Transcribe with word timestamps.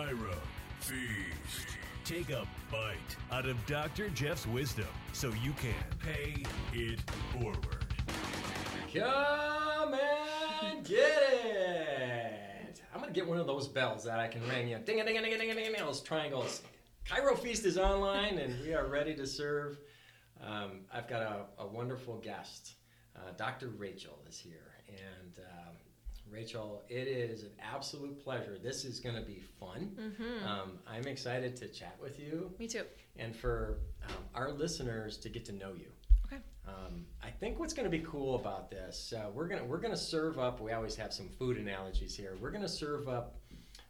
Chiro 0.00 0.34
Feast. 0.80 1.76
Take 2.04 2.30
a 2.30 2.46
bite 2.72 3.16
out 3.30 3.44
of 3.44 3.54
Dr. 3.66 4.08
Jeff's 4.08 4.46
wisdom 4.46 4.86
so 5.12 5.28
you 5.44 5.52
can 5.52 5.74
pay 5.98 6.42
it 6.72 7.00
forward. 7.32 7.84
Come 8.94 9.94
and 10.62 10.84
get 10.86 11.22
it! 11.44 12.80
I'm 12.94 13.00
gonna 13.00 13.12
get 13.12 13.28
one 13.28 13.36
of 13.36 13.46
those 13.46 13.68
bells 13.68 14.02
that 14.04 14.18
I 14.18 14.26
can 14.26 14.40
ring. 14.48 14.68
You 14.68 14.78
ding 14.78 15.00
a 15.00 15.04
ding 15.04 15.18
a 15.18 15.22
ding 15.22 15.34
a 15.34 15.38
ding 15.38 15.50
a 15.50 15.54
ding 15.54 15.74
a 15.74 15.78
those 15.78 16.00
triangles. 16.00 16.62
Chiro 17.06 17.38
Feast 17.38 17.66
is 17.66 17.76
online, 17.76 18.38
and 18.38 18.58
we 18.64 18.72
are 18.72 18.86
ready 18.86 19.14
to 19.16 19.26
serve. 19.26 19.78
Um, 20.42 20.86
I've 20.92 21.08
got 21.08 21.20
a, 21.22 21.62
a 21.62 21.66
wonderful 21.66 22.16
guest. 22.16 22.72
Uh, 23.14 23.32
Dr. 23.36 23.68
Rachel 23.68 24.18
is 24.26 24.38
here, 24.38 24.72
and 24.88 25.38
um, 25.38 25.74
Rachel, 26.30 26.82
it 26.88 27.08
is 27.08 27.42
an 27.42 27.50
absolute 27.60 28.22
pleasure. 28.22 28.56
This 28.62 28.84
is 28.84 29.00
going 29.00 29.16
to 29.16 29.22
be 29.22 29.40
fun. 29.58 29.96
Um, 30.46 30.78
I'm 30.86 31.06
excited 31.06 31.56
to 31.56 31.68
chat 31.68 31.96
with 32.00 32.20
you 32.20 32.52
Me 32.58 32.68
too. 32.68 32.84
and 33.16 33.34
for 33.34 33.78
um, 34.08 34.14
our 34.34 34.52
listeners 34.52 35.16
to 35.18 35.28
get 35.28 35.44
to 35.46 35.52
know 35.52 35.72
you. 35.72 35.86
Okay. 36.26 36.40
Um, 36.68 37.04
I 37.22 37.30
think 37.30 37.58
what's 37.58 37.74
going 37.74 37.90
to 37.90 37.96
be 37.96 38.04
cool 38.04 38.36
about 38.36 38.70
this, 38.70 39.12
uh, 39.16 39.28
we're 39.34 39.48
gonna 39.48 39.64
we're 39.64 39.80
gonna 39.80 39.96
serve 39.96 40.38
up. 40.38 40.60
We 40.60 40.70
always 40.72 40.94
have 40.96 41.12
some 41.12 41.28
food 41.28 41.56
analogies 41.56 42.14
here. 42.16 42.36
We're 42.40 42.52
gonna 42.52 42.68
serve 42.68 43.08
up 43.08 43.36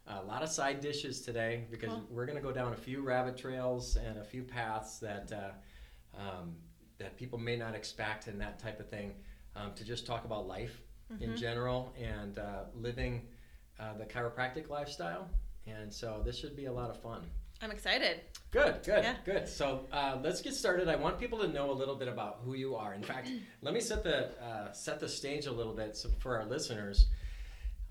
a 0.07 0.21
lot 0.23 0.41
of 0.41 0.49
side 0.49 0.79
dishes 0.79 1.21
today 1.21 1.65
because 1.69 1.89
Cool. 1.89 2.03
we're 2.09 2.25
gonna 2.25 2.41
go 2.41 2.51
down 2.51 2.73
a 2.73 2.77
few 2.77 3.01
rabbit 3.03 3.37
trails 3.37 3.97
and 3.97 4.17
a 4.17 4.23
few 4.23 4.41
paths 4.43 4.97
that 4.99 5.31
uh, 5.31 6.19
um, 6.19 6.55
that 6.97 7.15
people 7.17 7.37
may 7.37 7.55
not 7.55 7.75
expect 7.75 8.25
and 8.27 8.41
that 8.41 8.57
type 8.57 8.79
of 8.79 8.89
thing. 8.89 9.13
Um, 9.55 9.73
to 9.75 9.83
just 9.83 10.05
talk 10.07 10.23
about 10.23 10.47
life 10.47 10.81
in 11.19 11.35
general 11.35 11.93
and 12.01 12.37
uh, 12.39 12.63
living 12.75 13.21
uh, 13.79 13.97
the 13.97 14.05
chiropractic 14.05 14.69
lifestyle. 14.69 15.27
And 15.67 15.93
so 15.93 16.21
this 16.25 16.37
should 16.37 16.55
be 16.55 16.65
a 16.65 16.71
lot 16.71 16.89
of 16.89 17.01
fun. 17.01 17.21
I'm 17.61 17.69
excited. 17.71 18.21
Good, 18.49 18.81
good, 18.83 19.03
Yeah. 19.03 19.15
good. 19.23 19.47
So 19.47 19.85
uh, 19.91 20.17
let's 20.23 20.41
get 20.41 20.55
started. 20.55 20.87
I 20.87 20.95
want 20.95 21.19
people 21.19 21.39
to 21.39 21.47
know 21.47 21.69
a 21.69 21.73
little 21.73 21.95
bit 21.95 22.07
about 22.07 22.39
who 22.43 22.55
you 22.55 22.75
are. 22.75 22.93
In 22.95 23.03
fact, 23.03 23.29
let 23.61 23.73
me 23.73 23.79
set 23.79 24.03
the 24.03 24.29
uh, 24.43 24.71
set 24.71 24.99
the 24.99 25.07
stage 25.07 25.45
a 25.45 25.51
little 25.51 25.73
bit 25.73 25.95
so 25.95 26.09
for 26.19 26.37
our 26.39 26.45
listeners. 26.45 27.07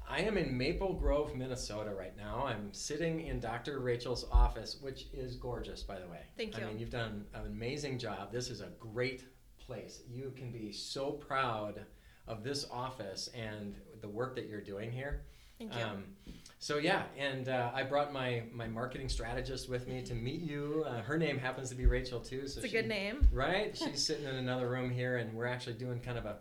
I 0.08 0.22
am 0.22 0.36
in 0.36 0.58
Maple 0.58 0.94
Grove, 0.94 1.36
Minnesota 1.36 1.94
right 1.94 2.16
now. 2.16 2.44
I'm 2.44 2.74
sitting 2.74 3.20
in 3.28 3.38
Dr. 3.38 3.78
Rachel's 3.78 4.24
office, 4.32 4.78
which 4.80 5.06
is 5.12 5.36
gorgeous, 5.36 5.84
by 5.84 6.00
the 6.00 6.08
way. 6.08 6.22
Thank 6.36 6.56
you. 6.58 6.64
I 6.64 6.66
mean, 6.66 6.80
you've 6.80 6.90
done 6.90 7.24
an 7.32 7.46
amazing 7.46 7.96
job. 8.00 8.32
This 8.32 8.50
is 8.50 8.60
a 8.60 8.70
great 8.80 9.22
place. 9.64 10.02
You 10.10 10.32
can 10.36 10.50
be 10.50 10.72
so 10.72 11.12
proud 11.12 11.86
of 12.30 12.44
this 12.44 12.66
office 12.70 13.28
and 13.34 13.74
the 14.00 14.08
work 14.08 14.34
that 14.36 14.46
you're 14.48 14.60
doing 14.60 14.90
here. 14.92 15.22
Thank 15.58 15.74
you. 15.76 15.82
Um, 15.82 16.04
so 16.58 16.78
yeah, 16.78 17.02
and 17.18 17.48
uh, 17.48 17.70
I 17.74 17.82
brought 17.82 18.12
my 18.12 18.42
my 18.52 18.66
marketing 18.66 19.08
strategist 19.08 19.68
with 19.68 19.86
me 19.88 20.02
to 20.02 20.14
meet 20.14 20.40
you. 20.40 20.84
Uh, 20.86 21.02
her 21.02 21.18
name 21.18 21.38
happens 21.38 21.68
to 21.70 21.74
be 21.74 21.86
Rachel 21.86 22.20
too. 22.20 22.46
So 22.46 22.58
it's 22.58 22.64
a 22.64 22.68
she- 22.68 22.72
good 22.72 22.88
name. 22.88 23.28
right? 23.32 23.76
She's 23.84 24.04
sitting 24.06 24.24
in 24.26 24.36
another 24.36 24.68
room 24.70 24.90
here, 24.90 25.16
and 25.18 25.34
we're 25.34 25.46
actually 25.46 25.74
doing 25.74 26.00
kind 26.00 26.18
of 26.18 26.24
a 26.26 26.36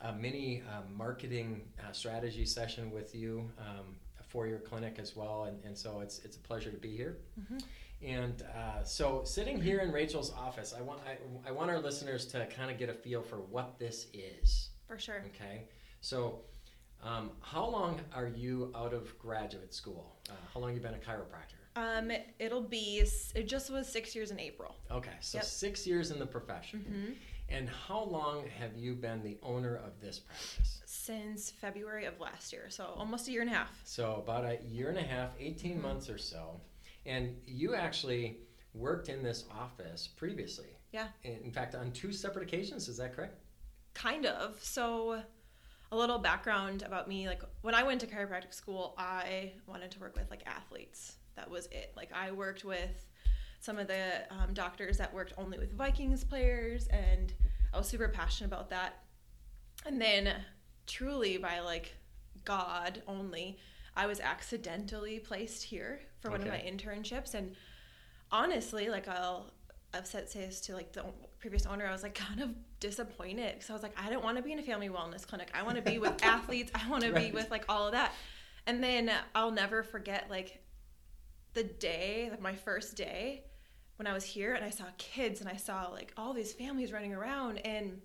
a 0.00 0.12
mini 0.12 0.62
uh, 0.70 0.80
marketing 0.96 1.62
uh, 1.78 1.92
strategy 1.92 2.44
session 2.44 2.90
with 2.90 3.14
you 3.14 3.48
um, 3.58 3.96
for 4.26 4.46
your 4.48 4.58
clinic 4.58 4.96
as 4.98 5.14
well. 5.14 5.44
And, 5.44 5.62
and 5.64 5.76
so 5.76 6.00
it's 6.00 6.20
it's 6.24 6.36
a 6.36 6.40
pleasure 6.40 6.70
to 6.70 6.78
be 6.78 6.96
here. 6.96 7.18
And 8.04 8.42
uh, 8.42 8.82
so 8.82 9.22
sitting 9.24 9.60
here 9.62 9.78
in 9.78 9.92
Rachel's 9.92 10.32
office, 10.32 10.74
I 10.76 10.82
want 10.82 11.00
I, 11.06 11.18
I 11.48 11.52
want 11.52 11.70
our 11.70 11.78
listeners 11.78 12.24
to 12.26 12.46
kind 12.46 12.70
of 12.70 12.78
get 12.78 12.88
a 12.88 12.94
feel 12.94 13.22
for 13.22 13.36
what 13.36 13.78
this 13.78 14.06
is. 14.12 14.70
For 14.86 14.98
sure. 14.98 15.24
Okay, 15.34 15.64
so 16.00 16.40
um, 17.02 17.30
how 17.40 17.66
long 17.68 18.00
are 18.14 18.26
you 18.28 18.72
out 18.74 18.92
of 18.92 19.16
graduate 19.18 19.72
school? 19.74 20.16
Uh, 20.30 20.34
how 20.52 20.60
long 20.60 20.74
you 20.74 20.80
been 20.80 20.94
a 20.94 20.98
chiropractor? 20.98 21.58
Um, 21.74 22.10
it'll 22.38 22.60
be. 22.62 23.02
It 23.34 23.48
just 23.48 23.70
was 23.70 23.88
six 23.88 24.14
years 24.14 24.30
in 24.30 24.38
April. 24.38 24.74
Okay, 24.90 25.10
so 25.20 25.38
Yep. 25.38 25.44
Mm-hmm. 25.44 25.50
six 25.50 25.86
years 25.86 26.10
in 26.10 26.18
the 26.18 26.26
profession. 26.26 27.16
And 27.48 27.68
how 27.68 28.04
long 28.04 28.46
have 28.58 28.76
you 28.76 28.94
been 28.94 29.22
the 29.22 29.36
owner 29.42 29.76
of 29.76 30.00
this 30.00 30.18
practice? 30.20 30.80
Since 30.86 31.50
February 31.50 32.06
of 32.06 32.18
last 32.20 32.52
year, 32.52 32.66
so 32.70 32.94
almost 32.96 33.28
a 33.28 33.32
year 33.32 33.40
and 33.42 33.50
a 33.50 33.54
half. 33.54 33.78
So 33.84 34.14
about 34.24 34.44
a 34.44 34.58
year 34.64 34.88
and 34.88 34.98
a 34.98 35.02
half, 35.02 35.30
18 35.38 35.72
Mm-hmm. 35.72 35.82
months 35.82 36.08
or 36.08 36.18
so. 36.18 36.60
And 37.04 37.34
you 37.46 37.74
actually 37.74 38.38
worked 38.74 39.08
in 39.08 39.22
this 39.22 39.44
office 39.50 40.06
previously. 40.08 40.68
Yeah. 40.92 41.08
In 41.24 41.50
fact, 41.50 41.74
on 41.74 41.90
two 41.92 42.12
separate 42.12 42.42
occasions, 42.44 42.88
is 42.88 42.96
that 42.98 43.14
correct? 43.16 43.38
Kind 43.94 44.26
of. 44.26 44.62
So, 44.62 45.22
a 45.92 45.96
little 45.96 46.18
background 46.18 46.82
about 46.82 47.06
me. 47.06 47.28
Like 47.28 47.42
when 47.60 47.74
I 47.74 47.82
went 47.82 48.00
to 48.00 48.06
chiropractic 48.06 48.54
school, 48.54 48.94
I 48.96 49.52
wanted 49.66 49.90
to 49.92 50.00
work 50.00 50.16
with 50.16 50.30
like 50.30 50.42
athletes. 50.46 51.16
That 51.36 51.50
was 51.50 51.66
it. 51.66 51.92
Like 51.96 52.10
I 52.12 52.32
worked 52.32 52.64
with 52.64 53.06
some 53.60 53.78
of 53.78 53.86
the 53.86 54.24
um, 54.30 54.54
doctors 54.54 54.96
that 54.98 55.12
worked 55.14 55.34
only 55.38 55.58
with 55.58 55.72
Vikings 55.72 56.24
players, 56.24 56.88
and 56.88 57.32
I 57.72 57.78
was 57.78 57.86
super 57.86 58.08
passionate 58.08 58.48
about 58.48 58.70
that. 58.70 59.04
And 59.86 60.00
then, 60.00 60.34
truly 60.86 61.36
by 61.36 61.60
like 61.60 61.94
God 62.44 63.02
only, 63.06 63.58
I 63.94 64.06
was 64.06 64.18
accidentally 64.18 65.18
placed 65.18 65.62
here 65.62 66.00
for 66.20 66.30
one 66.30 66.40
of 66.40 66.48
my 66.48 66.58
internships, 66.58 67.34
and 67.34 67.54
honestly, 68.30 68.88
like 68.88 69.08
I'll 69.08 69.52
I've 69.92 70.06
say 70.06 70.24
this 70.34 70.62
to 70.62 70.74
like 70.74 70.92
the 70.92 71.04
previous 71.42 71.66
owner, 71.66 71.84
I 71.86 71.90
was 71.90 72.04
like 72.04 72.14
kind 72.14 72.40
of 72.40 72.50
disappointed 72.78 73.54
because 73.54 73.68
I 73.68 73.72
was 73.72 73.82
like, 73.82 73.98
I 74.00 74.08
don't 74.08 74.22
want 74.22 74.36
to 74.36 74.42
be 74.44 74.52
in 74.52 74.60
a 74.60 74.62
family 74.62 74.88
wellness 74.88 75.26
clinic. 75.26 75.50
I 75.52 75.64
want 75.64 75.74
to 75.74 75.82
be 75.82 75.98
with 75.98 76.14
athletes. 76.22 76.70
I 76.72 76.88
want 76.88 77.02
to 77.02 77.12
be 77.12 77.32
with 77.32 77.50
like 77.50 77.64
all 77.68 77.86
of 77.86 77.92
that. 77.92 78.12
And 78.68 78.82
then 78.82 79.10
I'll 79.34 79.50
never 79.50 79.82
forget 79.82 80.30
like 80.30 80.62
the 81.54 81.64
day, 81.64 82.28
like 82.30 82.40
my 82.40 82.54
first 82.54 82.96
day 82.96 83.42
when 83.96 84.06
I 84.06 84.12
was 84.12 84.22
here 84.22 84.54
and 84.54 84.64
I 84.64 84.70
saw 84.70 84.84
kids 84.98 85.40
and 85.40 85.50
I 85.50 85.56
saw 85.56 85.88
like 85.88 86.12
all 86.16 86.32
these 86.32 86.52
families 86.52 86.92
running 86.92 87.12
around 87.12 87.58
and 87.58 88.00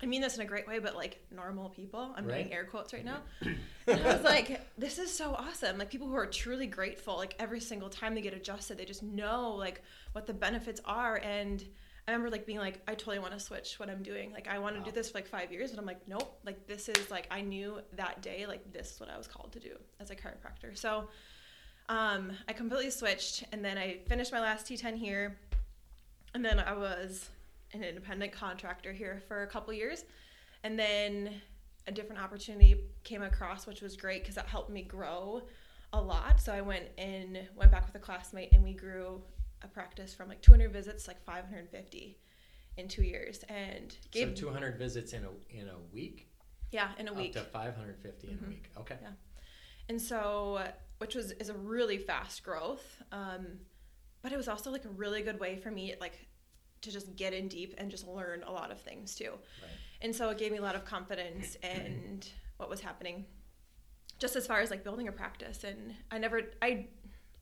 I 0.00 0.06
mean 0.06 0.20
this 0.20 0.36
in 0.36 0.42
a 0.42 0.46
great 0.46 0.68
way, 0.68 0.78
but 0.78 0.94
like 0.94 1.18
normal 1.34 1.68
people. 1.70 2.14
I'm 2.16 2.26
Right. 2.26 2.42
doing 2.44 2.52
air 2.52 2.64
quotes 2.64 2.92
right 2.92 3.04
now. 3.04 3.22
And 3.40 4.00
I 4.06 4.14
was 4.14 4.22
like, 4.22 4.60
this 4.78 4.98
is 4.98 5.12
so 5.12 5.34
awesome. 5.34 5.78
Like 5.78 5.90
people 5.90 6.06
who 6.06 6.14
are 6.14 6.26
truly 6.26 6.68
grateful, 6.68 7.16
like 7.16 7.34
every 7.40 7.60
single 7.60 7.88
time 7.88 8.14
they 8.14 8.20
get 8.20 8.34
adjusted, 8.34 8.78
they 8.78 8.84
just 8.84 9.02
know 9.02 9.52
like 9.56 9.82
what 10.12 10.26
the 10.28 10.34
benefits 10.34 10.80
are. 10.84 11.16
And 11.16 11.64
I 12.08 12.12
remember 12.12 12.30
like 12.30 12.46
being 12.46 12.58
like, 12.58 12.80
I 12.86 12.94
totally 12.94 13.18
want 13.18 13.32
to 13.32 13.40
switch 13.40 13.80
what 13.80 13.90
I'm 13.90 14.02
doing. 14.02 14.30
Like 14.32 14.46
I 14.48 14.58
want 14.58 14.74
to 14.76 14.80
Wow. 14.80 14.86
do 14.86 14.92
this 14.92 15.10
for 15.10 15.18
like 15.18 15.26
five 15.26 15.50
years, 15.50 15.70
and 15.70 15.80
I'm 15.80 15.86
like, 15.86 16.06
nope. 16.06 16.38
Like 16.44 16.66
this 16.66 16.88
is 16.88 17.10
like 17.10 17.26
I 17.30 17.40
knew 17.40 17.80
that 17.94 18.22
day, 18.22 18.46
like 18.46 18.72
this 18.72 18.92
is 18.92 19.00
what 19.00 19.10
I 19.10 19.18
was 19.18 19.26
called 19.26 19.52
to 19.52 19.60
do 19.60 19.76
as 19.98 20.10
a 20.10 20.16
chiropractor. 20.16 20.76
So 20.76 21.08
um, 21.88 22.32
I 22.48 22.52
completely 22.52 22.90
switched, 22.90 23.44
and 23.52 23.64
then 23.64 23.76
I 23.78 23.98
finished 24.08 24.32
my 24.32 24.40
last 24.40 24.66
T10 24.66 24.96
here, 24.96 25.36
and 26.34 26.44
then 26.44 26.60
I 26.60 26.74
was 26.74 27.28
an 27.72 27.82
independent 27.82 28.32
contractor 28.32 28.92
here 28.92 29.20
for 29.26 29.42
a 29.42 29.46
couple 29.46 29.72
years, 29.72 30.04
and 30.62 30.78
then 30.78 31.30
a 31.88 31.92
different 31.92 32.20
opportunity 32.22 32.84
came 33.04 33.22
across, 33.22 33.66
which 33.66 33.80
was 33.82 33.96
great 33.96 34.22
because 34.22 34.34
that 34.36 34.46
helped 34.46 34.70
me 34.70 34.82
grow 34.82 35.42
a 35.92 36.00
lot. 36.00 36.40
So 36.40 36.52
I 36.52 36.60
went 36.60 36.84
and 36.98 37.38
went 37.56 37.70
back 37.70 37.86
with 37.86 37.94
a 37.96 38.04
classmate, 38.04 38.52
and 38.52 38.62
we 38.62 38.72
grew 38.74 39.20
a 39.62 39.68
practice 39.68 40.14
from 40.14 40.28
like 40.28 40.42
200 40.42 40.72
visits 40.72 41.04
to 41.04 41.10
like 41.10 41.22
550 41.24 42.18
in 42.76 42.88
two 42.88 43.02
years, 43.02 43.42
and 43.48 43.90
So 43.92 43.98
gave 44.10 44.34
200 44.34 44.78
visits 44.78 45.12
in 45.12 45.24
a 45.24 45.30
in 45.60 45.68
a 45.68 45.78
week, 45.92 46.28
yeah 46.72 46.90
in 46.98 47.08
a 47.08 47.12
week. 47.12 47.36
up 47.36 47.44
to 47.46 47.50
550 47.50 48.28
in 48.28 48.38
a 48.44 48.48
week. 48.48 48.70
Okay. 48.78 48.96
Yeah. 49.02 49.08
and 49.88 50.00
so 50.00 50.62
which 50.98 51.14
was 51.14 51.32
is 51.32 51.48
a 51.48 51.54
really 51.54 51.98
fast 51.98 52.42
growth 52.42 53.02
um, 53.12 53.46
but 54.22 54.32
it 54.32 54.36
was 54.36 54.48
also 54.48 54.70
like 54.70 54.84
a 54.84 54.88
really 54.90 55.22
good 55.22 55.38
way 55.40 55.56
for 55.56 55.70
me 55.70 55.94
like 56.00 56.26
to 56.82 56.90
just 56.90 57.14
get 57.16 57.32
in 57.32 57.48
deep 57.48 57.74
and 57.78 57.90
just 57.90 58.06
learn 58.06 58.42
a 58.42 58.50
lot 58.50 58.70
of 58.70 58.80
things 58.80 59.14
too 59.14 59.30
Right. 59.62 59.70
and 60.02 60.14
so 60.14 60.28
it 60.30 60.38
gave 60.38 60.52
me 60.52 60.58
a 60.58 60.62
lot 60.62 60.74
of 60.74 60.84
confidence 60.84 61.56
and 61.62 62.26
what 62.58 62.68
was 62.68 62.80
happening 62.80 63.24
just 64.18 64.36
as 64.36 64.46
far 64.46 64.60
as 64.60 64.70
like 64.70 64.82
building 64.84 65.08
a 65.08 65.12
practice 65.12 65.64
and 65.64 65.94
i 66.10 66.18
never 66.18 66.40
i 66.62 66.86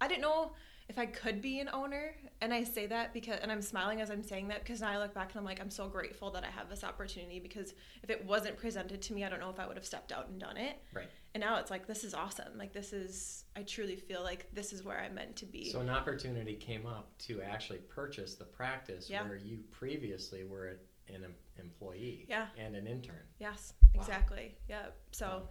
i 0.00 0.06
didn't 0.08 0.22
know 0.22 0.52
if 0.88 0.98
i 0.98 1.06
could 1.06 1.40
be 1.40 1.60
an 1.60 1.68
owner 1.72 2.14
and 2.42 2.52
i 2.52 2.62
say 2.62 2.86
that 2.86 3.12
because 3.14 3.38
and 3.40 3.50
i'm 3.50 3.62
smiling 3.62 4.00
as 4.00 4.10
i'm 4.10 4.22
saying 4.22 4.48
that 4.48 4.62
because 4.62 4.80
now 4.82 4.90
i 4.90 4.98
look 4.98 5.14
back 5.14 5.30
and 5.30 5.38
i'm 5.38 5.44
like 5.44 5.60
i'm 5.60 5.70
so 5.70 5.88
grateful 5.88 6.30
that 6.30 6.44
i 6.44 6.48
have 6.50 6.68
this 6.68 6.84
opportunity 6.84 7.38
because 7.40 7.72
if 8.02 8.10
it 8.10 8.24
wasn't 8.26 8.56
presented 8.56 9.00
to 9.00 9.14
me 9.14 9.24
i 9.24 9.28
don't 9.28 9.40
know 9.40 9.48
if 9.50 9.58
i 9.58 9.66
would 9.66 9.76
have 9.76 9.86
stepped 9.86 10.12
out 10.12 10.28
and 10.28 10.38
done 10.38 10.56
it 10.58 10.76
Right. 10.92 11.08
and 11.34 11.40
now 11.40 11.58
it's 11.58 11.70
like 11.70 11.86
this 11.86 12.04
is 12.04 12.12
awesome 12.12 12.58
like 12.58 12.72
this 12.74 12.92
is 12.92 13.44
i 13.56 13.62
truly 13.62 13.96
feel 13.96 14.22
like 14.22 14.46
this 14.52 14.72
is 14.74 14.84
where 14.84 14.98
i'm 15.00 15.14
meant 15.14 15.36
to 15.36 15.46
be 15.46 15.70
So 15.70 15.80
an 15.80 15.88
opportunity 15.90 16.54
came 16.54 16.86
up 16.86 17.16
to 17.20 17.40
actually 17.40 17.78
purchase 17.78 18.34
the 18.34 18.44
practice 18.44 19.08
Yeah. 19.08 19.26
where 19.26 19.36
you 19.38 19.60
previously 19.70 20.44
were 20.44 20.78
an 21.08 21.24
employee 21.58 22.26
Yeah. 22.28 22.46
and 22.58 22.76
an 22.76 22.86
intern. 22.86 23.22
yes 23.38 23.72
exactly 23.94 24.54
yeah 24.68 24.86
so 25.12 25.48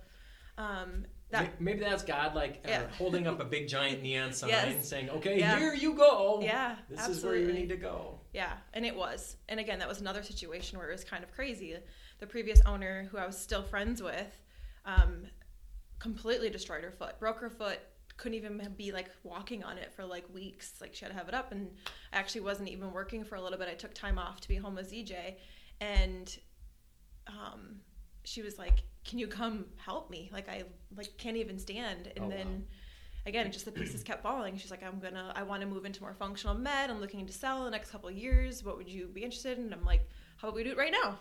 um 0.59 1.05
that 1.33 1.59
Maybe 1.61 1.79
that's 1.81 2.03
God, 2.03 2.33
like 2.35 2.61
uh, 2.65 2.69
Yeah. 2.69 2.87
holding 2.97 3.27
up 3.27 3.39
a 3.39 3.45
big 3.45 3.67
giant 3.75 4.01
neon 4.01 4.31
sign, 4.33 4.49
Yes. 4.49 4.87
saying, 4.87 5.09
"Okay, 5.09 5.39
Yeah. 5.39 5.57
here 5.59 5.73
you 5.73 5.95
go. 5.95 6.39
Yeah, 6.41 6.77
this 6.89 7.07
is 7.07 7.23
where 7.23 7.35
you 7.35 7.51
need 7.51 7.69
to 7.69 7.77
go." 7.77 8.19
Yeah, 8.33 8.53
and 8.73 8.85
it 8.85 8.95
was. 8.95 9.37
And 9.49 9.59
again, 9.59 9.79
that 9.79 9.87
was 9.87 10.01
another 10.01 10.23
situation 10.23 10.79
where 10.79 10.89
it 10.89 10.93
was 10.93 11.03
kind 11.03 11.23
of 11.23 11.31
crazy. 11.31 11.75
The 12.19 12.27
previous 12.27 12.61
owner, 12.65 13.07
who 13.11 13.17
I 13.17 13.25
was 13.25 13.37
still 13.37 13.63
friends 13.63 14.01
with, 14.01 14.41
um, 14.85 15.25
completely 15.99 16.49
destroyed 16.49 16.83
her 16.83 16.91
foot, 16.91 17.19
broke 17.19 17.39
her 17.39 17.49
foot, 17.49 17.79
couldn't 18.17 18.35
even 18.37 18.73
be 18.77 18.91
like 18.91 19.09
walking 19.23 19.63
on 19.63 19.77
it 19.77 19.91
for 19.93 20.05
like 20.05 20.31
weeks. 20.33 20.75
Like 20.81 20.93
she 20.95 21.03
had 21.05 21.11
to 21.11 21.17
have 21.17 21.27
it 21.27 21.33
up, 21.33 21.51
and 21.51 21.69
I 22.11 22.17
actually 22.17 22.41
wasn't 22.41 22.69
even 22.69 22.91
working 22.91 23.23
for 23.23 23.35
a 23.35 23.41
little 23.41 23.57
bit. 23.57 23.67
I 23.69 23.73
took 23.73 23.93
time 23.93 24.17
off 24.19 24.39
to 24.41 24.47
be 24.47 24.55
home 24.55 24.75
with 24.75 24.91
ZJ, 24.91 25.35
and 25.81 26.35
um, 27.27 27.77
she 28.23 28.41
was 28.41 28.57
like, 28.57 28.83
"Can 29.05 29.19
you 29.19 29.27
come 29.27 29.65
help 29.77 30.09
me? 30.09 30.29
Like 30.33 30.49
I 30.49 30.63
like 30.95 31.17
can't 31.17 31.37
even 31.37 31.59
stand." 31.59 32.11
And 32.15 32.25
Oh, 32.25 32.29
then. 32.29 32.47
wow. 32.47 32.61
Again, 33.25 33.49
just 33.53 33.63
the 33.63 33.71
pieces 33.79 34.03
kept 34.03 34.21
falling. 34.21 34.57
She's 34.57 34.69
like, 34.69 34.83
I'm 34.83 34.99
gonna, 34.99 35.31
I 35.33 35.43
want 35.43 35.61
to 35.61 35.67
move 35.67 35.85
into 35.85 36.01
more 36.01 36.13
functional 36.13 36.55
med. 36.55 36.89
I'm 36.89 36.99
looking 36.99 37.25
to 37.25 37.31
sell 37.31 37.59
in 37.59 37.63
the 37.63 37.71
next 37.71 37.89
couple 37.89 38.09
of 38.09 38.15
years. 38.17 38.65
What 38.65 38.75
would 38.75 38.89
you 38.89 39.07
be 39.07 39.23
interested 39.23 39.57
in? 39.57 39.63
And 39.65 39.73
I'm 39.73 39.85
like, 39.85 40.01
how 40.35 40.49
about 40.49 40.57
we 40.57 40.65
do 40.65 40.71
it 40.71 40.77
right 40.77 40.91
now? 40.91 41.17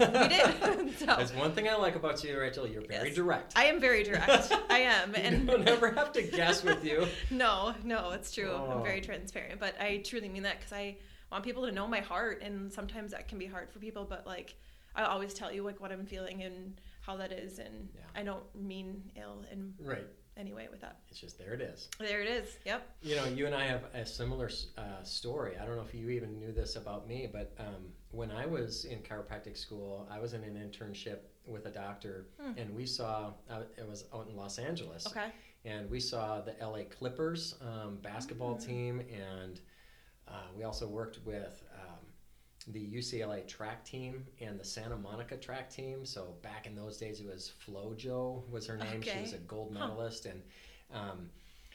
we 0.00 0.28
did. 0.28 0.96
so, 0.98 1.04
That's 1.04 1.34
one 1.34 1.52
thing 1.52 1.68
I 1.68 1.74
like 1.74 1.96
about 1.96 2.24
you, 2.24 2.38
Rachel. 2.40 2.66
You're 2.66 2.86
very 2.86 3.08
Yes. 3.08 3.14
direct. 3.14 3.52
I 3.58 3.66
am 3.66 3.78
very 3.78 4.02
direct. 4.04 4.50
I 4.70 4.78
am, 4.78 5.14
and 5.14 5.46
don't 5.46 5.68
ever 5.68 5.90
have 5.90 6.12
to 6.12 6.22
guess 6.22 6.64
with 6.64 6.82
you. 6.82 7.06
no, 7.30 7.74
no, 7.84 8.12
it's 8.12 8.32
true. 8.32 8.50
Oh. 8.50 8.76
I'm 8.78 8.82
very 8.82 9.02
transparent, 9.02 9.60
but 9.60 9.74
I 9.78 9.98
truly 9.98 10.30
mean 10.30 10.44
that 10.44 10.58
because 10.60 10.72
I 10.72 10.96
want 11.30 11.44
people 11.44 11.66
to 11.66 11.72
know 11.72 11.86
my 11.86 12.00
heart, 12.00 12.40
and 12.42 12.72
sometimes 12.72 13.10
that 13.10 13.28
can 13.28 13.38
be 13.38 13.44
hard 13.46 13.68
for 13.70 13.80
people. 13.80 14.06
But 14.08 14.26
like, 14.26 14.54
I 14.96 15.02
always 15.02 15.34
tell 15.34 15.52
you 15.52 15.62
like 15.62 15.78
what 15.78 15.92
I'm 15.92 16.06
feeling 16.06 16.42
and 16.42 16.80
how 17.04 17.16
that 17.16 17.32
is, 17.32 17.58
and 17.58 17.88
Yeah. 17.94 18.00
I 18.14 18.22
don't 18.22 18.44
mean 18.54 19.10
ill 19.16 19.44
in 19.50 19.74
Right. 19.78 20.06
any 20.36 20.52
way 20.52 20.68
with 20.70 20.80
that. 20.80 21.00
It's 21.10 21.20
just 21.20 21.38
there 21.38 21.52
it 21.52 21.60
is. 21.60 21.88
There 21.98 22.22
it 22.22 22.28
is. 22.28 22.56
Yep. 22.64 22.96
You 23.02 23.16
know, 23.16 23.24
you 23.26 23.46
and 23.46 23.54
I 23.54 23.66
have 23.66 23.84
a 23.94 24.06
similar 24.06 24.50
uh, 24.78 25.02
story. 25.02 25.56
I 25.58 25.66
don't 25.66 25.76
know 25.76 25.82
if 25.82 25.94
you 25.94 26.08
even 26.10 26.38
knew 26.38 26.52
this 26.52 26.76
about 26.76 27.06
me, 27.06 27.28
but 27.30 27.52
um, 27.58 27.92
when 28.10 28.30
I 28.30 28.46
was 28.46 28.86
in 28.86 29.00
chiropractic 29.00 29.56
school, 29.56 30.08
I 30.10 30.18
was 30.18 30.32
in 30.32 30.42
an 30.44 30.54
internship 30.56 31.18
with 31.46 31.66
a 31.66 31.70
doctor, 31.70 32.26
Hmm. 32.40 32.52
and 32.56 32.74
we 32.74 32.86
saw 32.86 33.34
uh, 33.50 33.62
it 33.76 33.86
was 33.86 34.06
out 34.14 34.28
in 34.28 34.36
Los 34.36 34.58
Angeles, 34.58 35.06
Okay. 35.06 35.30
and 35.66 35.90
we 35.90 36.00
saw 36.00 36.40
the 36.40 36.54
LA 36.58 36.84
Clippers 36.84 37.56
um, 37.60 37.96
basketball 37.98 38.54
Mm. 38.56 38.66
team, 38.66 39.00
and 39.00 39.60
uh, 40.26 40.46
we 40.56 40.64
also 40.64 40.86
worked 40.88 41.18
with 41.26 41.62
the 42.68 42.80
UCLA 42.80 43.46
track 43.46 43.84
team 43.84 44.24
and 44.40 44.58
the 44.58 44.64
Santa 44.64 44.96
Monica 44.96 45.36
track 45.36 45.70
team. 45.70 46.04
So 46.06 46.34
back 46.42 46.66
in 46.66 46.74
those 46.74 46.96
days, 46.96 47.20
it 47.20 47.26
was 47.26 47.52
FloJo 47.66 48.48
was 48.50 48.66
her 48.66 48.76
name. 48.76 49.02
She 49.02 49.18
was 49.20 49.32
a 49.34 49.38
gold 49.38 49.74
Huh. 49.76 49.86
medalist, 49.88 50.26
and 50.26 50.42
um, 50.92 51.28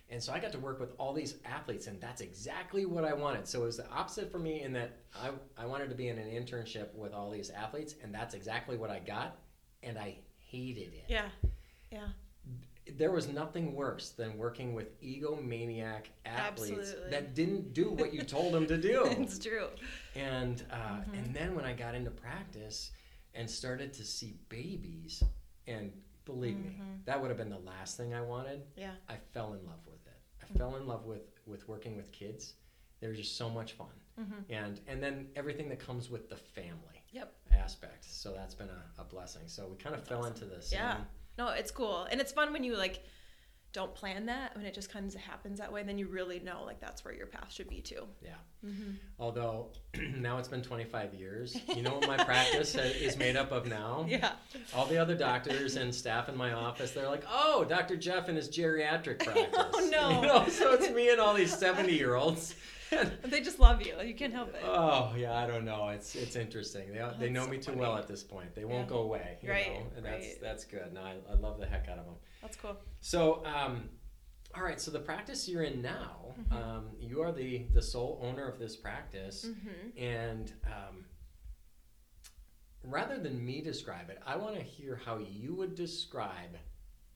and 0.10 0.22
so 0.22 0.34
I 0.34 0.40
got 0.40 0.52
to 0.54 0.60
work 0.60 0.80
with 0.80 0.94
all 0.98 1.14
these 1.14 1.36
athletes, 1.46 1.86
and 1.88 2.02
that's 2.02 2.22
exactly 2.22 2.86
what 2.86 3.06
I 3.06 3.14
wanted. 3.14 3.48
So 3.48 3.62
it 3.62 3.66
was 3.66 3.78
the 3.78 3.90
opposite 3.92 4.32
for 4.32 4.40
me 4.40 4.62
in 4.64 4.74
that 4.74 4.98
I, 5.16 5.30
I 5.58 5.66
wanted 5.68 5.90
to 5.90 5.96
be 5.96 6.08
in 6.08 6.18
an 6.18 6.30
internship 6.30 6.94
with 6.96 7.14
all 7.14 7.30
these 7.30 7.52
athletes, 7.52 7.94
and 8.02 8.14
that's 8.14 8.34
exactly 8.34 8.76
what 8.76 8.90
I 8.90 9.00
got, 9.00 9.38
and 9.84 9.98
I 10.00 10.18
hated 10.40 10.94
it 10.94 11.06
Yeah. 11.08 11.30
Yeah. 11.92 12.08
There 12.98 13.12
was 13.12 13.28
nothing 13.28 13.76
worse 13.76 14.10
than 14.12 14.38
working 14.38 14.74
with 14.74 15.00
egomaniac 15.02 16.06
athletes 16.26 16.80
Absolutely. 16.80 17.12
that 17.12 17.36
didn't 17.36 17.74
do 17.74 17.92
what 17.92 18.14
you 18.14 18.22
told 18.24 18.54
them 18.54 18.66
to 18.68 18.78
do. 18.78 19.04
it's 19.20 19.40
true. 19.40 19.68
and 20.16 20.64
uh, 20.72 20.76
Mm-hmm. 20.76 21.14
and 21.16 21.34
then 21.36 21.56
when 21.56 21.66
I 21.66 21.74
got 21.74 21.96
into 21.96 22.12
practice 22.12 22.92
and 23.36 23.50
started 23.50 23.94
to 23.94 24.04
see 24.04 24.36
babies, 24.50 25.24
and 25.68 25.92
believe 26.26 26.58
me, 26.58 26.80
Mhm. 26.82 27.06
that 27.06 27.20
would 27.22 27.30
have 27.30 27.38
been 27.38 27.50
the 27.50 27.60
last 27.60 27.96
thing 27.98 28.14
I 28.14 28.22
wanted. 28.22 28.64
Yeah. 28.76 28.94
I 29.08 29.18
fell 29.34 29.54
in 29.54 29.66
love 29.66 29.86
with 29.86 30.06
it. 30.08 30.18
I 30.42 30.46
Mm-hmm. 30.46 30.58
fell 30.58 30.76
in 30.78 30.88
love 30.88 31.06
with 31.06 31.22
with 31.46 31.68
working 31.68 31.96
with 31.96 32.12
kids. 32.12 32.54
They're 33.00 33.14
just 33.14 33.38
so 33.38 33.50
much 33.50 33.74
fun, 33.74 33.96
hmm 34.18 34.24
and 34.50 34.80
and 34.88 35.02
then 35.02 35.30
everything 35.36 35.70
that 35.70 35.80
comes 35.80 36.10
with 36.10 36.28
the 36.30 36.36
family 36.38 37.04
Yep. 37.12 37.34
aspect. 37.52 38.04
So 38.06 38.34
that's 38.34 38.54
been 38.56 38.70
a, 38.70 39.02
a 39.02 39.04
blessing. 39.04 39.44
So 39.48 39.68
we 39.68 39.78
kind 39.78 39.96
of 39.96 40.04
fell 40.04 40.20
awesome. 40.20 40.34
into 40.34 40.46
this. 40.46 40.72
Yeah. 40.72 40.98
No, 41.40 41.48
it's 41.50 41.72
cool. 41.72 42.06
And 42.12 42.20
it's 42.20 42.34
fun 42.34 42.52
when 42.52 42.66
you 42.66 42.76
like 42.76 43.02
don't 43.72 43.96
plan 43.96 44.26
that, 44.26 44.56
when 44.58 44.66
it 44.66 44.74
just 44.74 44.92
kind 44.92 45.08
of 45.08 45.14
happens 45.16 45.60
that 45.60 45.72
way, 45.72 45.84
then 45.84 45.98
you 45.98 46.08
really 46.08 46.40
know 46.40 46.64
like 46.66 46.82
that's 46.82 47.06
where 47.06 47.14
your 47.14 47.28
path 47.28 47.54
should 47.54 47.70
be 47.70 47.80
too. 47.80 48.04
Yeah. 48.22 48.32
Mm-hmm. 48.66 48.92
Although 49.20 49.68
now 50.18 50.38
it's 50.38 50.50
been 50.50 50.62
25 50.62 51.14
years, 51.14 51.58
you 51.74 51.82
know 51.82 51.94
what 51.94 52.08
my 52.08 52.18
practice 52.18 52.76
is 52.76 53.16
made 53.16 53.38
up 53.38 53.52
of 53.52 53.68
now? 53.68 54.06
Yeah. 54.20 54.32
All 54.76 54.86
the 54.86 54.98
other 54.98 55.16
doctors 55.16 55.78
and 55.78 55.96
staff 55.96 56.28
in 56.28 56.36
my 56.36 56.52
office, 56.52 56.92
they're 56.92 57.08
like, 57.08 57.24
"Oh, 57.30 57.64
Dr. 57.64 57.96
Jeff 57.96 58.28
and 58.28 58.36
his 58.36 58.50
geriatric 58.50 59.20
practice." 59.20 59.48
Oh, 59.54 59.90
no. 59.90 60.10
You 60.22 60.28
know, 60.28 60.48
so 60.50 60.74
it's 60.74 60.90
me 60.90 61.10
and 61.12 61.22
all 61.22 61.34
these 61.34 61.56
70 61.56 61.94
year 61.94 62.16
olds. 62.16 62.56
They 63.24 63.42
just 63.42 63.60
love 63.60 63.86
you. 63.86 63.96
You 64.04 64.14
can't 64.16 64.34
help 64.34 64.50
it. 64.56 64.62
oh 64.64 65.14
yeah, 65.18 65.38
I 65.38 65.46
don't 65.48 65.66
know. 65.66 65.90
It's 65.90 66.16
it's 66.16 66.36
interesting. 66.36 66.92
They, 66.94 67.08
they 67.20 67.30
know 67.30 67.44
so 67.46 67.50
me 67.52 67.58
too 67.58 67.64
funny. 67.72 67.78
well 67.82 67.98
at 67.98 68.08
this 68.08 68.24
point. 68.24 68.56
They 68.56 68.66
won't 68.66 68.84
Yeah. 68.86 68.90
go 68.96 68.98
away. 69.00 69.38
You 69.42 69.50
Right, 69.52 69.74
Know? 69.74 69.86
And 69.98 70.06
that's 70.06 70.26
right. 70.26 70.38
that's 70.42 70.66
good. 70.66 70.92
No, 70.94 71.02
I, 71.02 71.16
I 71.30 71.36
love 71.36 71.60
the 71.60 71.66
heck 71.66 71.88
out 71.90 72.00
of 72.00 72.06
them. 72.06 72.16
That's 72.42 72.58
cool. 72.58 72.78
So, 73.02 73.44
um, 73.46 73.90
all 74.56 74.64
right. 74.64 74.80
So 74.82 74.92
the 74.92 75.00
practice 75.00 75.48
you're 75.48 75.64
in 75.64 75.82
now, 75.82 76.16
Mhm. 76.40 76.52
um, 76.56 76.86
you 77.00 77.22
are 77.22 77.32
the 77.32 77.66
the 77.74 77.82
sole 77.82 78.20
owner 78.24 78.48
of 78.48 78.58
this 78.60 78.76
practice. 78.76 79.46
Mm-hmm. 79.46 79.98
And 80.04 80.54
um, 80.66 81.06
rather 82.84 83.18
than 83.20 83.44
me 83.46 83.62
describe 83.62 84.10
it, 84.10 84.20
I 84.26 84.36
want 84.36 84.56
to 84.56 84.62
hear 84.62 85.00
how 85.06 85.18
you 85.20 85.54
would 85.56 85.76
describe 85.76 86.58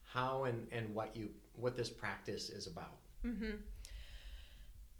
how 0.04 0.44
and, 0.44 0.68
and 0.72 0.94
what 0.94 1.16
you 1.16 1.30
what 1.56 1.76
this 1.76 1.90
practice 1.90 2.50
is 2.50 2.68
about. 2.68 2.98
Mm-hmm. 3.26 3.52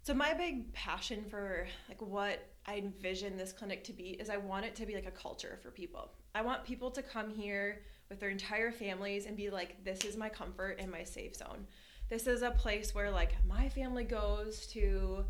So 0.04 0.12
my 0.12 0.34
big 0.34 0.70
passion 0.74 1.24
for 1.30 1.66
like 1.88 2.02
what 2.02 2.38
I 2.66 2.76
envision 2.76 3.38
this 3.38 3.54
clinic 3.54 3.84
to 3.84 3.94
be 3.94 4.10
is 4.10 4.28
I 4.28 4.36
want 4.36 4.66
it 4.66 4.74
to 4.76 4.84
be 4.84 4.94
like 4.94 5.06
a 5.06 5.10
culture 5.10 5.58
for 5.62 5.70
people. 5.70 6.10
I 6.34 6.42
want 6.42 6.62
people 6.62 6.90
to 6.90 7.02
come 7.02 7.30
here 7.30 7.80
with 8.10 8.20
their 8.20 8.28
entire 8.28 8.70
families 8.70 9.24
and 9.24 9.34
be 9.34 9.48
like, 9.48 9.82
this 9.82 10.04
is 10.04 10.14
my 10.18 10.28
comfort 10.28 10.76
and 10.78 10.90
my 10.90 11.04
safe 11.04 11.34
zone. 11.34 11.66
This 12.10 12.26
is 12.26 12.42
a 12.42 12.50
place 12.50 12.94
where 12.94 13.10
like 13.10 13.34
my 13.48 13.70
family 13.70 14.04
goes 14.04 14.66
to 14.68 15.24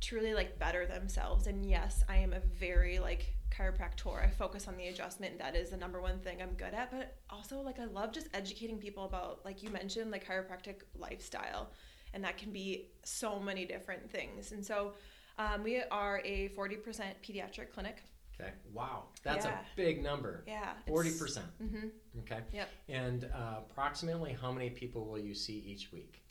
truly 0.00 0.34
like 0.34 0.56
better 0.56 0.86
themselves. 0.86 1.48
And 1.48 1.68
yes, 1.68 2.04
I 2.08 2.18
am 2.18 2.32
a 2.32 2.38
very 2.38 3.00
like 3.00 3.34
chiropractor. 3.50 4.24
I 4.24 4.30
focus 4.30 4.68
on 4.68 4.76
the 4.76 4.86
adjustment. 4.86 5.40
That 5.40 5.56
is 5.56 5.70
the 5.70 5.76
number 5.76 6.00
one 6.00 6.20
thing 6.20 6.40
I'm 6.40 6.54
good 6.54 6.74
at. 6.74 6.92
But 6.92 7.16
also 7.28 7.60
like 7.60 7.80
I 7.80 7.86
love 7.86 8.12
just 8.12 8.28
educating 8.34 8.78
people 8.78 9.04
about 9.04 9.44
like 9.44 9.64
you 9.64 9.70
mentioned 9.70 10.12
like 10.12 10.24
chiropractic 10.24 10.82
lifestyle 10.96 11.72
and 12.14 12.22
that 12.24 12.36
can 12.38 12.52
be 12.52 12.88
so 13.04 13.38
many 13.40 13.64
different 13.64 14.10
things. 14.10 14.52
And 14.52 14.64
so 14.64 14.92
um, 15.38 15.62
we 15.62 15.82
are 15.90 16.20
a 16.24 16.50
40% 16.50 16.78
pediatric 17.26 17.70
clinic. 17.72 18.02
Okay. 18.40 18.50
Wow, 18.72 19.04
that's 19.22 19.44
Yeah. 19.44 19.58
a 19.60 19.76
big 19.76 20.02
number. 20.02 20.42
Yeah. 20.46 20.72
Forty 20.88 21.10
percent. 21.10 21.46
Mm-hmm. 21.62 21.88
Okay. 22.20 22.40
Yep. 22.52 22.68
And 22.88 23.24
uh, 23.24 23.58
approximately 23.70 24.32
how 24.40 24.50
many 24.50 24.70
people 24.70 25.04
will 25.04 25.18
you 25.18 25.34
see 25.34 25.58
each 25.66 25.92
week? 25.92 26.22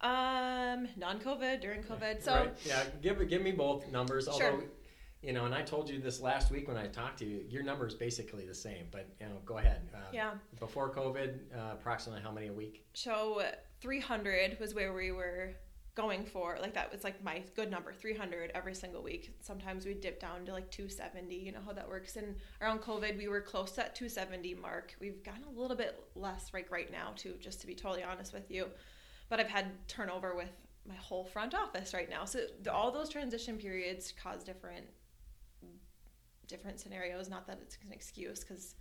Um, 0.00 0.88
non-COVID 0.96 1.60
during 1.60 1.82
COVID. 1.82 2.22
So 2.22 2.34
Right. 2.34 2.52
yeah, 2.64 2.84
give 3.02 3.28
give 3.28 3.42
me 3.42 3.52
both 3.52 3.90
numbers. 3.90 4.24
Sure. 4.24 4.32
Although, 4.52 4.64
you 5.22 5.32
know, 5.34 5.44
and 5.44 5.54
I 5.54 5.60
told 5.62 5.90
you 5.90 5.98
this 6.00 6.20
last 6.20 6.50
week 6.50 6.68
when 6.68 6.78
I 6.78 6.86
talked 6.86 7.18
to 7.18 7.26
you, 7.26 7.44
your 7.48 7.62
number 7.62 7.86
is 7.86 7.94
basically 7.94 8.46
the 8.46 8.54
same. 8.54 8.86
But 8.90 9.08
you 9.20 9.26
know, 9.26 9.36
go 9.44 9.58
ahead. 9.58 9.82
Uh, 9.92 9.98
yeah. 10.12 10.30
Before 10.60 10.88
COVID, 10.94 11.34
uh, 11.54 11.72
approximately 11.74 12.22
how 12.22 12.30
many 12.30 12.46
a 12.46 12.52
week? 12.52 12.86
So 12.94 13.42
300 13.80 14.58
was 14.60 14.74
where 14.74 14.92
we 14.92 15.10
were 15.12 15.50
going 15.94 16.24
for. 16.24 16.58
Like 16.60 16.74
that 16.74 16.90
was 16.92 17.04
like 17.04 17.22
my 17.22 17.42
good 17.56 17.70
number, 17.70 17.92
300 17.92 18.52
every 18.54 18.74
single 18.74 19.02
week. 19.02 19.34
Sometimes 19.40 19.86
we 19.86 19.94
dip 19.94 20.20
down 20.20 20.44
to 20.46 20.52
like 20.52 20.70
270. 20.70 21.34
You 21.34 21.52
know 21.52 21.60
how 21.64 21.72
that 21.72 21.88
works. 21.88 22.16
And 22.16 22.36
around 22.60 22.80
COVID, 22.80 23.18
we 23.18 23.28
were 23.28 23.40
close 23.40 23.70
to 23.70 23.76
that 23.76 23.94
270 23.94 24.54
mark. 24.54 24.94
We've 25.00 25.22
gotten 25.22 25.44
a 25.44 25.60
little 25.60 25.76
bit 25.76 26.02
less 26.14 26.50
like 26.52 26.70
right 26.70 26.90
now 26.90 27.12
too, 27.16 27.34
just 27.40 27.60
to 27.60 27.66
be 27.66 27.74
totally 27.74 28.02
honest 28.02 28.32
with 28.32 28.50
you. 28.50 28.66
But 29.28 29.40
I've 29.40 29.48
had 29.48 29.66
turnover 29.88 30.34
with 30.34 30.50
my 30.88 30.94
whole 30.94 31.24
front 31.24 31.54
office 31.54 31.92
right 31.92 32.08
now. 32.08 32.24
So 32.24 32.40
all 32.72 32.90
those 32.90 33.08
transition 33.08 33.56
periods 33.58 34.12
cause 34.22 34.42
different 34.42 34.86
different 36.46 36.80
scenarios. 36.80 37.30
Not 37.30 37.46
that 37.46 37.58
it's 37.62 37.78
an 37.86 37.92
excuse 37.92 38.40
because 38.40 38.74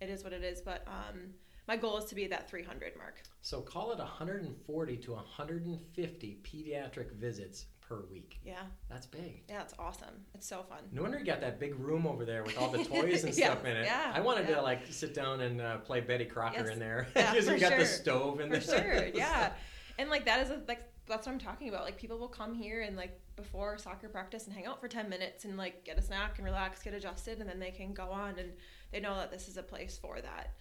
it 0.00 0.08
is 0.08 0.24
what 0.24 0.32
it 0.32 0.42
is. 0.42 0.60
But 0.60 0.86
um, 0.88 1.34
my 1.68 1.76
goal 1.76 1.96
is 1.98 2.04
to 2.06 2.14
be 2.14 2.26
that 2.28 2.48
300 2.50 2.96
mark. 2.96 3.22
So 3.40 3.60
call 3.60 3.92
it 3.92 3.98
140 3.98 4.96
to 4.98 5.12
150 5.12 6.38
pediatric 6.42 7.12
visits 7.12 7.66
per 7.80 8.02
week. 8.10 8.38
Yeah, 8.44 8.62
That's 8.88 9.06
big. 9.06 9.42
yeah, 9.48 9.62
it's 9.62 9.74
awesome. 9.78 10.24
It's 10.34 10.46
so 10.46 10.62
fun. 10.62 10.78
No 10.92 11.02
wonder 11.02 11.18
you 11.18 11.24
got 11.24 11.40
that 11.40 11.58
big 11.60 11.74
room 11.78 12.06
over 12.06 12.24
there 12.24 12.42
with 12.44 12.56
all 12.58 12.68
the 12.70 12.84
toys 12.84 13.24
and 13.24 13.36
Yeah, 13.36 13.50
stuff 13.52 13.64
in 13.64 13.76
it. 13.76 13.84
yeah, 13.84 14.12
I 14.14 14.20
wanted 14.20 14.48
yeah. 14.48 14.56
to 14.56 14.62
like 14.62 14.86
sit 14.90 15.14
down 15.14 15.40
and 15.40 15.60
uh, 15.60 15.78
play 15.78 16.00
Betty 16.00 16.24
Crocker 16.24 16.60
Yes. 16.64 16.68
in 16.70 16.78
there 16.78 17.08
because 17.14 17.46
for 17.48 17.54
you 17.54 17.60
got 17.60 17.70
the 17.70 17.76
sure. 17.78 17.84
stove 17.86 18.40
in 18.40 18.48
For 18.52 18.58
there. 18.58 18.96
sure, 18.96 19.06
yeah. 19.14 19.52
And 19.98 20.08
like 20.10 20.24
that 20.24 20.40
is 20.40 20.50
a, 20.50 20.62
like 20.68 20.82
that's 21.06 21.26
what 21.26 21.32
I'm 21.32 21.38
talking 21.38 21.68
about. 21.68 21.84
Like 21.84 21.96
people 21.98 22.18
will 22.18 22.28
come 22.28 22.54
here 22.54 22.82
and 22.82 22.96
like 22.96 23.18
before 23.36 23.76
soccer 23.76 24.08
practice 24.08 24.46
and 24.46 24.54
hang 24.54 24.66
out 24.66 24.80
for 24.80 24.88
10 24.88 25.08
minutes 25.08 25.44
and 25.44 25.56
like 25.56 25.84
get 25.84 25.98
a 25.98 26.02
snack 26.02 26.38
and 26.38 26.44
relax, 26.46 26.82
get 26.82 26.94
adjusted, 26.94 27.40
and 27.40 27.48
then 27.48 27.58
they 27.58 27.70
can 27.72 27.92
go 27.92 28.04
on 28.10 28.38
and 28.38 28.52
they 28.92 29.00
know 29.00 29.16
that 29.16 29.30
this 29.30 29.48
is 29.48 29.56
a 29.56 29.62
place 29.62 29.98
for 30.00 30.20
that. 30.20 30.52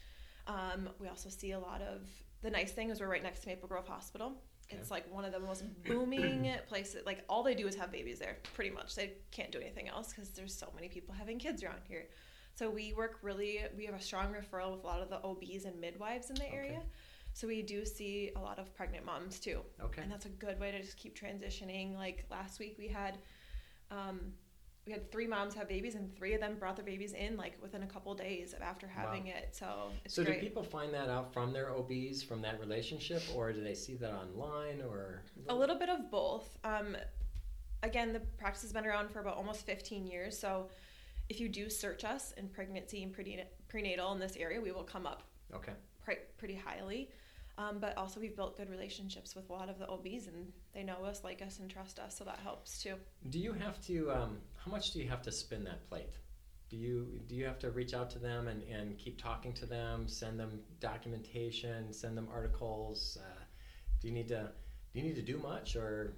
Um, 0.47 0.89
we 0.99 1.07
also 1.07 1.29
see 1.29 1.51
a 1.51 1.59
lot 1.59 1.81
of 1.81 2.01
the 2.41 2.49
nice 2.49 2.71
thing 2.71 2.89
is 2.89 2.99
we're 2.99 3.07
right 3.07 3.23
next 3.23 3.41
to 3.41 3.47
Maple 3.47 3.67
Grove 3.67 3.87
Hospital. 3.87 4.33
It's 4.69 4.89
like 4.89 5.11
one 5.13 5.25
of 5.25 5.33
the 5.33 5.39
most 5.39 5.65
booming 5.83 6.49
places. 6.69 7.05
Like 7.05 7.25
all 7.27 7.43
they 7.43 7.55
do 7.55 7.67
is 7.67 7.75
have 7.75 7.91
babies 7.91 8.19
there, 8.19 8.37
pretty 8.53 8.69
much. 8.71 8.95
They 8.95 9.13
can't 9.31 9.51
do 9.51 9.59
anything 9.59 9.89
else 9.89 10.13
because 10.13 10.29
there's 10.29 10.55
so 10.55 10.69
many 10.73 10.87
people 10.87 11.13
having 11.13 11.37
kids 11.39 11.61
around 11.61 11.81
here. 11.87 12.05
So 12.55 12.69
we 12.69 12.93
work 12.93 13.19
really. 13.21 13.59
We 13.77 13.85
have 13.85 13.95
a 13.95 14.01
strong 14.01 14.33
referral 14.33 14.71
with 14.71 14.83
a 14.83 14.87
lot 14.87 15.01
of 15.01 15.09
the 15.09 15.21
OBs 15.23 15.65
and 15.65 15.79
midwives 15.79 16.29
in 16.29 16.35
the 16.37 16.43
Okay. 16.45 16.55
area. 16.55 16.81
So 17.33 17.47
we 17.47 17.61
do 17.61 17.85
see 17.85 18.31
a 18.35 18.39
lot 18.39 18.59
of 18.59 18.73
pregnant 18.73 19.05
moms 19.05 19.39
too. 19.39 19.59
Okay. 19.81 20.01
And 20.01 20.11
that's 20.11 20.25
a 20.25 20.29
good 20.29 20.59
way 20.59 20.71
to 20.71 20.81
just 20.81 20.97
keep 20.97 21.17
transitioning. 21.19 21.95
Like 21.95 22.25
last 22.31 22.59
week 22.59 22.75
we 22.77 22.87
had 22.87 23.17
um, 23.89 24.19
we 24.91 24.97
had 24.99 25.09
three 25.09 25.25
moms 25.27 25.53
have 25.55 25.69
babies 25.69 25.95
and 25.95 26.13
three 26.17 26.33
of 26.33 26.41
them 26.41 26.55
brought 26.59 26.75
their 26.75 26.83
babies 26.83 27.13
in 27.13 27.37
like 27.37 27.53
within 27.61 27.83
a 27.83 27.87
couple 27.87 28.13
days 28.13 28.51
of 28.53 28.61
after 28.61 28.87
having 28.87 29.25
Wow. 29.27 29.31
it. 29.37 29.55
So 29.55 29.91
it's 30.03 30.13
So 30.13 30.23
great. 30.25 30.41
do 30.41 30.47
people 30.47 30.63
find 30.63 30.93
that 30.93 31.07
out 31.09 31.31
from 31.33 31.53
their 31.53 31.69
OBs 31.73 32.21
from 32.23 32.41
that 32.41 32.59
relationship, 32.59 33.23
or 33.33 33.53
do 33.53 33.63
they 33.63 33.73
see 33.73 33.95
that 33.95 34.11
online, 34.11 34.81
or 34.81 35.21
A 35.47 35.55
little 35.55 35.77
bit 35.77 35.87
of 35.87 36.11
both. 36.11 36.57
Um, 36.65 36.97
again, 37.83 38.11
the 38.11 38.19
practice 38.19 38.63
has 38.63 38.73
been 38.73 38.85
around 38.85 39.11
for 39.11 39.21
about 39.21 39.37
almost 39.37 39.65
15 39.65 40.05
years. 40.07 40.37
So 40.37 40.67
if 41.29 41.39
you 41.39 41.47
do 41.47 41.69
search 41.69 42.03
us 42.03 42.33
in 42.33 42.49
pregnancy 42.49 43.01
and 43.03 43.13
prenatal, 43.13 43.45
prenatal 43.69 44.11
in 44.11 44.19
this 44.19 44.35
area, 44.35 44.59
we 44.59 44.73
will 44.73 44.83
come 44.83 45.07
up 45.07 45.23
Okay. 45.53 45.73
pre- 46.03 46.17
pretty 46.37 46.55
highly. 46.55 47.09
Um, 47.57 47.79
but 47.79 47.97
also, 47.97 48.19
we've 48.19 48.35
built 48.35 48.57
good 48.57 48.69
relationships 48.69 49.35
with 49.35 49.49
a 49.49 49.53
lot 49.53 49.69
of 49.69 49.77
the 49.77 49.87
OBs, 49.87 50.27
and 50.27 50.51
they 50.73 50.83
know 50.83 51.03
us, 51.05 51.23
like 51.23 51.41
us, 51.41 51.59
and 51.59 51.69
trust 51.69 51.99
us. 51.99 52.17
So 52.17 52.23
that 52.23 52.39
helps 52.39 52.81
too. 52.81 52.95
Do 53.29 53.39
you 53.39 53.53
have 53.53 53.79
to? 53.87 54.11
Um, 54.11 54.37
how 54.63 54.71
much 54.71 54.91
do 54.91 54.99
you 54.99 55.09
have 55.09 55.21
to 55.23 55.31
spin 55.31 55.63
that 55.65 55.87
plate? 55.89 56.13
Do 56.69 56.77
you 56.77 57.19
do 57.27 57.35
you 57.35 57.45
have 57.45 57.59
to 57.59 57.71
reach 57.71 57.93
out 57.93 58.09
to 58.11 58.19
them 58.19 58.47
and, 58.47 58.63
and 58.63 58.97
keep 58.97 59.21
talking 59.21 59.51
to 59.53 59.65
them, 59.65 60.07
send 60.07 60.39
them 60.39 60.61
documentation, 60.79 61.91
send 61.91 62.17
them 62.17 62.27
articles? 62.31 63.17
Uh, 63.21 63.43
do 63.99 64.07
you 64.07 64.13
need 64.13 64.29
to 64.29 64.49
do 64.93 64.99
you 64.99 65.03
need 65.05 65.15
to 65.15 65.21
do 65.21 65.37
much, 65.37 65.75
or 65.75 66.13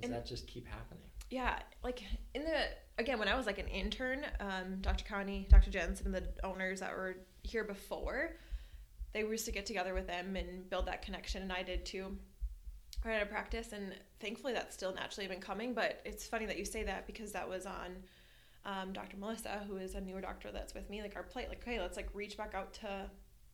does 0.00 0.10
And- 0.10 0.12
that 0.12 0.26
just 0.26 0.46
keep 0.46 0.66
happening? 0.66 1.02
Yeah, 1.28 1.58
like 1.82 2.02
in 2.34 2.44
the 2.44 2.68
again 2.98 3.18
when 3.18 3.26
I 3.26 3.36
was 3.36 3.46
like 3.46 3.58
an 3.58 3.66
intern, 3.66 4.24
um, 4.38 4.80
Dr. 4.80 5.04
Connie, 5.04 5.48
Dr. 5.50 5.70
Jensen, 5.70 6.12
the 6.12 6.22
owners 6.44 6.78
that 6.78 6.92
were 6.92 7.16
here 7.42 7.64
before, 7.64 8.36
they 9.16 9.22
used 9.22 9.46
to 9.46 9.52
get 9.52 9.64
together 9.64 9.94
with 9.94 10.06
them 10.06 10.36
and 10.36 10.68
build 10.68 10.84
that 10.86 11.00
connection, 11.00 11.40
and 11.42 11.50
I 11.50 11.62
did 11.62 11.86
too. 11.86 12.18
Right 13.02 13.16
out 13.16 13.22
of 13.22 13.30
practice, 13.30 13.72
and 13.72 13.94
thankfully 14.20 14.52
that's 14.52 14.74
still 14.74 14.92
naturally 14.94 15.26
been 15.26 15.40
coming. 15.40 15.72
But 15.72 16.02
it's 16.04 16.26
funny 16.26 16.44
that 16.44 16.58
you 16.58 16.66
say 16.66 16.82
that 16.82 17.06
because 17.06 17.32
that 17.32 17.48
was 17.48 17.64
on 17.64 17.96
um, 18.66 18.92
Dr. 18.92 19.16
Melissa, 19.16 19.64
who 19.66 19.76
is 19.78 19.94
a 19.94 20.00
newer 20.02 20.20
doctor 20.20 20.50
that's 20.52 20.74
with 20.74 20.90
me. 20.90 21.00
Like 21.00 21.16
our 21.16 21.22
plate, 21.22 21.48
like 21.48 21.62
okay, 21.62 21.80
let's 21.80 21.96
like 21.96 22.10
reach 22.12 22.36
back 22.36 22.52
out 22.54 22.74
to 22.74 23.10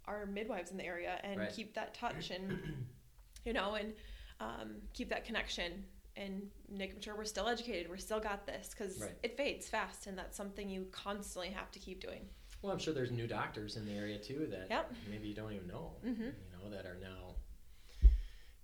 our 0.07 0.27
midwives 0.27 0.73
in 0.73 0.77
the 0.77 0.85
area 0.85 1.21
and 1.23 1.39
Right. 1.39 1.53
keep 1.53 1.75
that 1.75 1.95
touch 1.95 2.31
and 2.31 2.59
you 3.45 3.53
know 3.53 3.75
and 3.75 3.93
um, 4.41 4.77
keep 4.95 5.09
that 5.11 5.25
connection 5.25 5.85
and 6.17 6.43
making 6.69 7.01
sure 7.01 7.15
we're 7.17 7.25
still 7.25 7.47
educated 7.47 7.89
we're 7.89 7.97
still 7.97 8.19
got 8.19 8.45
this 8.47 8.71
because 8.77 8.99
Right. 8.99 9.13
it 9.23 9.37
fades 9.37 9.69
fast 9.69 10.09
and 10.09 10.19
that's 10.19 10.37
something 10.37 10.69
you 10.69 10.87
constantly 10.91 11.51
have 11.51 11.71
to 11.71 11.79
keep 11.79 12.01
doing 12.01 12.29
Well, 12.63 12.73
I'm 12.73 12.79
sure 12.79 12.95
there's 12.95 13.11
new 13.11 13.27
doctors 13.27 13.77
in 13.77 13.85
the 13.85 13.93
area 13.93 14.19
too 14.19 14.47
that 14.51 14.69
Yep. 14.71 14.93
maybe 15.11 15.29
you 15.29 15.35
don't 15.35 15.53
even 15.53 15.67
know. 15.67 15.97
Mhm. 16.05 16.19
You 16.35 16.57
know 16.59 16.71
that 16.71 16.87
are 16.87 16.97
now. 16.97 17.35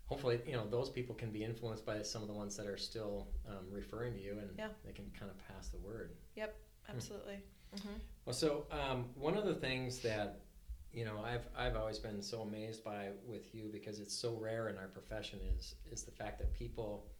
Hopefully, 0.06 0.40
you 0.46 0.52
know 0.52 0.66
those 0.66 0.88
people 0.88 1.14
can 1.14 1.30
be 1.32 1.44
influenced 1.44 1.84
by 1.84 2.00
some 2.02 2.22
of 2.22 2.28
the 2.28 2.34
ones 2.34 2.56
that 2.56 2.66
are 2.66 2.78
still 2.78 3.28
um, 3.46 3.70
referring 3.70 4.14
to 4.14 4.20
you, 4.20 4.38
and 4.38 4.56
Yeah. 4.56 4.70
they 4.84 4.92
can 4.92 5.10
kind 5.10 5.30
of 5.30 5.36
pass 5.38 5.68
the 5.68 5.78
word. 5.78 6.16
Yep, 6.36 6.56
absolutely 6.88 7.42
mm-hmm. 7.76 7.98
Well, 8.24 8.32
so 8.34 8.66
um, 8.70 9.10
one 9.14 9.36
of 9.36 9.44
the 9.44 9.54
things 9.54 9.98
that 10.00 10.40
you 10.92 11.04
know 11.04 11.20
I've 11.22 11.46
I've 11.54 11.76
always 11.76 11.98
been 11.98 12.22
so 12.22 12.40
amazed 12.42 12.82
by 12.84 13.10
with 13.26 13.54
you 13.54 13.68
because 13.70 13.98
it's 14.00 14.14
so 14.14 14.34
rare 14.36 14.68
in 14.68 14.78
our 14.78 14.88
profession 14.88 15.40
is 15.58 15.74
is 15.90 16.04
the 16.04 16.12
fact 16.12 16.38
that 16.38 16.54
people 16.54 17.10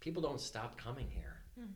people 0.00 0.22
don't 0.22 0.40
stop 0.40 0.78
coming 0.78 1.10
here. 1.10 1.42
Hmm. 1.58 1.72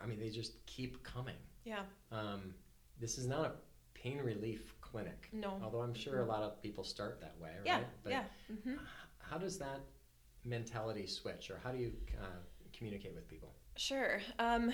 I 0.00 0.06
mean, 0.06 0.18
they 0.18 0.30
just 0.30 0.64
keep 0.66 1.02
coming. 1.04 1.36
Yeah 1.66 1.82
Um, 2.12 2.54
this 3.00 3.18
is 3.18 3.26
not 3.26 3.44
a 3.44 3.52
pain 3.94 4.18
relief 4.18 4.74
clinic, 4.80 5.28
no 5.32 5.50
although 5.62 5.82
I'm 5.86 5.94
sure 5.94 6.20
a 6.22 6.26
lot 6.34 6.42
of 6.42 6.62
people 6.62 6.84
start 6.84 7.20
that 7.20 7.34
way, 7.42 7.50
right? 7.58 7.66
yeah 7.66 7.80
But 8.04 8.12
yeah 8.12 8.24
hmm 8.64 8.76
how 9.18 9.38
does 9.38 9.58
that 9.58 9.80
mentality 10.44 11.06
switch, 11.06 11.50
or 11.50 11.58
how 11.64 11.72
do 11.72 11.78
you 11.78 11.92
uh, 12.22 12.26
communicate 12.72 13.12
with 13.14 13.26
people? 13.28 13.50
Sure. 13.76 14.20
Um, 14.38 14.72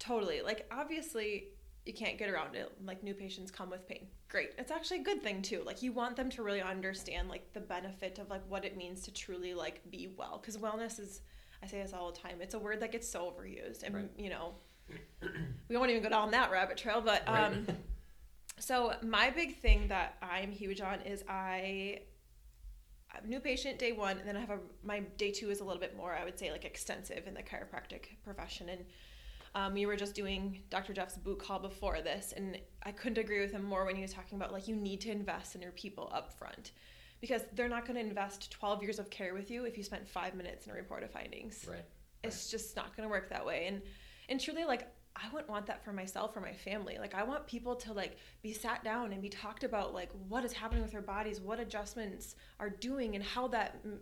totally. 0.00 0.40
Like, 0.42 0.66
obviously, 0.72 1.50
you 1.84 1.92
can't 1.94 2.18
get 2.18 2.28
around 2.28 2.56
it. 2.56 2.72
Like, 2.84 3.04
new 3.04 3.14
patients 3.14 3.52
come 3.52 3.70
with 3.70 3.86
pain. 3.86 4.08
Great. 4.28 4.50
It's 4.58 4.72
actually 4.72 5.00
a 5.00 5.04
good 5.04 5.22
thing, 5.22 5.40
too. 5.40 5.62
Like, 5.64 5.82
you 5.82 5.92
want 5.92 6.16
them 6.16 6.28
to 6.30 6.42
really 6.42 6.60
understand, 6.60 7.28
like, 7.28 7.52
the 7.52 7.60
benefit 7.60 8.18
of, 8.18 8.28
like, 8.28 8.42
what 8.48 8.64
it 8.64 8.76
means 8.76 9.02
to 9.02 9.12
truly, 9.12 9.54
like, 9.54 9.88
be 9.90 10.08
well. 10.16 10.38
Because 10.40 10.56
wellness 10.56 10.98
is, 10.98 11.20
I 11.62 11.68
say 11.68 11.80
this 11.80 11.92
all 11.92 12.10
the 12.10 12.18
time, 12.18 12.38
it's 12.40 12.54
a 12.54 12.58
word 12.58 12.80
that 12.80 12.90
gets 12.90 13.08
so 13.08 13.32
overused. 13.32 13.84
And, 13.84 13.94
Right. 13.94 14.10
you 14.18 14.30
know, 14.30 14.54
we 15.68 15.76
won't 15.76 15.90
even 15.90 16.02
go 16.02 16.08
down 16.08 16.30
that 16.32 16.50
rabbit 16.50 16.76
trail. 16.76 17.00
But, 17.00 17.26
Right. 17.26 17.44
um, 17.44 17.66
so 18.58 18.94
my 19.02 19.30
big 19.30 19.58
thing 19.58 19.88
that 19.88 20.16
I'm 20.22 20.50
huge 20.52 20.80
on 20.80 21.00
is 21.02 21.24
I 21.28 22.02
new 23.24 23.40
patient 23.40 23.78
day 23.78 23.92
one, 23.92 24.18
and 24.18 24.28
then 24.28 24.36
I 24.36 24.40
have 24.40 24.50
a 24.50 24.58
my 24.82 25.00
day 25.16 25.30
two 25.30 25.50
is 25.50 25.60
a 25.60 25.64
little 25.64 25.80
bit 25.80 25.96
more 25.96 26.14
I 26.14 26.22
would 26.24 26.38
say 26.38 26.50
like 26.52 26.64
extensive 26.66 27.26
in 27.26 27.32
the 27.34 27.42
chiropractic 27.42 28.22
profession, 28.24 28.68
and 28.68 28.84
um, 29.54 29.72
we 29.72 29.86
were 29.86 29.96
just 29.96 30.14
doing 30.14 30.62
Dr. 30.68 30.92
Jeff's 30.92 31.16
boot 31.16 31.38
call 31.38 31.58
before 31.58 32.02
this, 32.02 32.34
and 32.36 32.58
I 32.82 32.92
couldn't 32.92 33.16
agree 33.18 33.40
with 33.40 33.52
him 33.52 33.64
more 33.64 33.86
when 33.86 33.96
he 33.96 34.02
was 34.02 34.12
talking 34.12 34.36
about 34.36 34.52
like 34.52 34.68
you 34.68 34.76
need 34.76 35.00
to 35.02 35.10
invest 35.10 35.54
in 35.54 35.62
your 35.62 35.72
people 35.72 36.10
up 36.12 36.32
front. 36.38 36.72
Because 37.22 37.42
they're 37.54 37.68
not 37.70 37.86
going 37.86 37.94
to 37.94 38.02
invest 38.06 38.50
12 38.50 38.82
years 38.82 38.98
of 38.98 39.08
care 39.08 39.32
with 39.32 39.50
you 39.50 39.64
if 39.64 39.78
you 39.78 39.82
spent 39.82 40.06
five 40.06 40.34
minutes 40.34 40.66
in 40.66 40.72
a 40.72 40.74
report 40.74 41.02
of 41.02 41.10
findings 41.10 41.64
Right. 41.66 41.82
it's 42.22 42.50
just 42.50 42.76
not 42.76 42.94
going 42.94 43.08
to 43.08 43.10
work 43.10 43.30
that 43.30 43.44
way 43.46 43.64
and 43.68 43.80
and 44.28 44.40
truly 44.40 44.64
like 44.64 44.86
i 45.16 45.28
wouldn't 45.32 45.48
want 45.50 45.66
that 45.66 45.82
for 45.84 45.92
myself 45.92 46.36
or 46.36 46.40
my 46.40 46.52
family. 46.52 46.98
Like 46.98 47.14
i 47.14 47.22
want 47.22 47.46
people 47.46 47.74
to 47.76 47.92
like 47.92 48.16
be 48.42 48.52
sat 48.52 48.84
down 48.84 49.12
and 49.12 49.22
be 49.22 49.28
talked 49.30 49.64
about 49.64 49.94
like 49.94 50.10
what 50.28 50.44
is 50.44 50.52
happening 50.52 50.82
with 50.82 50.92
their 50.92 51.00
bodies 51.02 51.40
what 51.40 51.58
adjustments 51.60 52.34
are 52.60 52.68
doing 52.70 53.14
and 53.14 53.24
how 53.24 53.48
that 53.48 53.86
mm, 53.86 53.98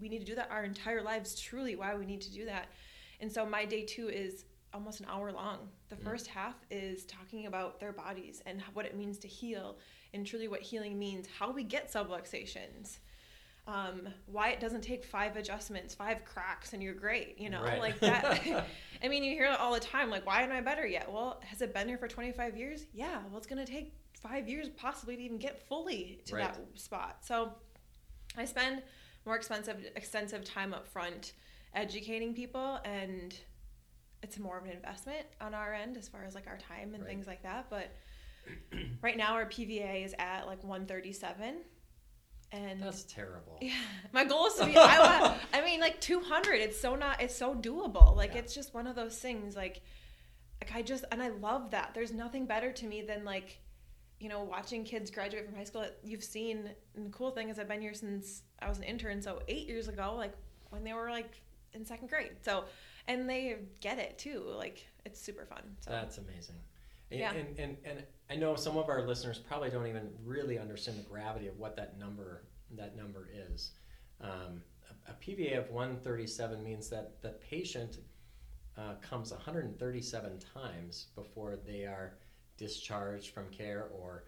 we 0.00 0.08
need 0.08 0.18
to 0.20 0.24
do 0.24 0.34
that 0.34 0.50
our 0.50 0.64
entire 0.64 1.02
lives 1.02 1.40
truly 1.40 1.74
why 1.74 1.94
we 1.96 2.06
need 2.06 2.20
to 2.20 2.32
do 2.32 2.44
that. 2.44 2.68
And 3.20 3.32
so 3.32 3.44
my 3.44 3.64
day 3.64 3.82
two 3.84 4.08
is 4.08 4.44
almost 4.72 5.00
an 5.00 5.06
hour 5.08 5.32
long. 5.32 5.70
The 5.88 5.96
Mm. 5.96 6.04
first 6.04 6.26
half 6.28 6.54
is 6.70 7.04
talking 7.06 7.46
about 7.46 7.80
their 7.80 7.92
bodies 7.92 8.42
and 8.46 8.62
what 8.74 8.84
it 8.84 8.94
means 8.96 9.18
to 9.20 9.28
heal 9.28 9.78
and 10.14 10.26
truly 10.26 10.46
what 10.48 10.60
healing 10.60 10.98
means 10.98 11.26
how 11.38 11.50
we 11.50 11.64
get 11.64 11.90
subluxations 11.90 12.98
um, 13.68 14.08
why 14.26 14.48
it 14.48 14.60
doesn't 14.60 14.80
take 14.80 15.04
five 15.04 15.36
adjustments, 15.36 15.94
five 15.94 16.24
cracks, 16.24 16.72
and 16.72 16.82
you're 16.82 16.94
great. 16.94 17.38
You 17.38 17.50
know, 17.50 17.62
Right. 17.62 17.78
like 17.78 18.00
that. 18.00 18.40
I 19.04 19.08
mean, 19.08 19.22
you 19.22 19.32
hear 19.32 19.44
it 19.44 19.60
all 19.60 19.74
the 19.74 19.78
time. 19.80 20.08
Like, 20.10 20.26
why 20.26 20.42
am 20.42 20.50
I 20.50 20.60
better 20.62 20.86
yet? 20.86 21.12
Well, 21.12 21.40
has 21.44 21.60
it 21.60 21.74
been 21.74 21.86
here 21.86 21.98
for 21.98 22.08
25 22.08 22.56
years? 22.56 22.86
Yeah. 22.94 23.18
Well, 23.28 23.36
it's 23.36 23.46
going 23.46 23.64
to 23.64 23.70
take 23.70 23.92
five 24.20 24.48
years 24.48 24.70
possibly 24.70 25.16
to 25.16 25.22
even 25.22 25.36
get 25.38 25.68
fully 25.68 26.22
to 26.24 26.34
Right. 26.36 26.44
that 26.44 26.58
spot. 26.80 27.18
So, 27.24 27.52
I 28.36 28.46
spend 28.46 28.82
more 29.26 29.36
expensive, 29.36 29.76
extensive 29.96 30.44
time 30.44 30.72
up 30.72 30.88
front 30.88 31.32
educating 31.74 32.32
people, 32.34 32.80
and 32.86 33.38
it's 34.22 34.38
more 34.38 34.56
of 34.58 34.64
an 34.64 34.70
investment 34.70 35.26
on 35.42 35.52
our 35.54 35.74
end 35.74 35.96
as 35.98 36.08
far 36.08 36.24
as 36.24 36.34
like 36.34 36.46
our 36.46 36.56
time 36.58 36.94
and 36.94 37.02
Right. 37.04 37.10
things 37.10 37.26
like 37.26 37.42
that. 37.42 37.66
But 37.68 37.90
right 39.02 39.16
now, 39.18 39.34
our 39.34 39.44
PVA 39.46 40.04
is 40.06 40.14
at 40.18 40.46
like 40.46 40.64
137. 40.64 41.56
And 42.52 42.82
That's 42.82 43.02
terrible. 43.04 43.58
yeah, 43.60 43.72
my 44.12 44.24
goal 44.24 44.46
is 44.46 44.54
to 44.54 44.66
be. 44.66 44.76
I 44.76 44.98
want. 45.28 45.38
I 45.52 45.60
mean, 45.62 45.80
like 45.80 46.00
200. 46.00 46.54
It's 46.54 46.80
so 46.80 46.94
not. 46.94 47.20
It's 47.20 47.36
so 47.36 47.54
doable. 47.54 48.16
Like 48.16 48.32
Yeah. 48.32 48.38
it's 48.40 48.54
just 48.54 48.72
one 48.74 48.86
of 48.86 48.96
those 48.96 49.18
things. 49.18 49.54
Like, 49.54 49.82
like 50.62 50.74
I 50.74 50.82
just 50.82 51.04
and 51.12 51.22
I 51.22 51.28
love 51.28 51.70
that. 51.72 51.90
There's 51.94 52.12
nothing 52.12 52.46
better 52.46 52.72
to 52.72 52.86
me 52.86 53.02
than 53.02 53.24
like, 53.24 53.60
you 54.18 54.28
know, 54.30 54.42
watching 54.42 54.82
kids 54.84 55.10
graduate 55.10 55.44
from 55.46 55.54
high 55.56 55.64
school. 55.64 55.82
that 55.82 55.98
You've 56.02 56.24
seen. 56.24 56.70
And 56.96 57.06
the 57.06 57.10
cool 57.10 57.30
thing 57.32 57.50
is, 57.50 57.58
I've 57.58 57.68
been 57.68 57.82
here 57.82 57.94
since 57.94 58.42
I 58.60 58.68
was 58.68 58.78
an 58.78 58.84
intern. 58.84 59.20
So 59.20 59.42
eight 59.48 59.66
years 59.68 59.88
ago, 59.88 60.14
like 60.16 60.32
when 60.70 60.84
they 60.84 60.94
were 60.94 61.10
like 61.10 61.40
in 61.74 61.84
second 61.84 62.08
grade. 62.08 62.32
So, 62.42 62.64
and 63.08 63.28
they 63.28 63.56
get 63.80 63.98
it 63.98 64.16
too. 64.18 64.42
Like 64.56 64.86
it's 65.04 65.20
super 65.20 65.44
fun. 65.44 65.62
So 65.80 65.90
That's 65.90 66.16
amazing. 66.16 66.56
And, 67.10 67.20
Yeah. 67.20 67.32
and, 67.34 67.58
and, 67.58 67.76
and 67.84 68.02
I 68.30 68.36
know 68.36 68.54
some 68.56 68.76
of 68.76 68.88
our 68.88 69.02
listeners 69.02 69.38
probably 69.38 69.70
don't 69.70 69.86
even 69.86 70.10
really 70.24 70.58
understand 70.58 70.98
the 70.98 71.08
gravity 71.08 71.48
of 71.48 71.58
what 71.58 71.76
that 71.76 71.98
number 71.98 72.44
that 72.76 72.96
number 72.96 73.28
is. 73.52 73.72
Um, 74.20 74.62
a, 75.08 75.12
a 75.12 75.14
PVA 75.14 75.58
of 75.58 75.70
137 75.70 76.62
means 76.62 76.90
that 76.90 77.22
the 77.22 77.30
patient 77.50 77.98
uh, 78.76 78.94
comes 79.00 79.32
137 79.32 80.38
times 80.54 81.06
before 81.14 81.56
they 81.66 81.84
are 81.84 82.18
discharged 82.58 83.30
from 83.30 83.48
care 83.48 83.88
or 83.92 84.24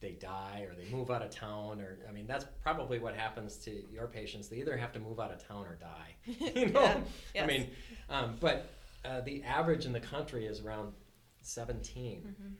they 0.00 0.12
die 0.12 0.66
or 0.68 0.74
they 0.74 0.90
move 0.94 1.10
out 1.10 1.22
of 1.22 1.30
town 1.30 1.80
or 1.80 1.98
I 2.08 2.12
mean 2.12 2.26
that's 2.26 2.44
probably 2.62 2.98
what 2.98 3.14
happens 3.14 3.56
to 3.58 3.70
your 3.90 4.08
patients. 4.08 4.48
They 4.48 4.56
either 4.56 4.76
have 4.76 4.92
to 4.92 5.00
move 5.00 5.20
out 5.20 5.32
of 5.32 5.46
town 5.46 5.64
or 5.64 5.76
die. 5.76 6.16
you 6.60 6.66
know, 6.70 7.02
Yeah. 7.34 7.44
I 7.44 7.46
mean, 7.46 7.70
um, 8.10 8.36
but 8.40 8.68
uh, 9.04 9.20
the 9.22 9.42
average 9.44 9.86
in 9.86 9.92
the 9.92 10.00
country 10.00 10.46
is 10.46 10.60
around 10.60 10.92
17. 11.40 12.22
Mhm. 12.22 12.52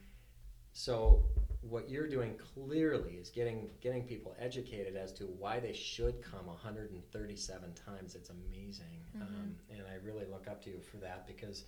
So 0.73 1.25
what 1.61 1.89
you're 1.89 2.09
doing 2.09 2.35
clearly 2.55 3.13
is 3.13 3.31
getting 3.31 3.71
getting 3.81 4.03
people 4.05 4.35
educated 4.39 4.97
as 4.97 5.13
to 5.13 5.25
why 5.25 5.61
they 5.61 5.73
should 5.73 6.23
come 6.23 6.47
137 6.47 7.73
times. 7.75 8.15
It's 8.15 8.31
amazing, 8.31 9.05
um, 9.21 9.55
and 9.71 9.83
I 9.91 10.05
really 10.05 10.27
look 10.31 10.49
up 10.49 10.63
to 10.65 10.71
you 10.71 10.81
for 10.81 10.97
that 10.99 11.27
because 11.27 11.65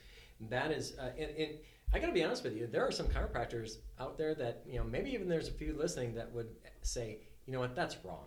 that 0.51 0.71
is. 0.71 0.97
Uh, 0.99 1.11
and, 1.19 1.31
and 1.37 1.51
I 1.93 2.01
got 2.01 2.07
to 2.07 2.13
be 2.13 2.25
honest 2.25 2.43
with 2.43 2.57
you. 2.57 2.67
There 2.67 2.85
are 2.85 2.91
some 2.91 3.07
chiropractors 3.07 3.77
out 4.01 4.19
there 4.19 4.35
that 4.35 4.63
you 4.67 4.79
know 4.79 4.85
maybe 4.85 5.13
even 5.13 5.29
there's 5.29 5.49
a 5.49 5.53
few 5.53 5.77
listening 5.79 6.15
that 6.15 6.33
would 6.33 6.49
say 6.83 7.19
you 7.47 7.53
know 7.53 7.61
what, 7.61 7.75
that's 7.75 7.97
wrong. 8.05 8.27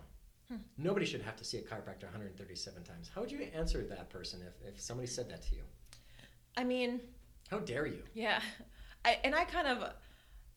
Nobody 0.78 1.04
should 1.04 1.20
have 1.20 1.36
to 1.36 1.44
see 1.44 1.58
a 1.58 1.62
chiropractor 1.62 2.04
137 2.04 2.82
times. 2.82 3.10
How 3.14 3.20
would 3.20 3.30
you 3.30 3.40
answer 3.54 3.84
that 3.84 4.08
person 4.08 4.40
if, 4.46 4.74
if 4.74 4.80
somebody 4.80 5.06
said 5.06 5.28
that 5.28 5.42
to 5.42 5.54
you? 5.54 5.62
I 6.56 6.64
mean, 6.64 7.00
How 7.50 7.58
dare 7.58 7.86
you? 7.86 8.02
Yeah, 8.14 8.40
I, 9.04 9.18
and 9.24 9.34
I 9.34 9.44
kind 9.44 9.68
of, 9.68 9.92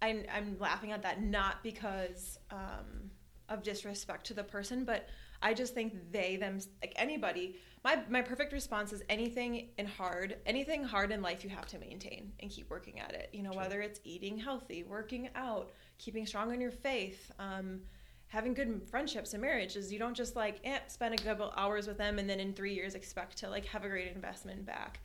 I'm, 0.02 0.24
I'm 0.34 0.58
laughing 0.60 0.92
at 0.92 1.04
that 1.04 1.22
not 1.22 1.64
because 1.64 2.40
um, 2.50 3.12
of 3.50 3.64
disrespect 3.64 4.26
to 4.28 4.34
the 4.34 4.44
person, 4.44 4.84
but 4.84 5.08
I 5.42 5.54
just 5.54 5.74
think 5.74 5.94
they 6.12 6.38
them 6.38 6.60
like 6.82 6.94
anybody. 6.96 7.58
My 7.84 8.00
my 8.10 8.22
perfect 8.22 8.54
response 8.54 8.94
is 8.94 9.02
anything 9.10 9.70
in 9.78 9.88
hard, 9.88 10.38
anything 10.46 10.84
hard 10.84 11.12
in 11.12 11.22
life 11.22 11.44
you 11.44 11.50
have 11.50 11.66
to 11.68 11.80
maintain 11.80 12.32
and 12.40 12.52
keep 12.52 12.70
working 12.70 13.00
at 13.00 13.14
it. 13.14 13.30
You 13.34 13.42
know, 13.42 13.52
Sure. 13.52 13.62
whether 13.62 13.82
it's 13.82 14.00
eating 14.04 14.38
healthy, 14.38 14.84
working 14.84 15.30
out, 15.36 15.72
keeping 15.98 16.26
strong 16.26 16.54
in 16.54 16.62
your 16.62 16.72
faith. 16.72 17.32
Um, 17.40 17.82
having 18.28 18.54
good 18.54 18.82
friendships 18.90 19.34
and 19.34 19.42
marriages 19.42 19.92
you 19.92 20.00
don't 20.00 20.16
just 20.16 20.38
like 20.38 20.62
eh, 20.64 20.80
spend 20.88 21.14
a 21.14 21.22
couple 21.22 21.52
hours 21.58 21.86
with 21.86 21.98
them 21.98 22.18
and 22.18 22.30
then 22.30 22.40
in 22.40 22.54
three 22.54 22.74
years 22.74 22.96
expect 22.96 23.36
to 23.38 23.50
like 23.50 23.66
have 23.66 23.84
a 23.84 23.90
great 23.90 24.16
investment 24.16 24.66
back 24.66 25.02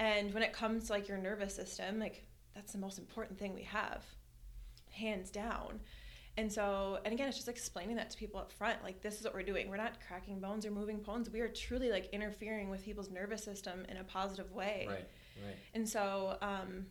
and 0.00 0.32
when 0.32 0.42
it 0.42 0.54
comes 0.54 0.86
to 0.86 0.94
like 0.94 1.08
your 1.08 1.18
nervous 1.18 1.54
system, 1.54 1.98
like 1.98 2.24
that's 2.54 2.72
the 2.72 2.78
most 2.78 2.98
important 2.98 3.38
thing 3.38 3.54
we 3.54 3.64
have, 3.64 4.02
hands 4.90 5.30
down. 5.30 5.80
And 6.36 6.50
so, 6.50 6.98
and 7.04 7.12
again, 7.12 7.28
it's 7.28 7.36
just 7.36 7.48
explaining 7.48 7.96
that 7.96 8.10
to 8.10 8.16
people 8.16 8.40
up 8.40 8.52
front. 8.52 8.82
Like, 8.82 9.02
this 9.02 9.18
is 9.18 9.24
what 9.24 9.34
we're 9.34 9.42
doing. 9.42 9.68
We're 9.68 9.76
not 9.76 9.98
cracking 10.06 10.40
bones 10.40 10.64
or 10.64 10.70
moving 10.70 11.00
bones. 11.00 11.28
We 11.28 11.40
are 11.40 11.48
truly 11.48 11.90
like 11.90 12.08
interfering 12.12 12.70
with 12.70 12.84
people's 12.84 13.10
nervous 13.10 13.42
system 13.42 13.84
in 13.88 13.96
a 13.96 14.04
positive 14.04 14.50
way. 14.52 14.86
Right, 14.88 15.08
right. 15.44 15.56
And 15.74 15.88
so, 15.88 16.38
um, 16.40 16.86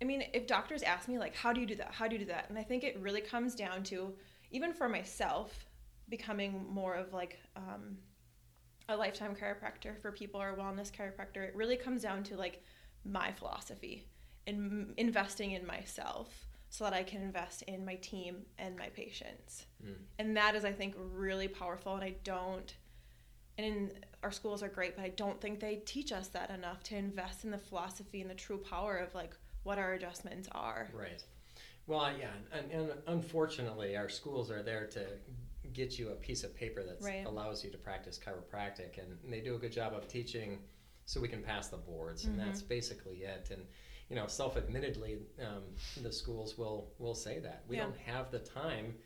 I 0.00 0.04
mean, 0.04 0.24
if 0.32 0.46
doctors 0.46 0.82
ask 0.82 1.06
me, 1.06 1.18
like, 1.18 1.36
how 1.36 1.52
do 1.52 1.60
you 1.60 1.66
do 1.66 1.76
that? 1.76 1.92
How 1.92 2.08
do 2.08 2.16
you 2.16 2.20
do 2.20 2.26
that? 2.26 2.46
And 2.48 2.58
I 2.58 2.62
think 2.62 2.82
it 2.82 2.98
really 2.98 3.20
comes 3.20 3.54
down 3.54 3.84
to, 3.84 4.14
even 4.50 4.72
for 4.72 4.88
myself, 4.88 5.66
becoming 6.08 6.66
more 6.68 6.94
of 6.94 7.12
like 7.12 7.38
um, 7.56 7.96
a 8.88 8.96
lifetime 8.96 9.34
chiropractor 9.34 10.00
for 10.00 10.12
people 10.12 10.40
or 10.40 10.56
wellness 10.56 10.90
chiropractor, 10.90 11.46
it 11.46 11.54
really 11.54 11.76
comes 11.76 12.02
down 12.02 12.22
to 12.24 12.36
like 12.36 12.62
my 13.04 13.32
philosophy 13.32 14.06
and 14.46 14.56
m- 14.56 14.94
investing 14.96 15.52
in 15.52 15.66
myself 15.66 16.48
so 16.72 16.84
that 16.84 16.94
I 16.94 17.02
can 17.02 17.20
invest 17.20 17.60
in 17.64 17.84
my 17.84 17.96
team 17.96 18.46
and 18.56 18.74
my 18.78 18.88
patients. 18.88 19.66
Mm. 19.84 19.94
And 20.18 20.36
that 20.38 20.54
is, 20.54 20.64
I 20.64 20.72
think, 20.72 20.94
really 20.96 21.46
powerful. 21.46 21.94
And 21.94 22.02
I 22.02 22.14
don't, 22.24 22.74
and 23.58 23.66
in, 23.66 23.92
our 24.22 24.32
schools 24.32 24.62
are 24.62 24.70
great, 24.70 24.96
but 24.96 25.04
I 25.04 25.10
don't 25.10 25.38
think 25.38 25.60
they 25.60 25.82
teach 25.84 26.12
us 26.12 26.28
that 26.28 26.48
enough 26.48 26.82
to 26.84 26.96
invest 26.96 27.44
in 27.44 27.50
the 27.50 27.58
philosophy 27.58 28.22
and 28.22 28.30
the 28.30 28.34
true 28.34 28.56
power 28.56 28.96
of 28.96 29.14
like 29.14 29.36
what 29.64 29.76
our 29.76 29.92
adjustments 29.92 30.48
are. 30.52 30.88
Right. 30.94 31.22
Well, 31.86 32.10
yeah, 32.18 32.30
and, 32.54 32.70
and 32.70 32.92
unfortunately, 33.06 33.94
our 33.94 34.08
schools 34.08 34.50
are 34.50 34.62
there 34.62 34.86
to 34.86 35.04
get 35.74 35.98
you 35.98 36.08
a 36.08 36.14
piece 36.14 36.42
of 36.42 36.56
paper 36.56 36.82
that 36.82 37.02
Right. 37.02 37.26
allows 37.26 37.62
you 37.62 37.70
to 37.70 37.76
practice 37.76 38.18
chiropractic, 38.18 38.96
and 38.96 39.18
they 39.30 39.40
do 39.40 39.56
a 39.56 39.58
good 39.58 39.72
job 39.72 39.92
of 39.92 40.08
teaching 40.08 40.58
so 41.04 41.20
we 41.20 41.28
can 41.28 41.42
pass 41.42 41.68
the 41.68 41.76
boards, 41.76 42.24
and 42.24 42.38
Mhm. 42.38 42.46
that's 42.46 42.62
basically 42.62 43.24
it. 43.24 43.50
And 43.50 43.66
you 44.12 44.16
know, 44.16 44.26
self-admittedly, 44.26 45.16
um, 45.40 45.62
the 46.02 46.12
schools 46.12 46.58
will 46.58 46.92
will 46.98 47.14
say 47.14 47.38
that 47.38 47.64
we 47.66 47.76
Yeah. 47.76 47.84
don't 47.84 47.96
have 47.96 48.30
the 48.30 48.40
time 48.40 48.98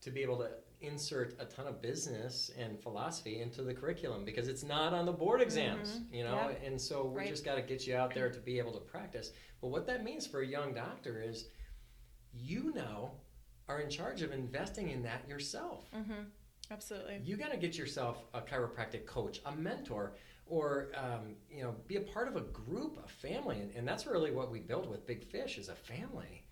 to 0.00 0.10
be 0.10 0.22
able 0.22 0.38
to 0.38 0.50
insert 0.80 1.40
a 1.40 1.44
ton 1.44 1.68
of 1.68 1.80
business 1.80 2.50
and 2.58 2.80
philosophy 2.82 3.40
into 3.40 3.62
the 3.62 3.72
curriculum 3.72 4.24
because 4.24 4.48
it's 4.48 4.64
not 4.64 4.92
on 4.92 5.06
the 5.06 5.12
board 5.12 5.40
exams, 5.40 6.00
Mhm. 6.00 6.12
you 6.14 6.24
know. 6.24 6.34
Yeah. 6.50 6.66
And 6.66 6.80
so 6.80 7.06
we 7.06 7.18
Right. 7.18 7.28
just 7.28 7.44
got 7.44 7.54
to 7.56 7.62
get 7.62 7.86
you 7.86 7.94
out 7.94 8.12
there 8.12 8.28
to 8.28 8.40
be 8.40 8.58
able 8.58 8.72
to 8.72 8.80
practice. 8.80 9.32
But 9.60 9.68
what 9.68 9.86
that 9.86 10.02
means 10.02 10.26
for 10.26 10.40
a 10.40 10.46
young 10.46 10.74
doctor 10.74 11.20
is 11.22 11.48
you 12.32 12.72
now 12.72 13.20
are 13.68 13.80
in 13.80 13.88
charge 13.90 14.22
of 14.22 14.32
investing 14.32 14.90
in 14.90 15.02
that 15.02 15.28
yourself. 15.28 15.88
Mm-hmm. 15.92 16.24
Absolutely. 16.72 17.18
You 17.22 17.36
got 17.36 17.52
to 17.52 17.56
get 17.56 17.76
yourself 17.78 18.24
a 18.34 18.40
chiropractic 18.40 19.04
coach, 19.06 19.40
a 19.44 19.52
mentor, 19.54 20.16
or 20.50 20.88
um, 20.96 21.36
you 21.50 21.62
know, 21.62 21.74
be 21.86 21.96
a 21.96 22.00
part 22.00 22.28
of 22.28 22.36
a 22.36 22.40
group, 22.40 22.98
a 23.04 23.08
family, 23.08 23.60
and, 23.60 23.70
and 23.76 23.88
that's 23.88 24.04
really 24.06 24.32
what 24.32 24.50
we 24.50 24.58
build 24.60 24.90
with 24.90 25.06
Big 25.06 25.24
Fish 25.24 25.56
is 25.56 25.68
a 25.68 25.74
family, 25.74 26.44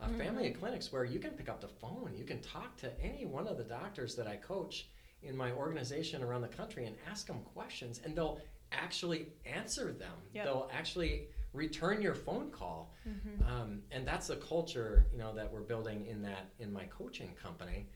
a 0.00 0.08
family 0.08 0.48
of 0.50 0.58
clinics 0.58 0.90
where 0.90 1.04
you 1.04 1.20
can 1.20 1.30
pick 1.32 1.48
up 1.48 1.60
the 1.60 1.68
phone, 1.68 2.10
you 2.16 2.24
can 2.24 2.40
talk 2.40 2.76
to 2.78 2.90
any 3.00 3.24
one 3.26 3.46
of 3.46 3.56
the 3.58 3.62
doctors 3.64 4.16
that 4.16 4.26
I 4.26 4.36
coach 4.36 4.88
in 5.22 5.36
my 5.36 5.52
organization 5.52 6.22
around 6.22 6.40
the 6.40 6.48
country 6.48 6.86
and 6.86 6.96
ask 7.08 7.26
them 7.28 7.40
questions, 7.54 8.00
and 8.04 8.16
they'll 8.16 8.40
actually 8.72 9.28
answer 9.44 9.92
them. 9.92 10.16
Yep. 10.34 10.44
They'll 10.44 10.70
actually 10.72 11.28
return 11.52 12.00
your 12.02 12.14
phone 12.14 12.50
call, 12.50 12.94
Mm-hmm. 13.08 13.52
um, 13.52 13.82
and 13.90 14.06
that's 14.06 14.28
the 14.28 14.36
culture 14.36 15.06
you 15.12 15.18
know 15.18 15.34
that 15.34 15.52
we're 15.52 15.60
building 15.60 16.06
in 16.06 16.22
that 16.22 16.44
in 16.58 16.72
my 16.72 16.84
coaching 16.84 17.32
company. 17.40 17.88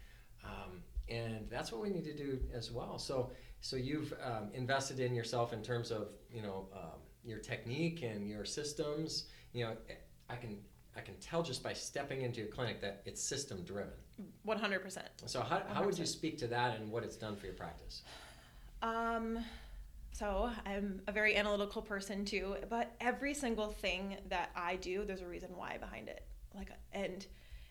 Um, 0.45 0.83
and 1.17 1.49
that's 1.51 1.73
what 1.73 1.83
we 1.83 1.91
need 1.91 2.05
to 2.05 2.17
do 2.17 2.39
as 2.55 2.71
well. 2.71 2.99
So, 2.99 3.31
so 3.61 3.77
you've 3.77 4.13
um, 4.23 4.51
invested 4.55 5.01
in 5.01 5.15
yourself 5.15 5.53
in 5.53 5.63
terms 5.63 5.91
of 5.91 6.09
you 6.31 6.43
know 6.43 6.69
um, 6.75 7.01
your 7.25 7.39
technique 7.39 8.03
and 8.03 8.29
your 8.29 8.45
systems. 8.45 9.25
You 9.53 9.65
know, 9.65 9.77
I 10.29 10.37
can 10.37 10.59
I 10.97 11.01
can 11.01 11.15
tell 11.17 11.43
just 11.43 11.63
by 11.63 11.73
stepping 11.73 12.23
into 12.23 12.41
your 12.41 12.49
clinic 12.49 12.81
that 12.81 13.03
it's 13.05 13.23
system 13.23 13.63
driven. 13.65 13.93
One 14.45 14.59
hundred 14.59 14.83
percent. 14.83 15.09
So, 15.27 15.41
how, 15.41 15.63
how 15.73 15.85
would 15.85 15.99
you 15.99 16.07
speak 16.07 16.39
to 16.39 16.47
that 16.49 16.79
and 16.79 16.91
what 16.91 17.05
it's 17.05 17.17
done 17.17 17.37
for 17.37 17.47
your 17.47 17.55
practice? 17.55 18.03
Um, 18.83 19.39
so 20.13 20.51
I'm 20.65 21.03
a 21.07 21.13
very 21.13 21.37
analytical 21.37 21.83
person 21.83 22.25
too, 22.25 22.57
but 22.71 22.95
every 23.01 23.35
single 23.35 23.69
thing 23.69 24.17
that 24.31 24.51
I 24.57 24.77
do, 24.77 25.05
there's 25.05 25.21
a 25.21 25.27
reason 25.27 25.51
why 25.55 25.77
behind 25.77 26.09
it. 26.09 26.25
Like, 26.55 26.71
and 26.93 27.27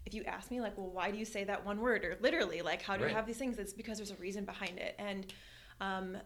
if 0.06 0.14
you 0.14 0.24
ask 0.24 0.52
me, 0.52 0.62
like, 0.62 0.78
well, 0.78 0.90
why 0.90 1.12
do 1.12 1.18
you 1.18 1.26
say 1.26 1.44
that 1.46 1.66
one 1.66 1.80
word, 1.82 2.06
or 2.06 2.18
literally, 2.22 2.62
like, 2.62 2.82
how 2.82 2.96
do 2.96 3.04
Right. 3.04 3.10
you 3.10 3.16
have 3.16 3.26
these 3.26 3.38
things? 3.38 3.58
It's 3.58 3.74
because 3.74 3.98
there's 3.98 4.12
a 4.12 4.16
reason 4.16 4.46
behind 4.46 4.78
it, 4.78 4.96
and 5.00 5.34
um, 5.82 6.18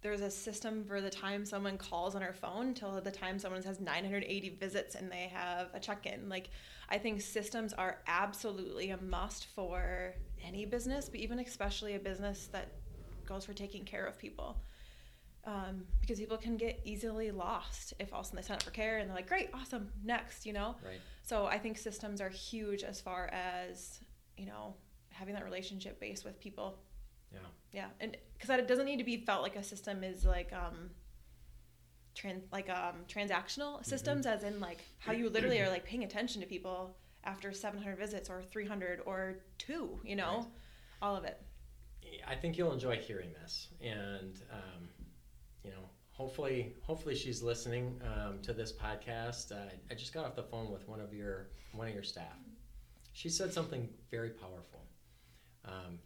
there's 0.00 0.20
a 0.20 0.30
system 0.30 0.84
for 0.84 1.00
the 1.00 1.10
time 1.10 1.44
someone 1.44 1.76
calls 1.76 2.14
on 2.14 2.22
our 2.22 2.32
phone 2.32 2.72
till 2.72 3.00
the 3.00 3.10
time 3.10 3.38
someone 3.38 3.62
has 3.62 3.80
980 3.80 4.50
visits 4.50 4.94
and 4.94 5.10
they 5.10 5.28
have 5.32 5.68
a 5.74 5.80
check-in. 5.80 6.28
Like, 6.28 6.50
I 6.88 6.98
think 6.98 7.20
systems 7.20 7.72
are 7.72 7.98
absolutely 8.06 8.90
a 8.90 8.96
must 9.02 9.46
for 9.46 10.14
any 10.42 10.64
business, 10.66 11.08
but 11.08 11.18
even 11.20 11.40
especially 11.40 11.96
a 11.96 11.98
business 11.98 12.48
that 12.52 12.68
goes 13.26 13.44
for 13.44 13.52
taking 13.54 13.84
care 13.84 14.06
of 14.06 14.18
people. 14.18 14.62
Um, 15.44 15.84
because 16.00 16.18
people 16.18 16.36
can 16.36 16.56
get 16.56 16.80
easily 16.84 17.30
lost 17.30 17.94
if 17.98 18.12
all 18.12 18.20
of 18.20 18.26
a 18.26 18.28
sudden 18.28 18.36
they 18.36 18.42
sign 18.46 18.56
up 18.56 18.62
for 18.62 18.70
care 18.70 18.98
and 18.98 19.08
they're 19.08 19.16
like, 19.16 19.28
great, 19.28 19.48
awesome, 19.54 19.88
next, 20.04 20.44
you 20.46 20.52
know? 20.52 20.76
Right. 20.84 21.00
So 21.28 21.44
I 21.44 21.58
think 21.58 21.76
systems 21.76 22.22
are 22.22 22.30
huge 22.30 22.82
as 22.82 23.02
far 23.02 23.28
as, 23.32 24.00
you 24.38 24.46
know, 24.46 24.74
having 25.10 25.34
that 25.34 25.44
relationship 25.44 26.00
base 26.00 26.24
with 26.24 26.40
people. 26.40 26.78
Yeah. 27.30 27.40
Yeah. 27.70 27.88
And 28.00 28.16
because 28.32 28.48
it 28.58 28.66
doesn't 28.66 28.86
need 28.86 28.96
to 28.96 29.04
be 29.04 29.18
felt 29.18 29.42
like 29.42 29.54
a 29.54 29.62
system 29.62 30.02
is 30.02 30.24
like, 30.24 30.54
um, 30.54 30.88
trans, 32.14 32.44
like, 32.50 32.70
um, 32.70 33.04
transactional 33.08 33.84
systems, 33.84 34.24
as 34.24 34.42
in 34.42 34.58
like 34.58 34.78
how 35.00 35.12
you 35.12 35.28
literally 35.28 35.60
are 35.60 35.68
like 35.68 35.84
paying 35.84 36.02
attention 36.02 36.40
to 36.40 36.46
people 36.46 36.96
after 37.24 37.52
700 37.52 37.98
visits 37.98 38.30
or 38.30 38.42
300 38.42 39.02
or 39.04 39.40
two, 39.58 40.00
you 40.02 40.16
know, 40.16 40.36
Right. 40.38 40.46
all 41.02 41.14
of 41.14 41.24
it. 41.24 41.42
I 42.26 42.36
think 42.36 42.56
you'll 42.56 42.72
enjoy 42.72 42.96
hearing 42.96 43.34
this, 43.34 43.68
and 43.82 44.40
um, 44.50 44.88
you 45.62 45.70
know, 45.72 45.90
hopefully, 46.18 46.74
hopefully 46.82 47.14
she's 47.14 47.42
listening 47.42 47.98
um, 48.04 48.38
to 48.42 48.52
this 48.52 48.72
podcast. 48.72 49.52
Uh, 49.52 49.70
I 49.90 49.94
just 49.94 50.12
got 50.12 50.26
off 50.26 50.34
the 50.36 50.42
phone 50.42 50.70
with 50.70 50.86
one 50.88 51.00
of 51.00 51.14
your 51.14 51.48
one 51.72 51.88
of 51.88 51.94
your 51.94 52.02
staff. 52.02 52.36
She 53.12 53.28
said 53.28 53.52
something 53.52 53.88
very 54.10 54.30
powerful. 54.30 54.84
Um, 55.64 55.98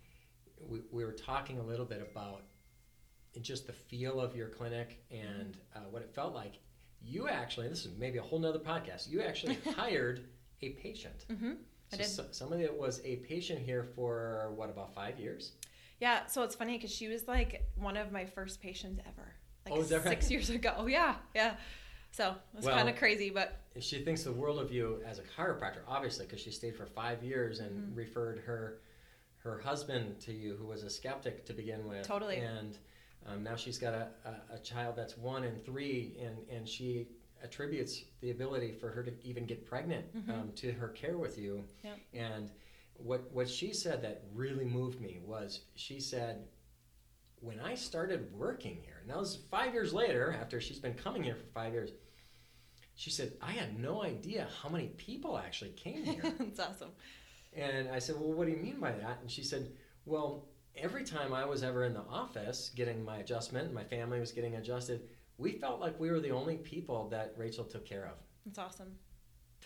we, 0.69 0.81
we 0.91 1.05
were 1.05 1.13
talking 1.13 1.59
a 1.59 1.63
little 1.63 1.85
bit 1.87 2.07
about 2.13 2.43
just 3.41 3.67
the 3.67 3.73
feel 3.73 4.21
of 4.21 4.37
your 4.37 4.49
clinic 4.49 5.03
and 5.11 5.57
uh, 5.75 5.81
what 5.91 6.03
it 6.03 6.15
felt 6.15 6.35
like. 6.35 6.55
You 7.05 7.29
actually, 7.29 7.69
this 7.69 7.85
is 7.85 7.97
maybe 7.99 8.19
a 8.19 8.23
whole 8.23 8.39
nother 8.39 8.59
podcast. 8.61 9.11
You 9.11 9.23
actually 9.23 9.59
hired 9.77 10.29
a 10.61 10.71
patient. 10.71 11.27
Mm-hmm. 11.31 11.53
I 11.93 11.97
So 11.97 11.97
did. 11.97 12.07
so- 12.07 12.27
somebody 12.31 12.63
that 12.63 12.77
was 12.77 13.01
a 13.05 13.17
patient 13.17 13.59
here 13.61 13.83
for 13.97 14.53
what 14.55 14.71
about 14.71 14.95
five 14.95 15.19
years? 15.19 15.53
Yeah, 16.01 16.27
so 16.27 16.43
it's 16.43 16.55
funny 16.55 16.77
because 16.79 16.93
she 16.93 17.09
was 17.09 17.29
like 17.29 17.63
one 17.77 17.97
of 17.97 18.11
my 18.11 18.25
first 18.25 18.61
patients 18.61 19.01
ever, 19.07 19.35
like 19.65 19.75
Oh, 19.75 19.83
six 19.83 20.05
right? 20.05 20.31
years 20.31 20.51
ago. 20.51 20.87
Yeah, 20.89 21.17
yeah. 21.35 21.57
So 22.11 22.35
it's 22.57 22.67
Well- 22.67 22.77
kind 22.77 22.89
of 22.89 22.97
crazy, 22.97 23.31
but 23.31 23.59
she 23.81 24.05
thinks 24.05 24.23
the 24.25 24.33
world 24.33 24.59
of 24.59 24.71
you 24.71 25.01
as 25.07 25.19
a 25.19 25.23
chiropractor, 25.23 25.81
obviously, 25.89 26.27
because 26.27 26.41
she 26.41 26.51
stayed 26.51 26.77
for 26.77 26.85
five 26.87 27.23
years 27.23 27.61
and 27.61 27.93
Mhm. 27.95 27.97
referred 27.97 28.39
her 28.41 28.81
her 29.39 29.59
husband 29.59 30.21
to 30.21 30.33
you, 30.33 30.55
who 30.55 30.67
was 30.67 30.85
a 30.85 30.91
skeptic 30.91 31.45
to 31.45 31.53
begin 31.53 31.85
with. 31.89 32.07
Totally. 32.07 32.37
And 32.37 32.79
um, 33.27 33.43
now 33.43 33.57
she's 33.57 33.77
got 33.77 33.93
a, 33.93 34.09
a, 34.25 34.55
a 34.55 34.59
child 34.61 34.95
that's 34.95 35.19
one 35.19 35.43
and 35.43 35.65
three, 35.65 36.17
and, 36.21 36.37
and 36.49 36.69
she 36.69 37.09
attributes 37.43 38.05
the 38.21 38.31
ability 38.31 38.71
for 38.71 38.89
her 38.91 39.03
to 39.03 39.13
even 39.25 39.45
get 39.45 39.67
pregnant 39.67 40.05
Mhm. 40.15 40.31
um, 40.33 40.53
to 40.53 40.71
her 40.71 40.89
care 40.91 41.19
with 41.19 41.39
you. 41.39 41.65
Yep. 41.83 41.99
And 42.15 42.51
what 42.99 43.33
what 43.33 43.49
she 43.49 43.73
said 43.73 44.01
that 44.03 44.23
really 44.33 44.65
moved 44.65 45.01
me 45.01 45.19
was 45.25 45.63
she 45.75 45.99
said, 45.99 46.47
when 47.41 47.59
I 47.59 47.75
started 47.75 48.33
working 48.33 48.77
here, 48.85 48.92
and 49.03 49.11
that 49.11 49.19
was 49.19 49.39
five 49.51 49.75
years 49.75 49.93
later 49.93 50.35
after 50.41 50.61
she's 50.61 50.79
been 50.79 50.95
coming 50.95 51.23
here 51.23 51.35
for 51.35 51.47
five 51.53 51.73
years. 51.73 51.91
She 52.95 53.11
said, 53.11 53.33
I 53.41 53.53
had 53.53 53.79
no 53.79 54.03
idea 54.03 54.47
how 54.63 54.69
many 54.69 54.89
people 54.89 55.39
actually 55.39 55.71
came 55.71 56.05
here. 56.05 56.23
it's 56.41 56.61
awesome. 56.61 56.91
and 57.55 57.89
I 57.89 57.99
said, 57.99 58.17
Well, 58.19 58.33
what 58.33 58.47
do 58.47 58.53
you 58.53 58.59
mean 58.59 58.79
by 58.81 58.93
that? 58.93 59.19
And 59.21 59.31
she 59.31 59.43
said, 59.43 59.73
Well, 60.05 60.47
every 60.77 61.05
time 61.05 61.33
I 61.35 61.45
was 61.45 61.63
ever 61.63 61.85
in 61.85 61.95
the 61.95 62.01
office 62.09 62.71
getting 62.75 63.05
my 63.05 63.19
adjustment, 63.19 63.73
my 63.73 63.85
family 63.85 64.21
was 64.21 64.33
getting 64.33 64.57
adjusted, 64.57 65.03
we 65.39 65.53
felt 65.53 65.81
like 65.81 65.99
we 65.99 66.11
were 66.11 66.21
the 66.21 66.31
only 66.31 66.57
people 66.57 67.09
that 67.09 67.35
Rachel 67.37 67.65
took 67.65 67.85
care 67.87 68.05
of. 68.05 68.15
That's 68.47 68.59
awesome. 68.59 68.93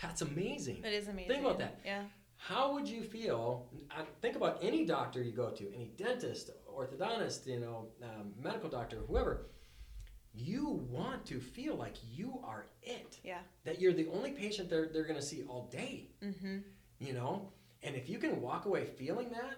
That's 0.01 0.23
amazing. 0.23 0.83
It 0.85 0.93
is 0.93 1.09
amazing. 1.09 1.31
Think 1.31 1.45
about 1.45 1.59
that. 1.59 1.81
Yeah. 1.85 2.03
How 2.49 2.73
would 2.73 2.89
you 2.89 3.03
feel? 3.03 3.67
Think 4.23 4.37
about 4.37 4.59
any 4.63 4.85
doctor 4.85 5.21
you 5.21 5.33
go 5.33 5.51
to, 5.51 5.75
any 5.75 5.91
dentist, 5.97 6.51
orthodontist, 6.73 7.45
you 7.45 7.59
know, 7.59 7.89
um, 8.05 8.35
medical 8.41 8.69
doctor, 8.69 8.99
whoever. 9.09 9.47
You 10.33 10.87
want 10.89 11.27
to 11.27 11.41
feel 11.41 11.75
like 11.75 11.97
you 12.09 12.39
are 12.45 12.67
it. 12.83 13.19
Yeah. 13.25 13.39
That 13.65 13.81
you're 13.81 13.93
the 13.93 14.07
only 14.15 14.31
patient 14.31 14.71
they're, 14.71 14.87
they're 14.93 15.07
going 15.07 15.19
to 15.19 15.27
see 15.27 15.43
all 15.49 15.69
day. 15.73 16.11
Mm-hmm. 16.23 16.59
You 17.01 17.13
know? 17.15 17.51
And 17.83 17.97
if 17.97 18.09
you 18.09 18.19
can 18.19 18.41
walk 18.41 18.67
away 18.67 18.85
feeling 18.85 19.31
that, 19.31 19.57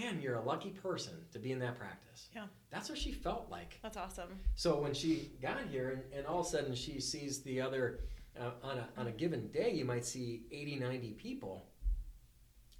man, 0.00 0.20
you're 0.22 0.36
a 0.36 0.44
lucky 0.44 0.70
person 0.70 1.14
to 1.32 1.40
be 1.40 1.50
in 1.50 1.58
that 1.58 1.76
practice. 1.76 2.28
Yeah. 2.36 2.44
That's 2.70 2.88
what 2.88 2.98
she 2.98 3.10
felt 3.10 3.48
like. 3.50 3.80
That's 3.82 3.96
awesome. 3.96 4.38
So 4.54 4.78
when 4.78 4.94
she 4.94 5.32
got 5.42 5.62
here 5.72 5.88
and, 5.90 6.18
and 6.18 6.26
all 6.26 6.38
of 6.38 6.46
a 6.46 6.50
sudden 6.50 6.76
she 6.76 7.00
sees 7.00 7.42
the 7.42 7.60
other, 7.60 7.98
uh, 8.40 8.50
on, 8.62 8.78
a, 8.78 8.88
on 8.96 9.08
a 9.08 9.12
given 9.12 9.48
day, 9.48 9.72
you 9.72 9.84
might 9.84 10.04
see 10.04 10.42
80, 10.52 10.76
90 10.76 11.12
people. 11.14 11.66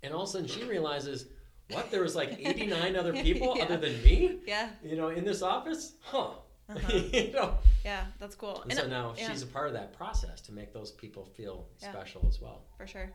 And 0.02 0.14
all 0.14 0.22
of 0.22 0.28
a 0.28 0.32
sudden 0.32 0.46
she 0.48 0.64
realizes, 0.64 1.26
what, 1.70 1.90
there 1.90 2.02
was 2.02 2.14
like 2.16 2.38
89 2.38 2.96
other 2.96 3.12
people 3.24 3.54
Yeah. 3.56 3.64
other 3.64 3.76
than 3.76 4.02
me, 4.02 4.38
Yeah. 4.46 4.70
you 4.82 4.96
know, 4.96 5.08
in 5.08 5.24
this 5.24 5.42
office? 5.42 5.94
Huh. 6.00 6.30
Uh-huh. 6.70 6.98
you 7.14 7.32
know? 7.32 7.56
Yeah. 7.82 8.04
That's 8.20 8.34
cool. 8.34 8.62
And 8.68 8.74
so 8.74 8.84
uh, 8.84 8.88
now 8.88 9.14
yeah. 9.16 9.30
she's 9.30 9.40
a 9.42 9.46
part 9.46 9.68
of 9.68 9.72
that 9.72 9.94
process 9.96 10.42
to 10.42 10.52
make 10.52 10.74
those 10.74 10.92
people 10.92 11.24
feel 11.24 11.66
Yeah. 11.80 11.92
special 11.92 12.26
as 12.28 12.42
well. 12.42 12.64
for 12.76 12.86
sure. 12.86 13.10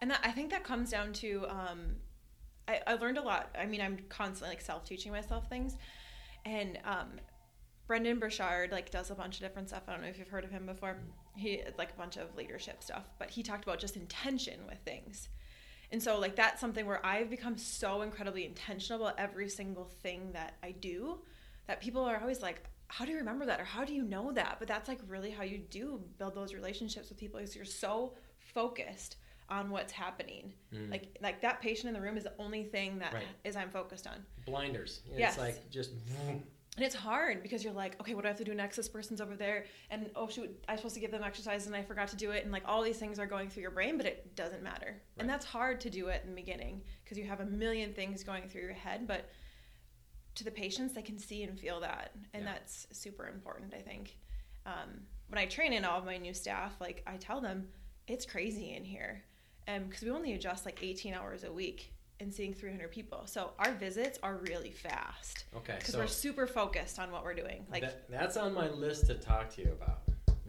And 0.00 0.10
that, 0.10 0.18
I 0.24 0.32
think 0.32 0.50
that 0.50 0.64
comes 0.64 0.90
down 0.90 1.12
to 1.14 1.46
um, 1.48 1.94
I, 2.68 2.80
I 2.86 2.94
learned 2.94 3.18
a 3.18 3.22
lot. 3.22 3.54
I 3.56 3.64
mean, 3.66 3.80
I'm 3.80 3.98
constantly 4.08 4.48
like 4.56 4.60
self 4.60 4.84
teaching 4.84 5.12
myself 5.12 5.48
things, 5.48 5.76
and 6.44 6.78
um, 6.84 7.20
Brendon 7.86 8.18
Burchard 8.18 8.72
like 8.72 8.90
does 8.90 9.10
a 9.10 9.14
bunch 9.14 9.36
of 9.36 9.40
different 9.42 9.68
stuff. 9.68 9.82
I 9.86 9.92
don't 9.92 10.02
know 10.02 10.08
if 10.08 10.18
you've 10.18 10.28
heard 10.28 10.44
of 10.44 10.50
him 10.50 10.66
before. 10.66 10.98
He 11.36 11.62
like 11.78 11.92
a 11.92 11.96
bunch 11.96 12.16
of 12.16 12.34
leadership 12.36 12.82
stuff, 12.82 13.04
but 13.20 13.30
he 13.30 13.42
talked 13.44 13.62
about 13.64 13.78
just 13.78 13.96
intention 13.96 14.60
with 14.68 14.78
things. 14.84 15.28
And 15.92 16.02
so 16.02 16.18
like 16.18 16.34
that's 16.36 16.60
something 16.60 16.84
where 16.86 17.04
I've 17.04 17.30
become 17.30 17.56
so 17.56 18.02
incredibly 18.02 18.44
intentional 18.44 19.02
about 19.06 19.18
every 19.18 19.48
single 19.48 19.84
thing 20.02 20.32
that 20.32 20.54
I 20.62 20.72
do 20.72 21.20
that 21.66 21.80
people 21.80 22.02
are 22.04 22.20
always 22.20 22.42
like 22.42 22.62
how 22.88 23.04
do 23.04 23.10
you 23.10 23.18
remember 23.18 23.44
that 23.46 23.60
or 23.60 23.64
how 23.64 23.84
do 23.84 23.92
you 23.92 24.04
know 24.04 24.30
that 24.32 24.56
but 24.60 24.68
that's 24.68 24.88
like 24.88 25.00
really 25.08 25.30
how 25.30 25.42
you 25.42 25.58
do 25.58 26.00
build 26.18 26.34
those 26.36 26.54
relationships 26.54 27.08
with 27.08 27.18
people 27.18 27.40
is 27.40 27.56
you're 27.56 27.64
so 27.64 28.14
focused 28.54 29.16
on 29.48 29.70
what's 29.70 29.92
happening 29.92 30.52
Mm. 30.72 30.90
like 30.90 31.16
like 31.20 31.40
that 31.42 31.60
patient 31.60 31.88
in 31.88 31.94
the 31.94 32.00
room 32.00 32.16
is 32.16 32.24
the 32.24 32.32
only 32.38 32.64
thing 32.64 32.98
that 33.00 33.14
is 33.44 33.54
Right. 33.56 33.62
i'm 33.62 33.70
focused 33.70 34.06
on 34.06 34.24
Blinders. 34.44 35.00
It's 35.10 35.18
Yes. 35.18 35.38
like 35.38 35.68
just, 35.70 35.90
and 36.76 36.84
it's 36.84 36.94
hard 36.94 37.42
because 37.42 37.64
you're 37.64 37.72
like 37.72 37.98
okay 38.00 38.14
what 38.14 38.22
do 38.22 38.28
i 38.28 38.30
have 38.30 38.38
to 38.38 38.44
do 38.44 38.54
next? 38.54 38.76
This 38.76 38.88
person's 38.88 39.20
over 39.20 39.34
there. 39.36 39.64
And 39.90 40.10
oh 40.14 40.28
shoot 40.28 40.50
i'm 40.68 40.76
supposed 40.76 40.94
to 40.94 41.00
give 41.00 41.10
them 41.10 41.22
exercise 41.22 41.66
and 41.66 41.74
i 41.74 41.82
forgot 41.82 42.08
to 42.08 42.16
do 42.16 42.30
it. 42.32 42.42
And 42.44 42.52
like 42.52 42.64
all 42.66 42.82
these 42.82 42.98
things 42.98 43.18
are 43.18 43.26
going 43.26 43.48
through 43.48 43.62
your 43.62 43.70
brain 43.70 43.96
but 43.96 44.06
it 44.06 44.36
doesn't 44.36 44.62
matter. 44.62 45.00
And 45.18 45.28
that's 45.28 45.44
hard 45.44 45.80
to 45.80 45.90
do 45.90 46.08
it 46.08 46.22
in 46.24 46.30
the 46.30 46.36
beginning 46.40 46.82
because 47.04 47.18
you 47.18 47.24
have 47.24 47.40
a 47.40 47.46
million 47.46 47.92
things 47.92 48.22
going 48.22 48.48
through 48.48 48.62
your 48.62 48.72
head 48.72 49.06
but 49.06 49.30
to 50.34 50.44
the 50.44 50.50
patients 50.50 50.92
they 50.94 51.02
can 51.02 51.18
see 51.18 51.42
and 51.44 51.58
feel 51.58 51.80
that. 51.80 52.12
And 52.34 52.44
Yeah. 52.44 52.52
that's 52.52 52.86
super 52.92 53.26
important 53.28 53.72
i 53.74 53.80
think. 53.80 54.16
Um, 54.66 55.00
when 55.28 55.38
i 55.38 55.46
train 55.46 55.72
in 55.72 55.84
all 55.84 55.98
of 55.98 56.04
my 56.04 56.18
new 56.18 56.34
staff 56.34 56.74
like 56.80 57.02
i 57.06 57.16
tell 57.16 57.40
them 57.40 57.68
it's 58.06 58.24
crazy 58.26 58.74
in 58.74 58.84
here. 58.84 59.24
And 59.66 59.88
because 59.88 60.02
we 60.04 60.10
only 60.10 60.34
adjust 60.34 60.64
like 60.64 60.78
18 60.82 61.12
hours 61.14 61.42
a 61.42 61.52
week 61.52 61.92
and 62.20 62.32
seeing 62.32 62.54
300 62.54 62.90
people 62.90 63.22
so 63.26 63.50
our 63.58 63.72
visits 63.72 64.18
are 64.22 64.36
really 64.36 64.70
fast 64.70 65.44
okay. 65.54 65.74
because 65.78 65.92
So 65.92 65.98
we're 65.98 66.06
super 66.06 66.46
focused 66.46 66.98
on 66.98 67.10
what 67.10 67.24
we're 67.24 67.34
doing 67.34 67.66
like 67.70 67.82
that, 67.82 68.08
that's 68.10 68.36
on 68.36 68.54
my 68.54 68.68
list 68.68 69.06
to 69.06 69.14
talk 69.14 69.50
to 69.56 69.62
you 69.62 69.72
about. 69.72 70.00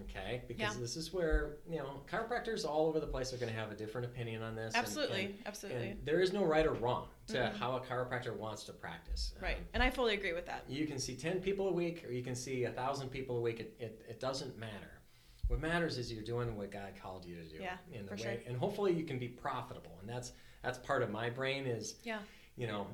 Okay, 0.10 0.42
because 0.48 0.76
Yeah. 0.76 0.80
this 0.82 0.96
is 0.96 1.12
where 1.12 1.58
you 1.70 1.78
know 1.78 2.02
chiropractors 2.10 2.66
all 2.66 2.88
over 2.88 3.00
the 3.00 3.08
place 3.08 3.34
are 3.34 3.38
going 3.38 3.52
to 3.52 3.58
have 3.60 3.72
a 3.72 3.76
different 3.76 4.06
opinion 4.08 4.42
on 4.42 4.56
this. 4.56 4.74
and- 4.74 4.82
absolutely 4.84 5.26
and- 5.26 5.36
absolutely 5.46 5.90
And 5.90 6.06
there 6.06 6.22
is 6.22 6.32
no 6.34 6.44
right 6.46 6.66
or 6.66 6.74
wrong 6.74 7.10
to 7.28 7.34
Mhm. 7.38 7.54
how 7.56 7.76
a 7.76 7.82
chiropractor 7.82 8.36
wants 8.36 8.64
to 8.66 8.74
practice. 8.74 9.34
right 9.42 9.58
Um, 9.58 9.66
and 9.74 9.84
i 9.84 9.90
fully 9.90 10.14
agree 10.14 10.34
with 10.34 10.46
that 10.46 10.64
you 10.70 10.86
can 10.88 10.98
see 11.00 11.16
10 11.16 11.42
people 11.42 11.68
a 11.68 11.72
week 11.74 12.06
or 12.06 12.12
you 12.12 12.24
can 12.24 12.36
see 12.36 12.64
a 12.64 12.72
thousand 12.72 13.10
people 13.10 13.38
a 13.38 13.42
week. 13.42 13.60
It, 13.60 13.76
it, 13.80 14.06
it 14.10 14.20
doesn't 14.20 14.58
matter. 14.58 14.92
What 15.48 15.60
matters 15.62 15.98
is 15.98 16.12
you're 16.12 16.24
doing 16.24 16.56
what 16.58 16.72
God 16.72 16.94
called 17.02 17.24
you 17.26 17.36
to 17.42 17.44
do. 17.50 17.56
Yeah, 17.62 17.78
in 17.94 18.06
the 18.06 18.10
for 18.10 18.16
way, 18.18 18.22
sure. 18.42 18.48
and 18.48 18.58
hopefully 18.58 18.94
you 18.94 19.06
can 19.06 19.18
be 19.18 19.30
profitable. 19.30 19.98
And 20.02 20.10
that's 20.10 20.34
that's 20.64 20.78
part 20.80 21.02
of 21.04 21.10
my 21.12 21.30
brain 21.30 21.66
is 21.66 21.96
yeah 22.04 22.20
you 22.58 22.66
know, 22.66 22.88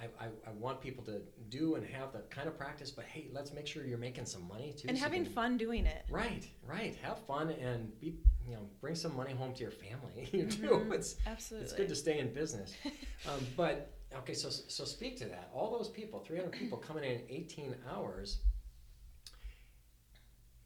I, 0.00 0.24
I, 0.24 0.26
I 0.26 0.50
want 0.58 0.80
people 0.80 1.04
to 1.04 1.22
do 1.48 1.76
and 1.76 1.86
have 1.86 2.12
the 2.12 2.18
kind 2.30 2.48
of 2.48 2.58
practice, 2.58 2.90
but 2.90 3.04
hey, 3.04 3.28
let's 3.32 3.52
make 3.52 3.64
sure 3.64 3.86
you're 3.86 3.96
making 3.96 4.26
some 4.26 4.46
money 4.48 4.74
too. 4.76 4.88
and 4.88 4.98
so 4.98 5.04
having 5.04 5.22
can- 5.22 5.32
fun 5.32 5.56
doing 5.56 5.86
it 5.86 6.04
Right, 6.10 6.48
right. 6.66 6.96
Have 7.00 7.20
fun 7.20 7.50
and 7.50 7.98
be, 8.00 8.16
you 8.44 8.54
know, 8.56 8.68
bring 8.80 8.96
some 8.96 9.16
money 9.16 9.32
home 9.32 9.54
to 9.54 9.62
your 9.62 9.70
family. 9.70 10.28
you 10.32 10.46
do. 10.46 10.68
Mhm. 10.68 10.92
It's 10.94 11.14
absolutely 11.28 11.64
it's 11.66 11.74
good 11.74 11.88
to 11.88 11.94
stay 11.94 12.18
in 12.18 12.34
business. 12.34 12.74
um, 13.28 13.46
but 13.56 13.92
okay, 14.16 14.34
so 14.34 14.50
so 14.50 14.84
speak 14.84 15.16
to 15.18 15.26
that. 15.26 15.48
All 15.54 15.70
those 15.70 15.88
people, 15.88 16.18
300 16.18 16.50
people 16.50 16.76
coming 16.78 17.04
in 17.04 17.12
in 17.12 17.22
18 17.30 17.76
hours. 17.94 18.40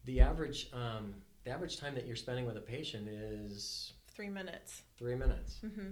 The 0.05 0.21
average 0.21 0.71
um, 0.73 1.13
the 1.43 1.51
average 1.51 1.79
time 1.79 1.93
that 1.93 2.07
you're 2.07 2.15
spending 2.15 2.47
with 2.47 2.57
a 2.57 2.61
patient 2.61 3.07
is 3.07 3.93
three 4.11 4.29
minutes 4.29 4.81
three 4.97 5.15
minutes. 5.15 5.59
hmm 5.61 5.91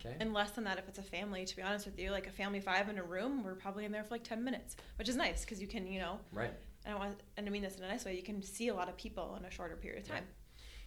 Okay. 0.00 0.16
and 0.20 0.32
less 0.32 0.50
than 0.52 0.64
that 0.64 0.78
if 0.78 0.88
it's 0.88 0.98
a 0.98 1.02
family 1.02 1.44
to 1.44 1.56
be 1.56 1.62
honest 1.62 1.86
with 1.86 1.98
you 1.98 2.10
like 2.10 2.26
a 2.26 2.30
family 2.30 2.60
five 2.60 2.88
in 2.88 2.98
a 2.98 3.02
room 3.02 3.42
we're 3.44 3.54
probably 3.54 3.84
in 3.84 3.92
there 3.92 4.02
for 4.04 4.14
like 4.14 4.24
10 4.24 4.42
minutes 4.42 4.76
which 4.96 5.08
is 5.08 5.16
nice 5.16 5.44
because 5.44 5.60
you 5.60 5.66
can 5.68 5.86
you 5.86 6.00
know 6.00 6.18
right. 6.32 6.52
and 6.84 6.94
I, 6.94 6.98
want, 6.98 7.20
and 7.36 7.46
I 7.46 7.50
mean 7.50 7.62
this 7.62 7.76
in 7.76 7.84
a 7.84 7.88
nice 7.88 8.04
way 8.04 8.16
you 8.16 8.22
can 8.22 8.42
see 8.42 8.68
a 8.68 8.74
lot 8.74 8.88
of 8.88 8.96
people 8.96 9.36
in 9.38 9.44
a 9.44 9.50
shorter 9.50 9.76
period 9.76 10.02
of 10.02 10.08
time 10.08 10.24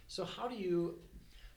So 0.06 0.24
how 0.24 0.48
do 0.48 0.54
you 0.56 0.98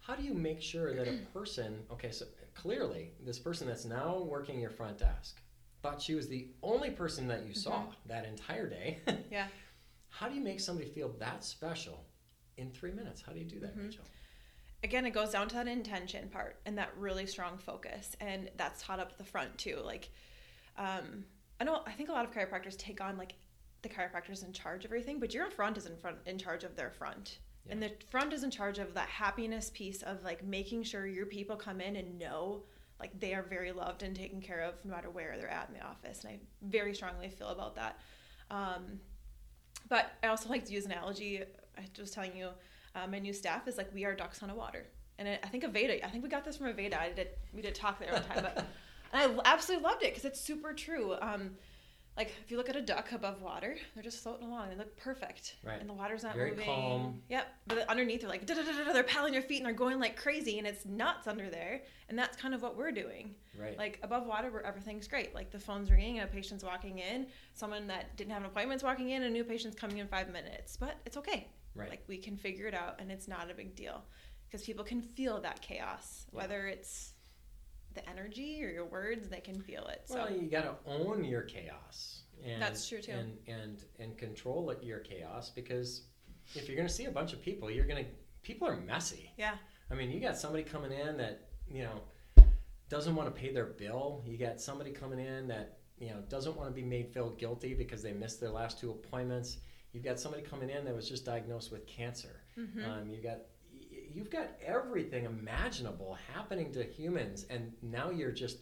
how 0.02 0.16
do 0.16 0.24
you 0.24 0.34
make 0.34 0.62
sure 0.62 0.94
that 0.96 1.08
a 1.08 1.12
person 1.34 1.80
okay 1.92 2.12
so 2.12 2.26
clearly 2.56 3.12
this 3.26 3.40
person 3.40 3.68
that's 3.68 3.86
now 3.86 4.20
working 4.22 4.60
your 4.60 4.72
front 4.72 4.98
desk 4.98 5.42
thought 5.82 6.02
she 6.02 6.14
was 6.16 6.28
the 6.28 6.48
only 6.62 6.90
person 6.92 7.28
that 7.28 7.46
you 7.46 7.54
saw 7.54 7.84
that 8.06 8.26
entire 8.26 8.68
day. 8.70 8.98
yeah 9.32 9.48
how 10.10 10.28
do 10.28 10.36
you 10.36 10.42
make 10.42 10.60
somebody 10.60 10.90
feel 10.90 11.10
that 11.20 11.44
special 11.44 12.04
in 12.58 12.70
three 12.72 12.92
minutes? 12.92 13.22
How 13.26 13.32
do 13.32 13.40
you 13.40 13.46
do 13.46 13.60
that, 13.62 13.78
Mhm. 13.78 13.86
Rachel? 13.86 14.04
Again 14.84 15.06
it 15.06 15.12
goes 15.12 15.32
down 15.32 15.48
to 15.48 15.56
that 15.56 15.68
intention 15.68 16.30
part 16.30 16.58
and 16.66 16.78
that 16.78 16.90
really 16.98 17.26
strong 17.26 17.58
focus 17.58 18.16
and 18.22 18.50
that's 18.58 18.82
taught 18.82 19.00
up 19.00 19.18
the 19.18 19.24
front 19.24 19.58
too 19.58 19.80
like 19.84 20.10
um 20.78 21.24
i 21.60 21.64
know 21.64 21.82
i 21.86 21.92
think 21.92 22.10
a 22.10 22.12
lot 22.12 22.26
of 22.26 22.32
chiropractors 22.32 22.78
take 22.78 23.02
on 23.02 23.18
like 23.18 23.34
the 23.82 23.90
chiropractor's 23.90 24.44
in 24.44 24.52
charge 24.52 24.86
of 24.86 24.92
everything 24.92 25.20
but 25.20 25.34
your 25.34 25.50
front 25.50 25.78
is 25.78 25.86
in 25.86 25.96
front 25.96 26.18
in 26.26 26.38
charge 26.38 26.64
of 26.64 26.76
their 26.76 26.92
front. 26.92 27.40
And 27.72 27.84
the 27.84 27.92
front 28.10 28.34
is 28.34 28.44
in 28.44 28.50
charge 28.50 28.80
of 28.80 28.96
that 28.96 29.10
happiness 29.10 29.70
piece 29.72 30.02
of 30.02 30.24
like 30.24 30.44
making 30.44 30.84
sure 30.84 31.06
your 31.06 31.28
people 31.28 31.56
come 31.56 31.82
in 31.82 31.98
and 31.98 32.18
know 32.18 32.64
like 33.00 33.18
they 33.20 33.36
are 33.36 33.44
very 33.44 33.72
loved 33.72 34.02
and 34.02 34.16
taken 34.16 34.42
care 34.42 34.62
of 34.62 34.74
no 34.84 34.92
matter 34.92 35.12
where 35.12 35.38
they're 35.38 35.50
at 35.50 35.70
in 35.70 35.76
the 35.76 35.86
office 35.86 36.24
and 36.24 36.34
i 36.34 36.40
very 36.64 36.96
strongly 36.96 37.30
feel 37.30 37.50
about 37.50 37.76
that. 37.76 38.00
Um, 38.50 39.00
but 39.88 40.14
i 40.24 40.28
also 40.28 40.50
like 40.50 40.66
to 40.66 40.74
use 40.74 40.86
an 40.86 40.92
analogy 40.92 41.44
i 41.78 41.84
was 42.00 42.12
telling 42.12 42.36
you 42.36 42.50
uh, 42.96 43.08
my 43.08 43.20
new 43.20 43.34
staff 43.34 43.68
is 43.68 43.78
like 43.78 43.94
we 43.94 44.06
are 44.06 44.16
ducks 44.16 44.42
on 44.44 44.50
a 44.50 44.56
water. 44.56 44.86
And 45.18 45.28
I, 45.28 45.40
I 45.44 45.48
think 45.48 45.64
Aveda 45.64 46.04
I 46.04 46.10
think 46.10 46.24
we 46.24 46.30
got 46.30 46.46
this 46.46 46.58
from 46.58 46.68
Aveda 46.68 46.98
I 46.98 47.12
did 47.12 47.30
we 47.54 47.62
did 47.62 47.76
talk 47.76 48.00
there 48.00 48.12
one 48.14 48.24
time 48.24 48.44
but 48.44 48.66
and 49.14 49.42
I 49.46 49.54
absolutely 49.54 49.84
loved 49.86 50.04
it 50.04 50.12
because 50.12 50.26
it's 50.26 50.40
super 50.40 50.74
true. 50.74 51.16
Um, 51.22 51.52
like 52.18 52.34
if 52.44 52.52
you 52.52 52.58
look 52.58 52.70
at 52.70 52.76
a 52.76 52.82
duck 52.82 53.12
above 53.14 53.42
water 53.42 53.78
they're 53.94 54.04
just 54.04 54.24
floating 54.24 54.48
along. 54.48 54.70
They 54.70 54.76
look 54.76 54.96
perfect. 54.98 55.56
Right. 55.64 55.80
and 55.80 55.90
the 55.90 55.94
water's 55.94 56.24
not 56.24 56.36
Very 56.36 56.52
moving. 56.52 56.66
calm. 56.66 57.22
yep. 57.30 57.48
But 57.68 57.88
underneath 57.90 58.22
they're 58.22 58.30
like 58.30 58.46
da-da-da-da-da, 58.46 58.94
they're 58.94 59.04
paddling 59.04 59.34
their 59.34 59.42
feet 59.42 59.58
and 59.58 59.66
they're 59.66 59.74
going 59.74 60.00
like 60.00 60.16
crazy 60.16 60.58
and 60.58 60.66
it's 60.68 60.86
nuts 60.86 61.28
under 61.28 61.50
there. 61.50 61.82
And 62.10 62.18
that's 62.18 62.36
kind 62.36 62.54
of 62.54 62.62
what 62.62 62.78
we're 62.78 62.92
doing. 62.92 63.36
Right. 63.58 63.78
like 63.78 64.00
above 64.04 64.26
water 64.26 64.50
where 64.52 64.66
everything's 64.66 65.08
great. 65.08 65.36
Like 65.36 65.52
the 65.52 65.60
phone's 65.60 65.92
ringing 65.92 66.20
and 66.20 66.30
a 66.30 66.32
patient's 66.32 66.64
walking 66.64 67.00
in 67.00 67.28
someone 67.54 67.88
that 67.88 68.16
didn't 68.16 68.32
have 68.32 68.42
an 68.42 68.48
appointment's 68.48 68.86
walking 68.86 69.10
in 69.10 69.24
and 69.24 69.32
a 69.32 69.34
new 69.34 69.44
patient's 69.44 69.78
coming 69.78 69.98
in 69.98 70.08
five 70.08 70.32
minutes. 70.32 70.78
But 70.78 70.96
it's 71.06 71.18
okay 71.18 71.48
Right. 71.76 71.90
like 71.90 72.04
we 72.08 72.18
can 72.18 72.36
figure 72.36 72.68
it 72.68 72.74
out 72.74 73.00
and 73.00 73.12
it's 73.12 73.28
not 73.28 73.50
a 73.50 73.54
big 73.54 73.76
deal 73.76 74.04
because 74.46 74.66
people 74.66 74.84
can 74.84 75.02
feel 75.02 75.40
that 75.42 75.62
chaos 75.62 76.26
Yeah. 76.32 76.40
whether 76.40 76.68
it's 76.68 77.14
the 77.94 78.08
energy 78.10 78.64
or 78.64 78.70
your 78.70 78.86
words 78.86 79.30
they 79.30 79.40
can 79.40 79.62
feel 79.62 79.86
it 79.88 80.02
so 80.06 80.16
well, 80.16 80.32
you 80.32 80.50
got 80.50 80.64
to 80.64 80.76
own 80.92 81.24
your 81.24 81.42
chaos. 81.44 82.24
And, 82.46 82.62
That's 82.62 82.88
true, 82.88 83.02
too. 83.02 83.12
And 83.12 83.38
and 83.48 83.84
and 84.00 84.18
control 84.18 84.70
it, 84.70 84.82
your 84.84 85.00
chaos 85.00 85.50
because 85.50 86.04
if 86.56 86.68
you're 86.68 86.76
going 86.78 86.88
to 86.88 86.94
see 86.94 87.06
a 87.06 87.12
bunch 87.12 87.34
of 87.34 87.42
people, 87.42 87.70
you're 87.70 87.86
going 87.86 88.04
to 88.06 88.10
people 88.44 88.68
are 88.68 88.78
messy. 88.78 89.32
yeah 89.38 89.56
I 89.92 89.96
mean, 89.96 90.10
you 90.12 90.20
got 90.22 90.38
somebody 90.38 90.64
coming 90.64 90.92
in 90.92 91.18
that 91.18 91.50
you 91.70 91.84
know 91.84 92.02
doesn't 92.90 93.16
want 93.16 93.34
to 93.34 93.42
pay 93.42 93.52
their 93.54 93.66
bill. 93.66 94.24
You 94.26 94.38
got 94.38 94.62
somebody 94.62 94.92
coming 94.92 95.20
in 95.20 95.48
that 95.50 95.80
you 96.00 96.10
know 96.10 96.22
doesn't 96.30 96.56
want 96.56 96.70
to 96.70 96.74
be 96.74 96.84
made 96.84 97.12
feel 97.14 97.32
guilty 97.32 97.74
because 97.74 98.02
they 98.02 98.14
missed 98.14 98.40
their 98.40 98.52
last 98.52 98.80
two 98.80 98.92
appointments. 98.92 99.58
You've 99.92 100.04
got 100.04 100.20
somebody 100.20 100.44
coming 100.44 100.70
in 100.70 100.86
that 100.86 100.96
was 100.96 101.10
just 101.10 101.26
diagnosed 101.26 101.72
with 101.72 101.88
cancer. 101.88 102.42
Mhm. 102.58 102.86
Um, 102.86 103.10
you 103.10 103.22
got 103.22 103.40
you've 104.12 104.30
got 104.30 104.50
everything 104.62 105.26
imaginable 105.26 106.16
happening 106.34 106.72
to 106.74 106.84
humans, 106.84 107.46
and 107.50 107.74
now 107.82 108.10
you're 108.10 108.32
just 108.32 108.60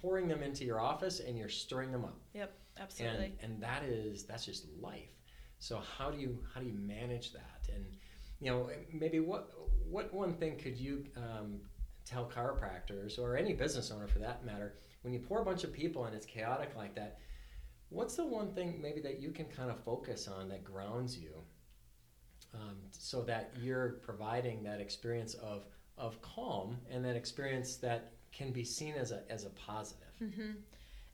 pouring 0.00 0.28
them 0.28 0.42
into 0.42 0.64
your 0.64 0.80
office 0.80 1.20
and 1.20 1.36
you're 1.38 1.48
stirring 1.48 1.90
them 1.90 2.04
up. 2.04 2.20
Yep, 2.34 2.52
absolutely. 2.78 3.36
And 3.40 3.52
and 3.52 3.62
that 3.62 3.84
is 3.84 4.24
that's 4.24 4.44
just 4.44 4.66
life. 4.80 5.10
So 5.58 5.78
how 5.78 6.10
do 6.10 6.18
you 6.18 6.38
how 6.52 6.60
do 6.60 6.66
you 6.66 6.74
manage 6.74 7.32
that? 7.32 7.68
And 7.72 7.84
you 8.40 8.50
know 8.50 8.70
maybe 8.92 9.20
what 9.20 9.50
what 9.88 10.12
one 10.12 10.34
thing 10.34 10.56
could 10.58 10.76
you 10.76 11.04
um, 11.16 11.60
tell 12.04 12.28
chiropractors 12.28 13.18
or 13.18 13.36
any 13.36 13.54
business 13.54 13.90
owner 13.90 14.06
for 14.06 14.18
that 14.18 14.44
matter 14.44 14.74
when 15.02 15.12
you 15.14 15.20
pour 15.20 15.40
a 15.40 15.44
bunch 15.44 15.64
of 15.64 15.72
people 15.72 16.04
and 16.04 16.14
it's 16.14 16.26
chaotic 16.26 16.74
like 16.76 16.94
that? 16.96 17.18
What's 17.94 18.16
the 18.16 18.26
one 18.26 18.52
thing 18.52 18.80
maybe 18.82 19.00
that 19.00 19.20
you 19.20 19.30
can 19.30 19.46
kind 19.46 19.70
of 19.70 19.78
focus 19.84 20.28
on 20.28 20.48
that 20.48 20.64
grounds 20.64 21.16
you, 21.16 21.32
um, 22.52 22.76
so 22.90 23.22
that 23.22 23.52
you're 23.60 24.00
providing 24.02 24.62
that 24.64 24.80
experience 24.80 25.34
of 25.34 25.66
of 25.96 26.20
calm 26.22 26.76
and 26.90 27.04
that 27.04 27.14
experience 27.16 27.76
that 27.76 28.12
can 28.32 28.50
be 28.50 28.64
seen 28.64 28.94
as 28.94 29.12
a 29.12 29.22
as 29.30 29.44
a 29.44 29.50
positive. 29.50 30.08
Mm-hmm. 30.22 30.50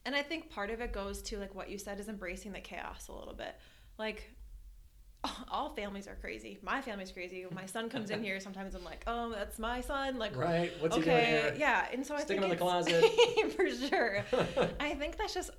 And 0.05 0.15
I 0.15 0.23
think 0.23 0.49
part 0.49 0.71
of 0.71 0.81
it 0.81 0.91
goes 0.91 1.21
to 1.23 1.37
like 1.37 1.53
what 1.53 1.69
you 1.69 1.77
said 1.77 1.99
is 1.99 2.09
embracing 2.09 2.51
the 2.51 2.59
chaos 2.61 3.07
a 3.09 3.13
little 3.13 3.35
bit. 3.35 3.55
Like 3.99 4.31
all 5.51 5.69
families 5.75 6.07
are 6.07 6.15
crazy. 6.15 6.57
My 6.63 6.81
family's 6.81 7.11
crazy. 7.11 7.45
When 7.45 7.53
my 7.53 7.67
son 7.67 7.89
comes 7.89 8.09
in 8.09 8.23
here, 8.27 8.39
sometimes 8.39 8.73
I'm 8.73 8.83
like, 8.83 9.03
"Oh, 9.05 9.29
that's 9.29 9.59
my 9.59 9.81
son." 9.81 10.17
Like, 10.17 10.35
right? 10.35 10.71
What's 10.79 10.97
okay, 10.97 11.03
he 11.03 11.11
doing 11.11 11.25
here? 11.25 11.55
yeah. 11.59 11.85
And 11.93 12.05
so 12.05 12.15
I 12.15 12.19
Stick 12.21 12.39
think 12.39 12.43
him 12.45 12.51
in 12.51 12.57
the 12.57 12.79
it's- 12.89 13.53
for 13.55 13.69
sure. 13.69 14.25
I 14.79 14.95
think 14.95 15.17
that's 15.17 15.35
just 15.35 15.51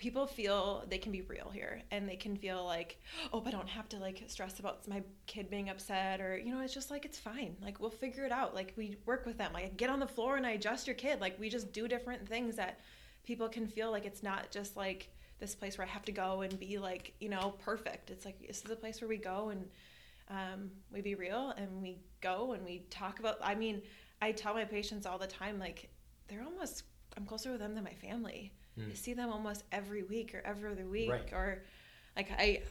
people 0.00 0.26
feel 0.26 0.82
they 0.88 0.96
can 0.96 1.12
be 1.12 1.20
real 1.20 1.50
here, 1.52 1.82
and 1.90 2.08
they 2.08 2.16
can 2.16 2.34
feel 2.34 2.64
like, 2.64 2.98
"Oh, 3.32 3.40
but 3.40 3.52
I 3.54 3.58
don't 3.58 3.68
have 3.68 3.88
to 3.90 3.98
like 3.98 4.24
stress 4.28 4.58
about 4.58 4.88
my 4.88 5.02
kid 5.26 5.50
being 5.50 5.68
upset," 5.68 6.20
or 6.22 6.38
you 6.38 6.52
know, 6.52 6.62
it's 6.62 6.72
just 6.72 6.90
like 6.90 7.04
it's 7.04 7.18
fine. 7.18 7.54
Like 7.62 7.78
we'll 7.80 7.90
figure 7.90 8.24
it 8.24 8.32
out. 8.32 8.54
Like 8.54 8.72
we 8.76 8.96
work 9.04 9.26
with 9.26 9.36
them. 9.36 9.52
Like 9.52 9.76
get 9.76 9.90
on 9.90 10.00
the 10.00 10.06
floor 10.06 10.36
and 10.36 10.46
I 10.46 10.52
adjust 10.52 10.86
your 10.86 10.96
kid. 10.96 11.20
Like 11.20 11.38
we 11.38 11.50
just 11.50 11.70
do 11.72 11.86
different 11.86 12.26
things 12.26 12.56
that 12.56 12.80
people 13.24 13.48
can 13.48 13.66
feel 13.66 13.90
like 13.90 14.06
it's 14.06 14.22
not 14.22 14.50
just 14.50 14.74
like 14.76 15.10
this 15.38 15.54
place 15.54 15.76
where 15.76 15.86
I 15.86 15.90
have 15.90 16.04
to 16.06 16.12
go 16.12 16.40
and 16.40 16.58
be 16.58 16.78
like, 16.78 17.12
you 17.20 17.28
know, 17.28 17.54
perfect. 17.58 18.10
It's 18.10 18.24
like 18.24 18.46
this 18.46 18.64
is 18.64 18.70
a 18.70 18.76
place 18.76 19.02
where 19.02 19.08
we 19.08 19.18
go 19.18 19.50
and 19.50 19.68
um, 20.30 20.70
we 20.90 21.02
be 21.02 21.14
real 21.14 21.52
and 21.58 21.82
we 21.82 21.98
go 22.22 22.52
and 22.52 22.64
we 22.64 22.86
talk 22.88 23.18
about. 23.20 23.36
I 23.42 23.54
mean, 23.54 23.82
I 24.22 24.32
tell 24.32 24.54
my 24.54 24.64
patients 24.64 25.04
all 25.04 25.18
the 25.18 25.26
time, 25.26 25.58
like 25.58 25.90
they're 26.26 26.42
almost 26.42 26.84
I'm 27.18 27.26
closer 27.26 27.50
with 27.50 27.60
them 27.60 27.74
than 27.74 27.84
my 27.84 27.94
family. 27.94 28.52
I 28.78 28.94
see 28.94 29.12
them 29.14 29.30
almost 29.30 29.64
every 29.72 30.02
week 30.02 30.34
or 30.34 30.42
every 30.44 30.70
other 30.70 30.86
week, 30.86 31.10
Right. 31.10 31.32
or 31.32 31.62
like 32.16 32.30
I 32.30 32.62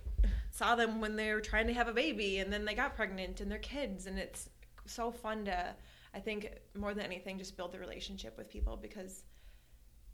saw 0.52 0.76
them 0.76 1.00
when 1.02 1.16
they 1.16 1.34
were 1.34 1.42
trying 1.42 1.68
to 1.68 1.74
have 1.74 1.88
a 1.88 1.94
baby 1.94 2.40
and 2.40 2.52
then 2.52 2.66
they 2.66 2.74
got 2.74 2.96
pregnant 2.96 3.42
and 3.42 3.52
their 3.52 3.60
kids, 3.60 4.06
and 4.08 4.18
it's 4.18 4.50
so 4.86 5.12
fun 5.12 5.46
to. 5.46 5.76
I 6.14 6.20
think 6.20 6.50
more 6.76 6.96
than 6.96 7.06
anything, 7.06 7.38
just 7.38 7.56
build 7.56 7.72
the 7.72 7.78
relationship 7.80 8.36
with 8.38 8.50
people 8.50 8.76
because 8.76 9.24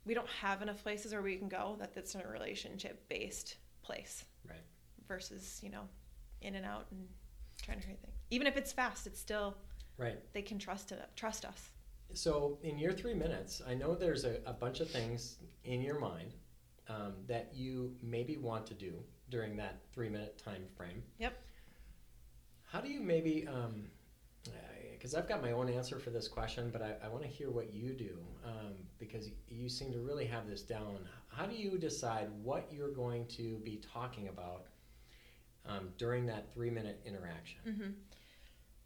we 0.06 0.14
don't 0.14 0.28
have 0.42 0.62
enough 0.62 0.84
places 0.84 1.14
where 1.14 1.22
we 1.22 1.38
can 1.38 1.48
go 1.48 1.76
that 1.80 1.94
that's 1.94 2.14
in 2.16 2.22
a 2.22 2.28
relationship 2.28 3.08
based 3.10 3.56
place 3.82 4.26
Right. 4.48 4.60
versus 5.08 5.60
you 5.64 5.70
know 5.70 5.88
in 6.42 6.56
and 6.56 6.66
out 6.66 6.88
and 6.92 7.08
trying 7.62 7.80
to 7.80 7.88
hurt 7.88 8.00
things 8.02 8.16
even 8.30 8.46
if 8.48 8.58
it's 8.58 8.72
fast 8.74 9.08
it's 9.08 9.20
still 9.20 9.56
Right. 9.98 10.18
they 10.34 10.42
can 10.42 10.60
trust 10.60 10.92
it 10.92 11.00
trust 11.16 11.46
us 11.46 11.72
So, 12.14 12.58
in 12.64 12.80
your 12.80 12.94
three 12.94 13.14
minutes, 13.14 13.62
I 13.68 13.74
know 13.74 13.94
there's 13.94 14.24
a, 14.24 14.38
a 14.46 14.54
bunch 14.54 14.80
of 14.80 14.90
things 14.90 15.38
in 15.66 15.82
your 15.82 16.00
mind 16.00 16.34
um, 16.88 17.14
that 17.28 17.52
you 17.54 17.94
maybe 18.02 18.38
want 18.38 18.66
to 18.68 18.74
do 18.74 18.94
during 19.30 19.58
that 19.58 19.82
three 19.94 20.10
minute 20.10 20.42
time 20.44 20.64
frame. 20.78 21.04
Yep. 21.20 21.42
How 22.64 22.82
do 22.82 22.90
you 22.90 23.00
maybe, 23.00 23.48
because 24.92 25.16
I've 25.16 25.28
got 25.28 25.42
my 25.42 25.52
own 25.52 25.70
answer 25.70 26.00
for 26.00 26.10
this 26.10 26.28
question, 26.28 26.70
but 26.72 26.82
I, 26.82 26.96
I 27.06 27.10
want 27.10 27.24
to 27.24 27.30
hear 27.30 27.50
what 27.50 27.74
you 27.74 27.94
do 27.94 28.18
um, 28.46 28.74
because 29.00 29.30
you 29.48 29.70
seem 29.70 29.92
to 29.94 30.00
really 30.00 30.26
have 30.26 30.48
this 30.48 30.62
down. 30.62 31.00
How 31.28 31.46
do 31.46 31.56
you 31.56 31.78
decide 31.78 32.30
what 32.44 32.68
you're 32.72 32.92
going 32.92 33.28
to 33.28 33.58
be 33.64 33.82
talking 33.94 34.28
about 34.28 34.66
um, 35.66 35.90
during 35.98 36.26
that 36.28 36.54
three 36.54 36.70
minute 36.70 37.02
interaction? 37.06 37.60
mm-hmm. 37.68 37.92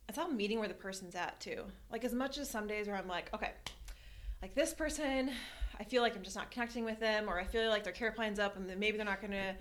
It's 0.10 0.18
all 0.18 0.28
meeting 0.28 0.60
where 0.60 0.68
the 0.68 0.74
person's 0.74 1.16
at 1.16 1.40
too. 1.40 1.64
Like 1.92 2.04
as 2.04 2.14
much 2.14 2.38
as 2.38 2.50
some 2.50 2.68
days 2.68 2.88
where 2.88 2.98
i'm 2.98 3.08
like 3.08 3.34
okay 3.34 3.52
like 4.42 4.56
this 4.56 4.74
person 4.74 5.32
i 5.80 5.84
feel 5.84 6.02
like 6.02 6.16
i'm 6.16 6.24
just 6.24 6.36
not 6.36 6.52
connecting 6.52 6.84
with 6.84 7.00
them 7.00 7.30
or 7.30 7.40
i 7.40 7.44
feel 7.44 7.70
like 7.70 7.84
their 7.84 7.94
care 7.94 8.12
plan's 8.12 8.40
up 8.40 8.58
and 8.58 8.70
then 8.70 8.80
maybe 8.80 8.98
they're 8.98 9.06
not 9.06 9.22
gonna 9.22 9.56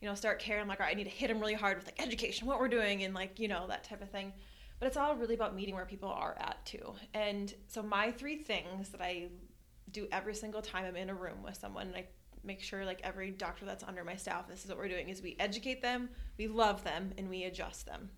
you 0.00 0.08
know 0.08 0.14
start 0.14 0.38
caring 0.38 0.62
i'm 0.62 0.68
like 0.68 0.80
all 0.80 0.86
right 0.86 0.94
i 0.94 0.98
need 0.98 1.04
to 1.04 1.10
hit 1.10 1.28
them 1.28 1.40
really 1.40 1.54
hard 1.54 1.76
with 1.78 1.86
like 1.86 2.00
education 2.00 2.46
what 2.46 2.60
we're 2.60 2.68
doing 2.68 3.04
and 3.04 3.14
like 3.14 3.38
you 3.38 3.48
know 3.48 3.66
that 3.66 3.84
type 3.84 4.02
of 4.02 4.10
thing. 4.10 4.32
But 4.78 4.88
it's 4.88 4.98
all 4.98 5.16
really 5.16 5.34
about 5.34 5.56
meeting 5.56 5.74
where 5.74 5.86
people 5.86 6.10
are 6.10 6.36
at 6.38 6.62
too. 6.66 6.92
And 7.14 7.54
so 7.66 7.82
my 7.82 8.10
three 8.10 8.36
things 8.36 8.90
that 8.90 9.00
i 9.00 9.28
do 9.92 10.06
every 10.12 10.34
single 10.34 10.60
time 10.60 10.84
i'm 10.84 10.96
in 10.96 11.08
a 11.10 11.14
room 11.14 11.42
with 11.42 11.56
someone 11.56 11.86
and 11.86 11.96
i 11.96 12.04
make 12.44 12.60
sure 12.60 12.84
like 12.84 13.00
every 13.02 13.30
doctor 13.30 13.64
that's 13.64 13.82
under 13.84 14.04
my 14.04 14.14
staff 14.14 14.48
this 14.48 14.64
is 14.64 14.68
what 14.68 14.78
we're 14.78 14.88
doing 14.88 15.08
is 15.08 15.22
we 15.22 15.36
educate 15.40 15.80
them 15.80 16.08
we 16.38 16.46
love 16.46 16.82
them 16.84 17.12
and 17.18 17.28
we 17.28 17.44
adjust 17.44 17.86
them 17.86 18.10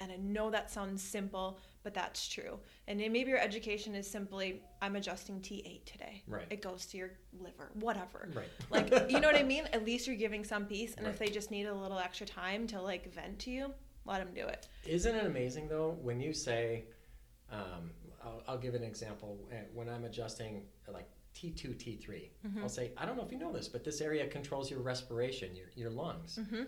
and 0.00 0.10
I 0.12 0.16
know 0.16 0.50
that 0.50 0.70
sounds 0.70 1.02
simple, 1.02 1.58
but 1.82 1.94
that's 1.94 2.26
true. 2.28 2.58
And 2.88 2.98
maybe 2.98 3.30
your 3.30 3.38
education 3.38 3.94
is 3.94 4.10
simply, 4.10 4.60
I'm 4.82 4.96
adjusting 4.96 5.40
T8 5.40 5.84
today. 5.84 6.22
Right. 6.26 6.46
It 6.50 6.62
goes 6.62 6.86
to 6.86 6.96
your 6.96 7.10
liver, 7.40 7.70
whatever. 7.74 8.28
Right. 8.34 8.48
Like, 8.70 9.10
you 9.10 9.20
know 9.20 9.28
what 9.28 9.36
I 9.36 9.42
mean? 9.42 9.68
At 9.72 9.84
least 9.84 10.06
you're 10.06 10.16
giving 10.16 10.44
some 10.44 10.66
peace. 10.66 10.94
And 10.98 11.06
if 11.06 11.18
they 11.18 11.28
just 11.28 11.50
need 11.50 11.66
a 11.66 11.74
little 11.74 11.98
extra 11.98 12.26
time 12.26 12.66
to 12.68 12.80
like 12.80 13.12
vent 13.12 13.38
to 13.40 13.50
you, 13.50 13.72
let 14.04 14.18
them 14.18 14.34
do 14.34 14.46
it. 14.46 14.68
Isn't 14.86 15.14
it 15.14 15.26
amazing 15.26 15.68
though 15.68 15.96
when 16.02 16.20
you 16.20 16.32
say, 16.32 16.84
um, 17.52 17.90
I'll, 18.22 18.42
I'll 18.48 18.58
give 18.58 18.74
an 18.74 18.82
example. 18.82 19.38
Uh, 19.52 19.56
When 19.74 19.88
I'm 19.88 20.04
adjusting 20.04 20.62
like 20.92 21.08
T2, 21.34 21.76
T3, 21.76 22.28
I'll 22.62 22.68
say, 22.68 22.92
I 22.96 23.04
don't 23.06 23.16
know 23.16 23.24
if 23.24 23.32
you 23.32 23.38
know 23.38 23.52
this, 23.52 23.68
but 23.68 23.84
this 23.84 24.00
area 24.00 24.26
controls 24.26 24.70
your 24.70 24.80
respiration, 24.80 25.54
your, 25.54 25.66
your 25.74 25.90
lungs. 25.90 26.38
Mhm. 26.40 26.66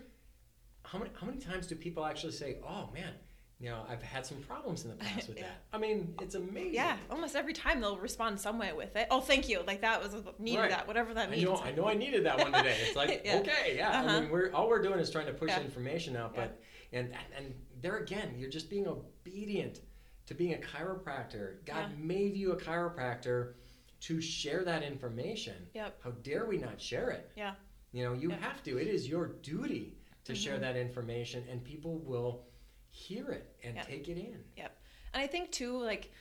How, 0.91 0.97
many, 0.99 1.11
how 1.19 1.27
many 1.27 1.39
times 1.39 1.67
do 1.67 1.75
people 1.75 2.05
actually 2.05 2.31
say, 2.33 2.57
oh 2.67 2.89
man, 2.93 3.11
you 3.59 3.69
know, 3.69 3.83
I've 3.89 4.01
had 4.01 4.25
some 4.25 4.37
problems 4.37 4.83
in 4.85 4.89
the 4.91 4.95
past 4.95 5.27
with 5.27 5.37
that? 5.41 5.63
I 5.73 5.77
mean, 5.77 6.13
it's 6.21 6.35
amazing. 6.35 6.73
Yeah, 6.73 6.95
almost 7.11 7.35
every 7.35 7.53
time 7.53 7.81
they'll 7.81 7.97
respond 7.97 8.39
some 8.39 8.57
way 8.57 8.71
with 8.73 8.95
it. 8.95 9.07
Oh, 9.11 9.19
thank 9.19 9.49
you. 9.49 9.61
Like 9.67 9.81
that 9.81 10.01
was 10.01 10.15
needed 10.39 10.59
Right. 10.61 10.69
that, 10.69 10.87
whatever 10.87 11.13
that 11.13 11.29
I 11.29 11.35
know, 11.35 11.57
I 11.57 11.71
know 11.71 11.87
I 11.87 11.93
needed 11.93 12.25
that 12.25 12.37
one 12.39 12.53
today. 12.53 12.77
It's 12.81 12.95
like, 12.95 13.21
Yeah. 13.25 13.37
okay, 13.39 13.75
yeah. 13.75 13.89
I 14.01 14.05
Uh-huh. 14.05 14.21
mean, 14.21 14.29
we're 14.29 14.51
all 14.53 14.69
we're 14.69 14.81
doing 14.81 14.99
is 14.99 15.09
trying 15.09 15.25
to 15.27 15.33
push 15.33 15.49
Yeah. 15.49 15.61
information 15.61 16.15
out, 16.15 16.35
but 16.35 16.61
and 16.93 17.13
and 17.35 17.53
there 17.81 17.97
again, 17.97 18.35
you're 18.37 18.49
just 18.49 18.69
being 18.69 18.87
obedient 18.87 19.81
to 20.27 20.33
being 20.33 20.53
a 20.53 20.57
chiropractor. 20.57 21.65
God 21.65 21.89
Yeah. 21.91 21.97
made 21.97 22.35
you 22.37 22.53
a 22.53 22.57
chiropractor 22.57 23.53
to 24.01 24.21
share 24.21 24.63
that 24.63 24.83
information. 24.83 25.67
Yep. 25.73 25.99
How 26.03 26.11
dare 26.11 26.45
we 26.45 26.57
not 26.57 26.79
share 26.79 27.09
it? 27.09 27.29
Yeah. 27.35 27.55
You 27.91 28.03
know, 28.05 28.13
you 28.13 28.29
Yeah. 28.29 28.37
have 28.37 28.63
to. 28.63 28.77
It 28.77 28.87
is 28.87 29.07
your 29.07 29.27
duty 29.41 29.96
to 30.27 30.35
share 30.35 30.57
Mhm. 30.57 30.61
that 30.61 30.75
information, 30.75 31.47
and 31.49 31.63
people 31.63 31.99
will 31.99 32.45
hear 32.89 33.29
it 33.31 33.55
and 33.63 33.75
Yeah. 33.75 33.83
take 33.83 34.07
it 34.09 34.17
in. 34.17 34.43
Yep. 34.57 34.77
And 35.13 35.23
I 35.23 35.27
think 35.27 35.51
too, 35.51 35.77
like, 35.81 36.11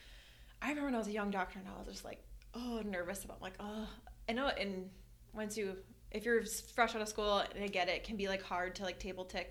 I 0.63 0.69
remember 0.69 0.87
when 0.87 0.95
I 0.95 0.99
was 0.99 1.09
a 1.09 1.13
young 1.13 1.31
doctor 1.31 1.59
and 1.59 1.69
I 1.69 1.77
was 1.79 1.89
just 1.89 2.05
like, 2.05 2.25
oh, 2.55 2.81
nervous 2.85 3.25
about 3.25 3.43
like, 3.43 3.55
oh, 3.61 3.89
I 4.29 4.33
know. 4.33 4.49
And 4.49 4.91
once 5.33 5.57
you, 5.57 5.83
if 6.13 6.25
you're 6.25 6.45
fresh 6.45 6.95
out 6.95 7.03
of 7.03 7.09
school, 7.09 7.39
and 7.39 7.63
I 7.63 7.67
get 7.67 7.89
it, 7.89 7.97
it 7.97 8.05
can 8.05 8.17
be 8.17 8.29
like 8.29 8.43
hard 8.43 8.75
to 8.77 8.85
like 8.85 8.99
table 8.99 9.25
talk, 9.25 9.49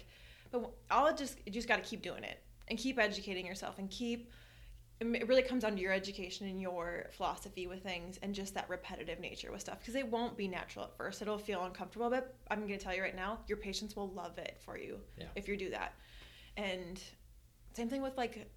but 0.51 0.71
all 0.89 1.07
it 1.07 1.17
just, 1.17 1.37
you 1.45 1.51
just 1.51 1.67
got 1.67 1.77
to 1.77 1.83
keep 1.83 2.01
doing 2.01 2.23
it 2.23 2.41
and 2.69 2.79
keep 2.79 2.97
educating 2.97 3.45
yourself 3.45 3.77
and 3.77 3.89
keep. 3.91 4.31
It 5.01 5.27
really 5.27 5.41
comes 5.41 5.63
down 5.63 5.75
to 5.75 5.81
your 5.81 5.91
education 5.91 6.47
and 6.47 6.61
your 6.61 7.07
philosophy 7.11 7.67
with 7.67 7.83
things 7.83 8.17
and 8.21 8.33
just 8.33 8.53
that 8.53 8.69
repetitive 8.69 9.19
nature 9.19 9.51
with 9.51 9.59
stuff 9.59 9.79
because 9.79 9.95
it 9.95 10.09
won't 10.09 10.37
be 10.37 10.47
natural 10.47 10.85
at 10.85 10.95
first. 10.95 11.21
It'll 11.21 11.37
feel 11.37 11.63
uncomfortable, 11.65 12.09
but 12.09 12.33
I'm 12.49 12.59
going 12.59 12.79
to 12.79 12.83
tell 12.83 12.95
you 12.95 13.01
right 13.01 13.15
now, 13.15 13.39
your 13.47 13.57
patients 13.57 13.95
will 13.97 14.09
love 14.09 14.37
it 14.37 14.57
for 14.63 14.77
you 14.77 14.99
Yeah. 15.17 15.25
if 15.35 15.49
you 15.49 15.57
do 15.57 15.69
that. 15.71 15.95
And 16.55 17.01
same 17.73 17.89
thing 17.89 18.01
with 18.01 18.17
like 18.17 18.49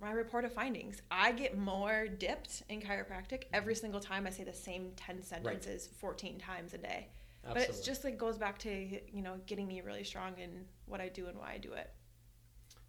my 0.00 0.10
report 0.10 0.44
of 0.44 0.52
findings. 0.52 1.00
I 1.10 1.32
get 1.32 1.56
more 1.56 2.06
dipped 2.06 2.62
in 2.68 2.80
chiropractic 2.80 3.44
mm-hmm. 3.44 3.54
every 3.54 3.74
single 3.74 4.00
time 4.00 4.26
I 4.26 4.30
say 4.30 4.44
the 4.44 4.52
same 4.52 4.92
10 4.96 5.22
sentences 5.22 5.88
14 5.98 6.38
times 6.38 6.74
a 6.74 6.78
day. 6.78 7.08
But 7.42 7.58
Absolutely. 7.58 7.76
it's 7.76 7.86
just 7.86 8.04
like 8.04 8.18
goes 8.18 8.36
back 8.38 8.58
to, 8.60 8.70
you 8.70 9.22
know, 9.22 9.36
getting 9.46 9.66
me 9.66 9.80
really 9.80 10.04
strong 10.04 10.36
in 10.38 10.64
what 10.86 11.00
I 11.00 11.08
do 11.08 11.26
and 11.28 11.38
why 11.38 11.52
I 11.52 11.58
do 11.58 11.72
it. 11.72 11.90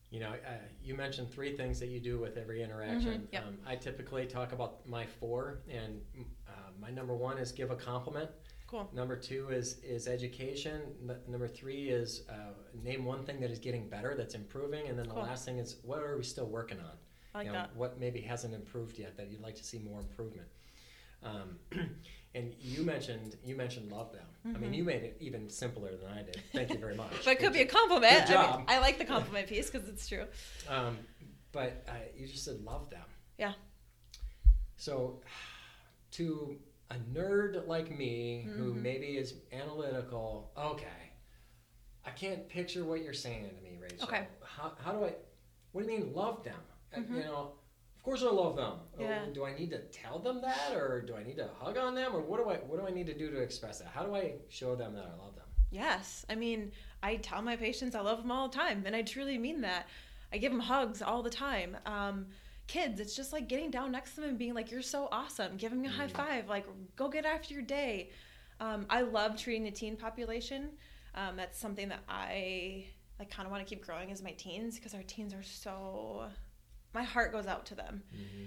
You 0.09 0.21
know, 0.21 0.29
uh, 0.29 0.53
you 0.81 0.95
mentioned 0.95 1.29
three 1.31 1.55
things 1.55 1.79
that 1.81 1.87
you 1.87 1.99
do 1.99 2.17
with 2.17 2.37
every 2.37 2.63
interaction. 2.63 3.21
Mhm, 3.23 3.33
yep. 3.33 3.43
um, 3.45 3.57
I 3.65 3.75
typically 3.75 4.25
talk 4.25 4.53
about 4.53 4.87
my 4.87 5.05
four, 5.05 5.59
and 5.69 6.01
uh, 6.47 6.51
my 6.79 6.89
number 6.89 7.13
one 7.13 7.37
is 7.37 7.51
give 7.51 7.71
a 7.71 7.75
compliment. 7.75 8.29
Cool. 8.67 8.89
Number 8.93 9.17
two 9.17 9.49
is 9.49 9.79
is 9.83 10.07
education. 10.07 10.81
N- 11.09 11.19
number 11.27 11.47
three 11.47 11.89
is 11.89 12.23
uh, 12.29 12.53
name 12.83 13.03
one 13.03 13.25
thing 13.25 13.39
that 13.41 13.51
is 13.51 13.59
getting 13.59 13.89
better, 13.89 14.15
that's 14.15 14.35
improving, 14.35 14.87
and 14.87 14.97
then 14.97 15.07
the 15.07 15.13
last 15.13 15.43
thing 15.45 15.57
is 15.57 15.77
what 15.83 15.99
are 15.99 16.17
we 16.17 16.23
still 16.23 16.47
working 16.47 16.79
on? 16.79 16.97
I 17.33 17.37
like 17.39 17.47
you 17.47 17.51
know, 17.53 17.59
that. 17.59 17.75
What 17.75 17.99
maybe 17.99 18.21
hasn't 18.21 18.53
improved 18.53 18.97
yet 18.97 19.17
that 19.17 19.29
you'd 19.29 19.41
like 19.41 19.55
to 19.55 19.63
see 19.63 19.79
more 19.79 19.99
improvement. 19.99 20.47
Um, 21.23 21.59
and 22.37 22.53
you 22.61 22.83
mentioned 22.83 23.35
you 23.43 23.55
mentioned 23.55 23.91
love 23.91 24.11
them. 24.13 24.25
I 24.55 24.57
mean, 24.59 24.71
Mhm. 24.71 24.75
you 24.77 24.83
made 24.85 25.03
it 25.03 25.17
even 25.19 25.49
simpler 25.49 25.95
than 25.97 26.09
I 26.11 26.21
did. 26.21 26.41
Thank 26.53 26.69
you 26.69 26.77
very 26.79 26.95
much. 27.03 27.11
But 27.25 27.33
it 27.33 27.39
could 27.39 27.51
be 27.53 27.61
a 27.61 27.65
compliment. 27.65 28.27
Good 28.27 28.35
I, 28.37 28.41
mean, 28.41 28.51
job. 28.59 28.63
I 28.67 28.79
like 28.79 28.97
the 28.97 29.05
compliment 29.15 29.47
piece 29.47 29.69
because 29.69 29.89
it's 29.89 30.07
true. 30.07 30.25
Um, 30.69 30.97
but 31.51 31.83
uh, 31.89 31.93
you 32.15 32.27
just 32.27 32.45
said 32.45 32.61
love 32.63 32.89
them. 32.89 33.03
Yeah. 33.37 33.53
So, 34.77 35.21
to 36.11 36.57
a 36.91 36.95
nerd 37.13 37.67
like 37.67 37.89
me 37.97 38.47
who 38.55 38.73
Mhm. 38.73 38.81
maybe 38.81 39.17
is 39.17 39.33
analytical, 39.51 40.51
okay, 40.57 41.11
I 42.05 42.11
can't 42.11 42.47
picture 42.47 42.85
what 42.85 43.01
you're 43.03 43.13
saying 43.13 43.49
to 43.49 43.61
me, 43.61 43.77
Rachel. 43.81 44.03
Okay. 44.07 44.27
How, 44.43 44.73
how 44.83 44.93
do 44.93 45.03
I, 45.05 45.15
what 45.71 45.85
do 45.85 45.91
you 45.91 45.99
mean 45.99 46.13
love 46.13 46.43
them? 46.43 46.59
Uh, 46.93 46.99
Mhm. 46.99 47.15
You 47.15 47.23
know, 47.23 47.53
course 48.07 48.23
I 48.23 48.31
love 48.31 48.55
them. 48.55 48.73
Oh, 48.99 49.33
do 49.33 49.45
I 49.45 49.53
need 49.53 49.69
to 49.71 49.79
tell 49.91 50.17
them 50.19 50.39
that 50.41 50.73
or 50.73 51.01
do 51.01 51.15
I 51.15 51.23
need 51.23 51.35
to 51.37 51.49
hug 51.59 51.77
on 51.77 51.93
them 51.93 52.15
or 52.15 52.21
what 52.21 52.41
do 52.41 52.49
I, 52.49 52.55
what 52.55 52.79
do 52.79 52.87
I 52.87 52.91
need 52.91 53.05
to 53.07 53.13
do 53.17 53.29
to 53.31 53.37
express 53.41 53.79
that? 53.79 53.89
How 53.89 54.03
do 54.03 54.15
I 54.15 54.35
show 54.47 54.75
them 54.75 54.93
that 54.95 55.03
I 55.03 55.21
love 55.21 55.35
them? 55.35 55.43
Yes. 55.71 56.25
I 56.29 56.35
mean, 56.35 56.71
I 57.03 57.17
tell 57.17 57.41
my 57.41 57.57
patients 57.57 57.95
I 57.95 57.99
love 57.99 58.19
them 58.19 58.31
all 58.31 58.47
the 58.47 58.55
time, 58.55 58.83
and 58.85 58.95
I 58.95 59.01
truly 59.01 59.37
mean 59.37 59.59
that. 59.61 59.87
I 60.31 60.37
give 60.37 60.51
them 60.53 60.61
hugs 60.61 61.01
all 61.01 61.21
the 61.21 61.29
time. 61.29 61.75
Um, 61.85 62.27
kids, 62.67 63.01
it's 63.01 63.15
just 63.15 63.33
like 63.33 63.49
getting 63.49 63.69
down 63.71 63.91
next 63.91 64.15
to 64.15 64.21
them 64.21 64.29
and 64.31 64.39
being 64.39 64.53
like, 64.53 64.71
"You're 64.71 64.81
so 64.81 65.09
awesome," 65.11 65.57
giving 65.57 65.81
them 65.81 65.91
a 65.91 65.95
high 65.95 66.07
Mhm. 66.07 66.11
five, 66.11 66.47
like, 66.49 66.65
"Go 66.95 67.09
get 67.09 67.25
after 67.25 67.53
your 67.53 67.63
day." 67.63 68.11
Um, 68.61 68.85
I 68.89 69.01
love 69.01 69.37
treating 69.37 69.63
the 69.65 69.71
teen 69.71 69.97
population. 69.97 70.77
Um, 71.15 71.35
that's 71.35 71.57
something 71.59 71.89
that 71.89 72.03
I 72.07 72.87
like 73.19 73.29
kind 73.29 73.45
of 73.45 73.51
want 73.51 73.65
to 73.65 73.69
keep 73.69 73.85
growing 73.85 74.11
as 74.11 74.21
my 74.23 74.31
teens 74.31 74.75
because 74.75 74.93
our 74.93 75.03
teens 75.03 75.33
are 75.33 75.43
so. 75.43 76.29
My 76.97 77.03
heart 77.03 77.31
goes 77.31 77.45
out 77.45 77.67
to 77.67 77.75
them. 77.75 78.01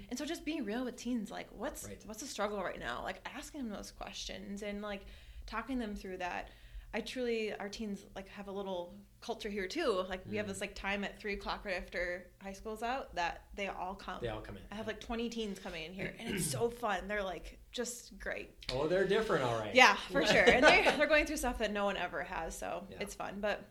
And 0.09 0.19
so 0.19 0.25
just 0.25 0.43
being 0.43 0.65
real 0.65 0.83
with 0.83 0.97
teens, 0.97 1.31
like 1.31 1.47
what's 1.57 1.85
Right. 1.85 2.01
what's 2.05 2.19
the 2.19 2.27
struggle 2.27 2.61
right 2.61 2.77
now? 2.79 3.01
Like 3.01 3.25
asking 3.33 3.61
them 3.63 3.69
those 3.71 3.91
questions 3.91 4.61
and 4.61 4.81
like 4.81 5.05
talking 5.45 5.79
them 5.79 5.95
through 5.95 6.17
that. 6.17 6.49
I 6.93 6.99
truly 6.99 7.53
our 7.55 7.69
teens 7.69 8.05
like 8.13 8.27
have 8.27 8.49
a 8.49 8.51
little 8.51 8.93
culture 9.21 9.47
here 9.47 9.67
too. 9.67 10.03
Like 10.09 10.19
we 10.29 10.35
have 10.35 10.47
Mm. 10.47 10.49
this 10.49 10.59
like 10.59 10.75
time 10.75 11.05
at 11.05 11.17
three 11.17 11.31
o'clock 11.35 11.63
right 11.63 11.77
after 11.77 12.27
high 12.43 12.51
school's 12.51 12.83
out 12.83 13.15
that 13.15 13.43
they 13.55 13.69
all 13.69 13.95
come. 13.95 14.17
They 14.21 14.27
all 14.27 14.41
come 14.41 14.57
in. 14.57 14.63
I 14.69 14.75
have 14.75 14.85
like 14.87 14.99
twenty 14.99 15.29
teens 15.29 15.57
coming 15.57 15.85
in 15.85 15.93
here 15.93 16.13
and 16.19 16.35
it's 16.35 16.45
so 16.51 16.69
fun. 16.83 17.07
They're 17.07 17.23
like 17.23 17.57
just 17.71 18.19
great. 18.19 18.49
Oh, 18.73 18.85
they're 18.89 19.07
different, 19.07 19.45
all 19.45 19.57
right. 19.57 19.73
Yeah, 19.73 19.95
for 20.11 20.25
sure. 20.33 20.43
And 20.43 20.61
they're 20.65 20.91
they're 20.97 21.07
going 21.07 21.25
through 21.25 21.37
stuff 21.37 21.59
that 21.59 21.71
no 21.71 21.85
one 21.85 21.95
ever 21.95 22.23
has, 22.23 22.57
so 22.57 22.83
Yeah. 22.91 22.97
it's 22.99 23.15
fun. 23.15 23.37
But 23.39 23.63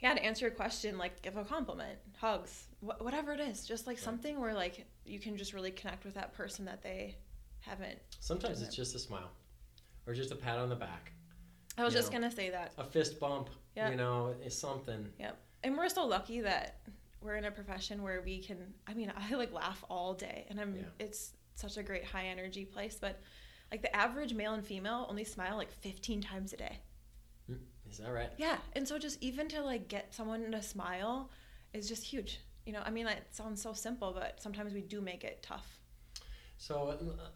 yeah, 0.00 0.14
to 0.14 0.22
answer 0.24 0.46
your 0.46 0.54
question, 0.54 0.96
like 0.98 1.22
give 1.22 1.36
a 1.36 1.44
compliment, 1.44 1.98
hugs, 2.18 2.66
wh- 2.80 3.00
whatever 3.02 3.32
it 3.32 3.40
is, 3.40 3.66
just 3.66 3.86
like 3.86 3.96
Right. 3.96 4.04
something 4.04 4.40
where 4.40 4.54
like 4.54 4.86
you 5.04 5.18
can 5.18 5.36
just 5.36 5.52
really 5.52 5.70
connect 5.70 6.04
with 6.04 6.14
that 6.14 6.32
person 6.32 6.64
that 6.66 6.82
they 6.82 7.16
haven't. 7.60 7.98
Sometimes 8.20 8.62
it's 8.62 8.72
it? 8.72 8.76
just 8.76 8.94
a 8.94 8.98
smile 8.98 9.30
or 10.06 10.14
just 10.14 10.30
a 10.30 10.36
pat 10.36 10.58
on 10.58 10.68
the 10.68 10.76
back, 10.76 11.12
I 11.76 11.84
was 11.84 11.92
You 11.94 12.00
just 12.00 12.12
know. 12.12 12.20
gonna 12.20 12.30
say 12.30 12.50
that. 12.50 12.72
a 12.78 12.84
fist 12.84 13.18
bump, 13.20 13.50
Yeah. 13.76 13.90
you 13.90 13.96
know, 13.96 14.34
is 14.44 14.56
something. 14.58 15.12
Yep. 15.18 15.38
And 15.64 15.76
we're 15.76 15.88
so 15.88 16.06
lucky 16.06 16.40
that 16.42 16.80
we're 17.20 17.34
in 17.36 17.44
a 17.44 17.50
profession 17.50 18.02
where 18.02 18.22
we 18.22 18.38
can. 18.40 18.72
I 18.86 18.94
mean, 18.94 19.12
I 19.16 19.34
like 19.34 19.52
laugh 19.52 19.84
all 19.90 20.14
day, 20.14 20.46
and 20.48 20.60
I'm. 20.60 20.76
Yeah. 20.76 20.82
It's 21.00 21.32
such 21.56 21.76
a 21.76 21.82
great 21.82 22.04
high 22.04 22.26
energy 22.26 22.64
place, 22.64 22.96
but 23.00 23.20
like 23.72 23.82
the 23.82 23.94
average 23.94 24.32
male 24.32 24.54
and 24.54 24.64
female 24.64 25.06
only 25.10 25.24
smile 25.24 25.56
like 25.56 25.72
15 25.72 26.20
times 26.22 26.52
a 26.52 26.56
day. 26.56 26.78
Is 27.90 27.98
that 27.98 28.12
right? 28.12 28.30
Yeah, 28.36 28.58
and 28.74 28.86
so 28.86 28.98
just 28.98 29.22
even 29.22 29.48
to 29.48 29.62
like 29.62 29.88
get 29.88 30.14
someone 30.14 30.50
to 30.50 30.62
smile 30.62 31.30
is 31.72 31.88
just 31.88 32.04
huge. 32.04 32.40
You 32.66 32.72
know, 32.72 32.82
I 32.84 32.90
mean, 32.90 33.06
it 33.06 33.24
sounds 33.30 33.62
so 33.62 33.72
simple, 33.72 34.12
but 34.12 34.42
sometimes 34.42 34.74
we 34.74 34.82
do 34.82 35.00
make 35.00 35.24
it 35.24 35.42
tough. 35.42 35.66
So 36.58 36.88
uh, 36.88 37.28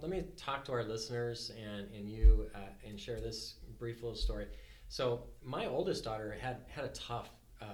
let 0.00 0.10
me 0.10 0.24
talk 0.36 0.64
to 0.66 0.72
our 0.72 0.84
listeners 0.84 1.52
and, 1.60 1.88
and 1.94 2.08
you 2.08 2.46
uh, 2.54 2.58
and 2.86 2.98
share 2.98 3.20
this 3.20 3.56
brief 3.78 4.02
little 4.02 4.16
story. 4.16 4.46
So 4.88 5.24
my 5.44 5.66
oldest 5.66 6.04
daughter 6.04 6.36
had 6.40 6.58
had 6.68 6.84
a 6.84 6.88
tough 6.88 7.28
um, 7.60 7.68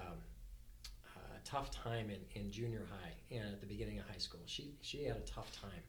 uh, 1.16 1.20
tough 1.44 1.70
time 1.70 2.10
in, 2.10 2.40
in 2.40 2.50
junior 2.50 2.82
high 2.90 3.12
and 3.30 3.52
at 3.54 3.60
the 3.60 3.66
beginning 3.66 3.98
of 3.98 4.08
high 4.08 4.18
school. 4.18 4.40
She 4.46 4.74
she 4.80 5.04
had 5.04 5.16
a 5.16 5.20
tough 5.20 5.50
time, 5.60 5.82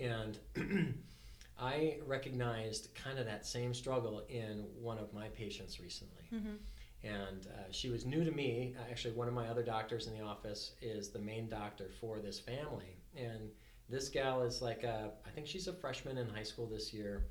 and 0.00 0.94
I 1.58 1.98
recognized 2.06 2.94
kind 2.94 3.18
of 3.18 3.26
that 3.26 3.46
same 3.46 3.72
struggle 3.72 4.24
in 4.28 4.66
one 4.80 4.98
of 4.98 5.12
my 5.14 5.28
patients 5.28 5.80
recently. 5.80 6.24
Mm-hmm. 6.32 6.56
and 7.04 7.46
uh, 7.46 7.70
she 7.70 7.88
was 7.88 8.04
new 8.04 8.24
to 8.24 8.30
me. 8.32 8.74
Actually, 8.90 9.14
one 9.14 9.28
of 9.28 9.34
my 9.34 9.48
other 9.48 9.62
doctors 9.62 10.06
in 10.06 10.18
the 10.18 10.24
office 10.24 10.72
is 10.82 11.08
the 11.10 11.18
main 11.18 11.48
doctor 11.48 11.90
for 12.00 12.18
this 12.18 12.38
family, 12.38 12.96
and 13.16 13.50
this 13.88 14.08
gal 14.08 14.42
is 14.42 14.60
like 14.60 14.82
a, 14.82 15.10
I 15.26 15.30
think 15.30 15.46
she's 15.46 15.68
a 15.68 15.72
freshman 15.72 16.18
in 16.18 16.28
high 16.28 16.42
school 16.42 16.66
this 16.66 16.92
year, 16.92 17.26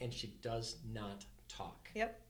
and 0.00 0.12
she 0.12 0.34
does 0.42 0.76
not 0.92 1.24
talk. 1.48 1.88
Yep. 1.94 2.20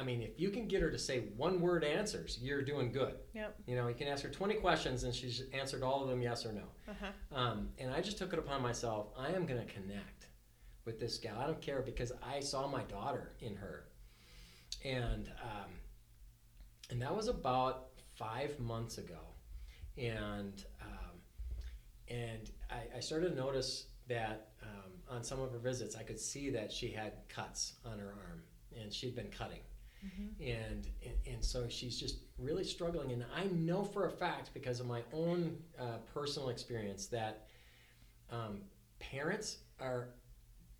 I 0.00 0.04
mean, 0.04 0.22
if 0.22 0.40
you 0.40 0.48
can 0.48 0.66
get 0.66 0.80
her 0.80 0.90
to 0.90 0.98
say 0.98 1.24
one 1.36 1.60
word 1.60 1.84
answers, 1.84 2.38
you're 2.40 2.62
doing 2.62 2.90
good. 2.90 3.16
Yep. 3.34 3.56
You 3.66 3.76
know, 3.76 3.86
you 3.86 3.94
can 3.94 4.08
ask 4.08 4.22
her 4.24 4.30
20 4.30 4.54
questions 4.54 5.04
and 5.04 5.14
she's 5.14 5.42
answered 5.52 5.82
all 5.82 6.02
of 6.02 6.08
them 6.08 6.22
yes 6.22 6.46
or 6.46 6.52
no. 6.52 6.62
Uh-huh. 6.88 7.38
Um, 7.38 7.68
and 7.78 7.92
I 7.92 8.00
just 8.00 8.16
took 8.16 8.32
it 8.32 8.38
upon 8.38 8.62
myself. 8.62 9.08
I 9.18 9.28
am 9.28 9.44
going 9.44 9.60
to 9.60 9.70
connect 9.70 10.28
with 10.86 10.98
this 10.98 11.18
gal. 11.18 11.38
I 11.38 11.46
don't 11.46 11.60
care 11.60 11.82
because 11.82 12.12
I 12.26 12.40
saw 12.40 12.66
my 12.66 12.82
daughter 12.84 13.32
in 13.40 13.54
her, 13.56 13.84
and 14.84 15.30
um, 15.42 15.70
and 16.88 17.02
that 17.02 17.14
was 17.14 17.28
about 17.28 17.88
five 18.14 18.58
months 18.58 18.96
ago, 18.96 19.20
and 19.98 20.64
um, 20.80 21.18
and 22.08 22.50
I, 22.70 22.96
I 22.96 23.00
started 23.00 23.30
to 23.30 23.36
notice 23.36 23.86
that 24.08 24.48
um, 24.62 25.16
on 25.16 25.22
some 25.22 25.40
of 25.40 25.52
her 25.52 25.58
visits, 25.58 25.94
I 25.94 26.02
could 26.02 26.18
see 26.18 26.48
that 26.50 26.72
she 26.72 26.90
had 26.90 27.12
cuts 27.28 27.74
on 27.84 27.98
her 27.98 28.08
arm, 28.08 28.42
and 28.80 28.92
she'd 28.92 29.14
been 29.14 29.30
cutting 29.30 29.60
and, 30.40 30.86
and 31.04 31.14
and 31.26 31.44
so 31.44 31.68
she's 31.68 31.98
just 31.98 32.16
really 32.38 32.64
struggling. 32.64 33.12
And 33.12 33.24
i 33.36 33.44
know 33.44 33.84
for 33.84 34.06
a 34.06 34.10
fact 34.10 34.50
because 34.54 34.80
of 34.80 34.86
my 34.86 35.02
own 35.12 35.58
uh, 35.78 35.98
personal 36.14 36.48
experience 36.48 37.06
that 37.06 37.46
um, 38.30 38.62
parents 38.98 39.58
are 39.80 40.08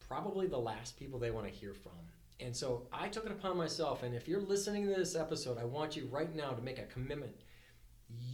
probably 0.09 0.47
the 0.47 0.59
last 0.59 0.97
people 0.99 1.19
they 1.19 1.31
want 1.31 1.47
to 1.47 1.53
hear 1.53 1.75
from. 1.75 1.93
And 2.41 2.57
so 2.57 2.87
i 2.93 3.09
took 3.09 3.27
it 3.27 3.33
upon 3.33 3.57
myself 3.57 4.03
and 4.03 4.15
if 4.15 4.27
you're 4.29 4.41
listening 4.41 4.87
to 4.87 4.95
this 4.95 5.15
episode 5.15 5.59
i 5.59 5.65
want 5.65 5.97
you 5.97 6.09
right 6.11 6.35
now 6.35 6.51
to 6.53 6.63
make 6.63 6.79
a 6.79 6.85
commitment. 6.87 7.35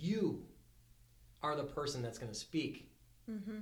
You 0.01 0.43
are 1.43 1.55
the 1.57 1.65
person 1.65 2.03
that's 2.03 2.19
going 2.19 2.33
to 2.33 2.39
speak 2.39 2.91
Mm-hmm. 3.29 3.59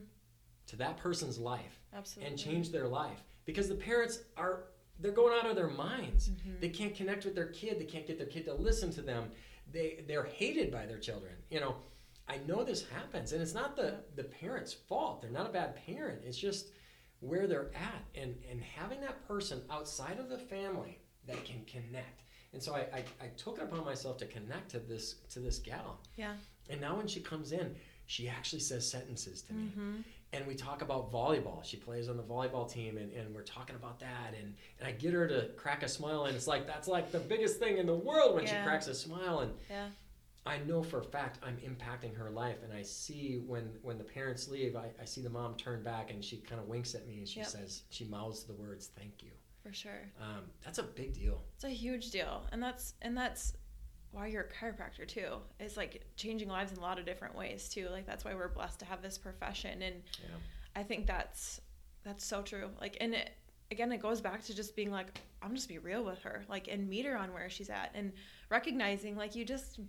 to 0.66 0.76
that 0.76 0.98
person's 0.98 1.38
life 1.38 1.80
Absolutely. 1.94 2.30
and 2.30 2.38
change 2.38 2.70
their 2.70 2.86
life. 2.86 3.24
Because 3.46 3.66
the 3.66 3.74
parents 3.74 4.18
are 4.36 4.64
they're 5.00 5.12
going 5.12 5.36
out 5.38 5.46
of 5.50 5.56
their 5.56 5.68
minds. 5.70 6.28
Mhm. 6.30 6.60
they 6.60 6.68
can't 6.68 6.94
connect 6.94 7.24
with 7.24 7.34
their 7.34 7.48
kid. 7.48 7.78
They 7.80 7.84
can't 7.84 8.06
get 8.06 8.16
their 8.18 8.26
kid 8.28 8.44
to 8.46 8.54
listen 8.54 8.90
to 8.92 9.02
them. 9.02 9.30
They 9.70 10.04
they're 10.06 10.24
hated 10.24 10.70
by 10.70 10.86
their 10.86 10.98
children. 10.98 11.34
You 11.50 11.60
know 11.60 11.76
i 12.26 12.38
know 12.46 12.64
this 12.64 12.88
happens 12.88 13.32
and 13.32 13.42
it's 13.42 13.52
not 13.52 13.76
the 13.76 13.96
the 14.16 14.24
parents 14.24 14.72
fault. 14.72 15.20
They're 15.20 15.30
not 15.30 15.50
a 15.50 15.52
bad 15.52 15.76
parent. 15.86 16.22
It's 16.24 16.38
just 16.38 16.70
where 17.20 17.46
they're 17.46 17.70
at 17.74 18.04
and 18.14 18.36
and 18.50 18.62
having 18.62 19.00
that 19.02 19.26
person 19.28 19.62
outside 19.70 20.18
of 20.18 20.28
the 20.28 20.38
family 20.38 21.00
that 21.26 21.44
can 21.44 21.64
connect. 21.66 22.22
And 22.52 22.62
so 22.62 22.74
I, 22.74 22.80
I, 22.98 23.04
I 23.20 23.28
took 23.36 23.58
it 23.58 23.64
upon 23.64 23.84
myself 23.84 24.16
to 24.18 24.26
connect 24.26 24.70
to 24.70 24.78
this 24.78 25.16
to 25.30 25.40
this 25.40 25.58
gal. 25.58 26.00
Yeah. 26.16 26.36
and 26.70 26.80
now 26.80 26.96
when 26.96 27.06
she 27.06 27.20
comes 27.20 27.52
in 27.52 27.74
she 28.06 28.28
actually 28.28 28.60
says 28.60 28.88
sentences 28.88 29.42
to 29.42 29.52
me 29.54 29.64
Mm-hmm. 29.64 29.94
and 30.32 30.46
we 30.46 30.54
talk 30.54 30.82
about 30.82 31.10
volleyball. 31.12 31.64
She 31.64 31.76
plays 31.76 32.08
on 32.08 32.16
the 32.16 32.22
volleyball 32.22 32.70
team, 32.70 32.98
and, 32.98 33.12
and 33.12 33.34
we're 33.34 33.42
talking 33.42 33.76
about 33.76 34.00
that. 34.00 34.34
And, 34.38 34.54
and 34.78 34.88
I 34.88 34.92
get 34.92 35.12
her 35.14 35.26
to 35.28 35.48
crack 35.56 35.82
a 35.82 35.88
smile, 35.88 36.24
and 36.26 36.36
it's 36.36 36.46
like 36.46 36.66
that's 36.66 36.88
like 36.88 37.12
the 37.12 37.20
biggest 37.20 37.58
thing 37.58 37.78
in 37.78 37.86
the 37.86 37.94
world 37.94 38.34
when 38.34 38.46
she 38.46 38.54
cracks 38.64 38.86
a 38.88 38.94
smile. 38.94 39.40
And 39.40 39.52
Yeah. 39.70 39.88
I 40.46 40.58
know 40.58 40.82
for 40.82 41.00
a 41.00 41.04
fact 41.04 41.38
I'm 41.42 41.56
impacting 41.58 42.14
her 42.16 42.28
life, 42.30 42.58
and 42.62 42.72
I 42.72 42.82
see 42.82 43.42
when 43.46 43.70
when 43.82 43.96
the 43.96 44.04
parents 44.04 44.46
leave, 44.48 44.76
I, 44.76 44.90
I 45.00 45.06
see 45.06 45.22
the 45.22 45.30
mom 45.30 45.54
turn 45.54 45.82
back, 45.82 46.10
and 46.10 46.22
she 46.22 46.36
kind 46.38 46.60
of 46.60 46.68
winks 46.68 46.94
at 46.94 47.06
me, 47.06 47.16
and 47.18 47.26
she 47.28 47.40
Yep. 47.40 47.48
says 47.48 47.82
she 47.88 48.04
mouths 48.04 48.44
the 48.44 48.52
words 48.54 48.88
"thank 48.98 49.22
you." 49.22 49.30
For 49.62 49.72
sure. 49.72 50.10
Um, 50.20 50.42
that's 50.62 50.76
a 50.78 50.82
big 50.82 51.14
deal. 51.14 51.40
It's 51.54 51.64
a 51.64 51.70
huge 51.70 52.10
deal, 52.10 52.42
and 52.52 52.62
that's 52.62 52.92
and 53.00 53.16
that's 53.16 53.54
why 54.14 54.28
you're 54.28 54.42
a 54.42 54.64
chiropractor 54.64 55.06
too. 55.06 55.36
It's 55.60 55.76
like 55.76 56.02
changing 56.16 56.48
lives 56.48 56.72
in 56.72 56.78
a 56.78 56.80
lot 56.80 56.98
of 56.98 57.04
different 57.04 57.34
ways 57.36 57.68
too. 57.68 57.88
Like 57.90 58.06
that's 58.06 58.24
why 58.24 58.34
we're 58.34 58.48
blessed 58.48 58.78
to 58.80 58.84
have 58.86 59.02
this 59.02 59.18
profession, 59.18 59.82
and 59.82 59.96
Yeah. 60.22 60.36
I 60.76 60.82
think 60.82 61.06
that's 61.06 61.60
that's 62.04 62.24
so 62.24 62.42
true. 62.42 62.70
Like, 62.80 62.96
and 63.00 63.14
it 63.14 63.30
again, 63.70 63.90
it 63.92 64.00
goes 64.00 64.20
back 64.20 64.42
to 64.44 64.54
just 64.54 64.76
being 64.76 64.90
like, 64.90 65.18
I'm 65.42 65.54
just 65.54 65.68
be 65.68 65.78
real 65.78 66.04
with 66.04 66.20
her, 66.22 66.44
like, 66.48 66.68
and 66.68 66.88
meet 66.88 67.04
her 67.06 67.16
on 67.16 67.32
where 67.32 67.48
she's 67.50 67.70
at, 67.70 67.90
and 67.94 68.12
recognizing 68.50 69.16
like 69.16 69.34
you 69.34 69.44
just 69.44 69.80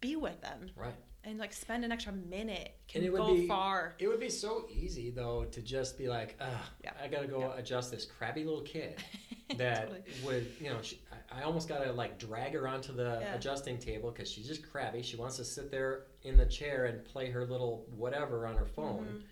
be 0.00 0.14
with 0.16 0.40
them 0.42 0.70
Right. 0.76 0.94
and 1.24 1.38
like 1.38 1.52
spend 1.52 1.84
an 1.84 1.90
extra 1.90 2.12
minute 2.12 2.74
can 2.86 3.00
And 3.00 3.06
it 3.06 3.10
would 3.12 3.18
go 3.18 3.34
be- 3.34 3.48
far. 3.48 3.94
It 3.98 4.08
would 4.08 4.20
be 4.20 4.28
so 4.28 4.66
easy 4.70 5.10
though 5.10 5.44
to 5.46 5.60
just 5.62 5.98
be 5.98 6.06
like, 6.08 6.36
Yeah. 6.84 6.92
I 7.02 7.08
gotta 7.08 7.26
go 7.26 7.40
Yeah. 7.40 7.58
adjust 7.58 7.90
this 7.90 8.04
crabby 8.04 8.44
little 8.44 8.60
kid 8.62 9.02
that 9.56 9.88
Totally. 9.88 10.02
would, 10.24 10.46
you 10.60 10.68
know, 10.70 10.82
she, 10.82 11.00
I, 11.30 11.42
almost 11.42 11.68
gotta 11.68 11.92
like 11.92 12.18
drag 12.18 12.54
her 12.54 12.66
onto 12.68 12.92
the 12.92 13.18
Yeah. 13.20 13.34
adjusting 13.34 13.78
table 13.78 14.10
because 14.10 14.30
she's 14.30 14.46
just 14.46 14.68
crabby. 14.70 15.02
She 15.02 15.16
wants 15.16 15.36
to 15.36 15.44
sit 15.44 15.70
there 15.70 16.04
in 16.22 16.36
the 16.36 16.46
chair 16.46 16.86
and 16.86 17.04
play 17.04 17.30
her 17.30 17.46
little 17.46 17.86
whatever 17.96 18.46
on 18.46 18.56
her 18.56 18.66
phone. 18.66 19.22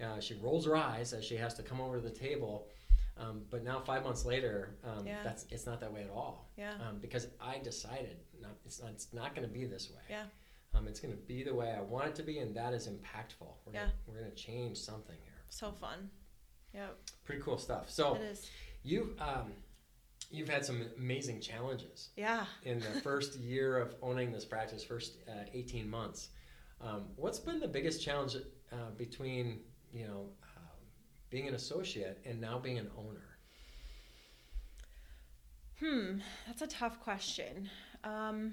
Mm-hmm. 0.00 0.12
Uh, 0.12 0.20
she 0.20 0.34
rolls 0.34 0.64
her 0.66 0.76
eyes 0.76 1.12
as 1.12 1.24
she 1.24 1.36
has 1.36 1.54
to 1.54 1.62
come 1.62 1.80
over 1.80 1.96
to 1.96 2.02
the 2.02 2.10
table. 2.10 2.68
Um, 3.16 3.42
but 3.50 3.64
now 3.64 3.80
five 3.80 4.04
months 4.04 4.24
later, 4.24 4.76
um, 4.84 5.04
Yeah. 5.06 5.22
that's 5.24 5.44
it's 5.50 5.66
not 5.66 5.80
that 5.80 5.92
way 5.92 6.02
at 6.04 6.10
all. 6.10 6.48
Yeah. 6.56 6.74
Um, 6.88 6.98
because 7.00 7.26
I 7.40 7.58
decided 7.58 8.16
not, 8.40 8.52
it's 8.64 8.80
not 8.80 8.90
it's 8.92 9.12
not 9.12 9.34
going 9.34 9.46
to 9.46 9.52
be 9.52 9.64
this 9.64 9.90
way. 9.90 10.02
Yeah. 10.08 10.24
Um, 10.74 10.86
it's 10.86 11.00
going 11.00 11.12
to 11.14 11.20
be 11.22 11.42
the 11.42 11.54
way 11.54 11.72
I 11.72 11.80
want 11.80 12.06
it 12.08 12.14
to 12.16 12.22
be, 12.22 12.38
and 12.38 12.54
that 12.54 12.74
is 12.74 12.86
impactful. 12.88 13.48
We're 13.64 13.72
Yeah. 13.72 13.80
gonna, 13.80 13.92
we're 14.06 14.18
going 14.20 14.30
to 14.30 14.36
change 14.36 14.76
something 14.78 15.16
here. 15.24 15.34
So 15.48 15.72
fun. 15.72 16.10
Yep. 16.74 16.96
Pretty 17.24 17.40
cool 17.42 17.58
stuff. 17.58 17.90
So 17.90 18.14
It 18.16 18.22
is. 18.22 18.50
you 18.84 19.16
um, 19.18 19.52
you've 20.30 20.48
had 20.48 20.64
some 20.64 20.82
amazing 20.96 21.40
challenges 21.40 22.10
Yeah. 22.16 22.44
in 22.64 22.80
the 22.80 23.00
first 23.02 23.36
year 23.36 23.78
of 23.78 23.94
owning 24.02 24.32
this 24.32 24.44
practice, 24.44 24.84
first 24.84 25.16
uh, 25.28 25.44
18 25.52 25.88
months. 25.88 26.28
Um, 26.80 27.06
what's 27.16 27.38
been 27.38 27.58
the 27.60 27.68
biggest 27.68 28.02
challenge 28.02 28.36
uh, 28.72 28.76
between 28.96 29.60
you 29.92 30.06
know 30.06 30.28
um, 30.56 30.78
being 31.30 31.48
an 31.48 31.54
associate 31.54 32.20
and 32.24 32.40
now 32.40 32.58
being 32.58 32.78
an 32.78 32.90
owner? 32.96 33.24
Hmm, 35.80 36.18
that's 36.46 36.62
a 36.62 36.66
tough 36.66 37.00
question. 37.00 37.70
Um, 38.04 38.52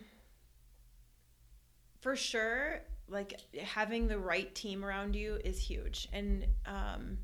for 2.01 2.15
sure, 2.15 2.81
like 3.07 3.39
having 3.61 4.07
the 4.07 4.17
right 4.17 4.53
team 4.55 4.85
around 4.85 5.15
you 5.15 5.39
is 5.43 5.59
huge, 5.59 6.07
and 6.13 6.45
um, 6.65 7.17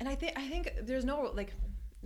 and 0.00 0.08
I 0.08 0.14
think 0.14 0.32
I 0.36 0.48
think 0.48 0.72
there's 0.82 1.04
no 1.04 1.30
like 1.34 1.52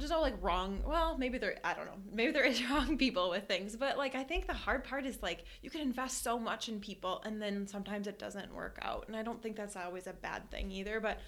there's 0.01 0.11
all 0.11 0.23
like 0.23 0.35
wrong. 0.43 0.83
Well, 0.85 1.17
maybe 1.17 1.39
there 1.39 1.57
I 1.63 1.75
don't 1.75 1.87
know. 1.87 1.99
Maybe 2.13 2.33
there 2.33 2.45
is 2.45 2.63
wrong 2.71 2.99
people 2.99 3.31
with 3.31 3.47
things, 3.47 3.77
but 3.77 3.97
like 3.97 4.15
I 4.15 4.25
think 4.25 4.47
the 4.47 4.55
hard 4.55 4.83
part 4.85 5.07
is 5.07 5.23
like 5.23 5.45
you 5.63 5.71
can 5.71 5.81
invest 5.81 6.25
so 6.25 6.39
much 6.39 6.69
in 6.69 6.81
people, 6.81 7.23
and 7.25 7.41
then 7.41 7.67
sometimes 7.67 8.07
it 8.07 8.19
doesn't 8.19 8.53
work 8.55 8.79
out, 8.83 9.05
and 9.07 9.17
I 9.17 9.23
don't 9.23 9.41
think 9.43 9.55
that's 9.57 9.77
always 9.77 10.07
a 10.07 10.13
bad 10.13 10.51
thing 10.51 10.71
either, 10.73 10.99
but. 11.01 11.19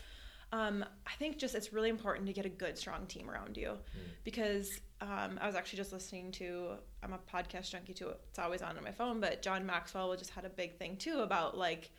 Um, 0.54 0.84
I 1.06 1.12
think 1.18 1.38
just 1.38 1.54
it's 1.54 1.72
really 1.72 1.88
important 1.88 2.26
to 2.26 2.34
get 2.34 2.44
a 2.44 2.50
good, 2.50 2.76
strong 2.76 3.06
team 3.06 3.30
around 3.30 3.56
you 3.56 3.78
because 4.22 4.78
um, 5.00 5.38
I 5.40 5.46
was 5.46 5.54
actually 5.56 5.78
just 5.78 5.94
listening 5.94 6.30
to 6.32 6.72
I'm 7.02 7.14
a 7.14 7.18
podcast 7.34 7.70
junkie 7.70 7.94
too. 7.94 8.10
It's 8.28 8.38
always 8.38 8.60
on 8.60 8.76
on 8.76 8.84
my 8.84 8.92
phone, 8.92 9.18
but 9.18 9.40
John 9.40 9.64
Maxwell 9.64 10.14
just 10.14 10.28
had 10.28 10.44
a 10.44 10.50
big 10.50 10.76
thing 10.76 10.98
too 10.98 11.20
about 11.20 11.56
like 11.56 11.90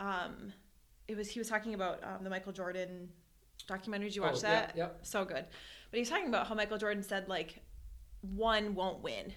um, 0.00 0.52
it 1.06 1.16
was 1.16 1.28
he 1.28 1.38
was 1.38 1.48
talking 1.48 1.74
about 1.74 2.02
um, 2.02 2.24
the 2.24 2.30
Michael 2.30 2.50
Jordan 2.50 3.10
documentary. 3.68 4.08
Did 4.08 4.16
you 4.16 4.22
watch 4.22 4.38
Oh, 4.38 4.40
that? 4.40 4.72
yep. 4.76 4.98
So 5.02 5.24
good. 5.24 5.44
But 5.90 5.98
he's 5.98 6.10
talking 6.10 6.28
about 6.28 6.46
how 6.46 6.54
Michael 6.54 6.78
Jordan 6.78 7.02
said 7.02 7.28
like 7.28 7.60
one 8.22 8.74
won't 8.74 9.02
win. 9.02 9.32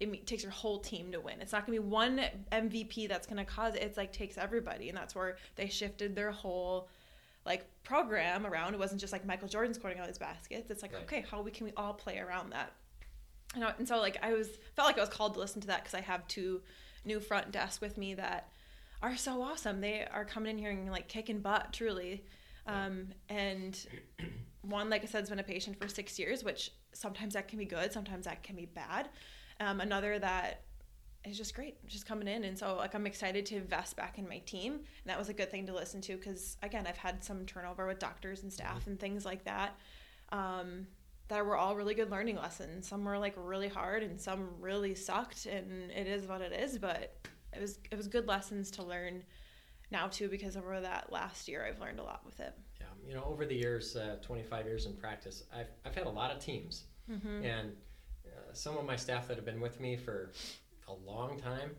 It 0.00 0.26
takes 0.26 0.42
your 0.42 0.52
whole 0.52 0.80
team 0.80 1.12
to 1.12 1.20
win. 1.20 1.40
It's 1.40 1.52
not 1.52 1.64
gonna 1.64 1.78
be 1.78 1.84
one 1.84 2.20
MVP 2.50 3.08
that's 3.08 3.26
gonna 3.26 3.44
cause 3.44 3.74
it. 3.74 3.82
It's 3.82 3.96
like 3.96 4.12
takes 4.12 4.36
everybody, 4.36 4.88
and 4.88 4.98
that's 4.98 5.14
where 5.14 5.36
they 5.56 5.68
shifted 5.68 6.16
their 6.16 6.32
whole 6.32 6.88
like 7.44 7.64
program 7.84 8.46
around. 8.46 8.74
It 8.74 8.80
wasn't 8.80 9.00
just 9.00 9.12
like 9.12 9.24
Michael 9.24 9.48
Jordan 9.48 9.74
scoring 9.74 10.00
all 10.00 10.06
his 10.06 10.18
baskets. 10.18 10.70
It's 10.70 10.82
like 10.82 10.92
Right. 10.92 11.02
okay, 11.02 11.24
how 11.28 11.42
we 11.42 11.50
can 11.50 11.66
we 11.66 11.72
all 11.76 11.94
play 11.94 12.18
around 12.18 12.50
that? 12.50 12.72
You 13.54 13.62
uh, 13.62 13.68
know, 13.68 13.74
and 13.78 13.86
so 13.86 13.98
like 14.00 14.18
I 14.22 14.32
was 14.32 14.48
felt 14.74 14.86
like 14.86 14.98
I 14.98 15.00
was 15.00 15.08
called 15.08 15.34
to 15.34 15.40
listen 15.40 15.60
to 15.62 15.66
that 15.68 15.84
because 15.84 15.94
I 15.94 16.00
have 16.00 16.26
two 16.28 16.62
new 17.04 17.20
front 17.20 17.52
desks 17.52 17.80
with 17.80 17.98
me 17.98 18.14
that 18.14 18.48
are 19.02 19.16
so 19.16 19.42
awesome. 19.42 19.80
They 19.80 20.06
are 20.12 20.24
coming 20.24 20.50
in 20.52 20.58
here 20.58 20.70
and 20.70 20.90
like 20.90 21.08
kicking 21.08 21.40
butt, 21.40 21.72
truly. 21.72 22.24
Um, 22.66 23.08
and 23.28 23.78
one, 24.62 24.90
like 24.90 25.02
I 25.02 25.06
said, 25.06 25.20
has 25.20 25.30
been 25.30 25.38
a 25.38 25.44
patient 25.44 25.80
for 25.80 25.88
six 25.88 26.18
years, 26.18 26.44
which 26.44 26.72
sometimes 26.92 27.34
that 27.34 27.48
can 27.48 27.58
be 27.58 27.64
good, 27.64 27.92
sometimes 27.92 28.26
that 28.26 28.42
can 28.42 28.56
be 28.56 28.66
bad. 28.66 29.08
Um, 29.60 29.80
another 29.80 30.18
that 30.18 30.62
is 31.24 31.36
just 31.36 31.54
great, 31.54 31.84
just 31.86 32.06
coming 32.06 32.28
in, 32.28 32.44
and 32.44 32.58
so 32.58 32.76
like 32.76 32.94
I'm 32.94 33.06
excited 33.06 33.46
to 33.46 33.56
invest 33.56 33.96
back 33.96 34.18
in 34.18 34.28
my 34.28 34.38
team, 34.38 34.72
and 34.72 35.06
that 35.06 35.18
was 35.18 35.28
a 35.28 35.34
good 35.34 35.50
thing 35.50 35.66
to 35.66 35.74
listen 35.74 36.00
to 36.02 36.16
because 36.16 36.56
again, 36.62 36.86
I've 36.86 36.96
had 36.96 37.22
some 37.22 37.46
turnover 37.46 37.86
with 37.86 37.98
doctors 37.98 38.42
and 38.42 38.52
staff 38.52 38.86
and 38.86 38.98
things 38.98 39.24
like 39.24 39.44
that. 39.44 39.76
Um, 40.30 40.86
that 41.28 41.46
were 41.46 41.56
all 41.56 41.76
really 41.76 41.94
good 41.94 42.10
learning 42.10 42.36
lessons. 42.36 42.86
Some 42.86 43.04
were 43.04 43.18
like 43.18 43.34
really 43.36 43.68
hard, 43.68 44.02
and 44.02 44.20
some 44.20 44.48
really 44.60 44.94
sucked, 44.94 45.46
and 45.46 45.90
it 45.90 46.06
is 46.06 46.26
what 46.26 46.40
it 46.40 46.52
is. 46.52 46.78
But 46.78 47.16
it 47.54 47.60
was 47.60 47.78
it 47.90 47.96
was 47.96 48.08
good 48.08 48.26
lessons 48.26 48.70
to 48.72 48.82
learn 48.82 49.22
now 49.92 50.08
too 50.08 50.28
because 50.28 50.56
over 50.56 50.80
that 50.80 51.12
last 51.12 51.46
year 51.46 51.64
I've 51.64 51.80
learned 51.80 52.00
a 52.00 52.02
lot 52.02 52.22
with 52.26 52.40
it. 52.40 52.52
Yeah, 52.80 52.86
you 53.06 53.14
know, 53.14 53.22
over 53.24 53.46
the 53.46 53.54
years, 53.54 53.94
uh, 53.94 54.16
25 54.22 54.66
years 54.66 54.86
in 54.86 54.94
practice, 54.94 55.44
I've, 55.54 55.68
I've 55.84 55.94
had 55.94 56.06
a 56.06 56.10
lot 56.10 56.32
of 56.32 56.40
teams. 56.40 56.84
And 57.42 57.72
uh, 58.26 58.30
some 58.54 58.78
of 58.78 58.86
my 58.86 58.96
staff 58.96 59.28
that 59.28 59.36
have 59.36 59.44
been 59.44 59.60
with 59.60 59.78
me 59.80 59.96
for 59.96 60.32
a 60.88 60.94
long 60.94 61.38
time, 61.38 61.72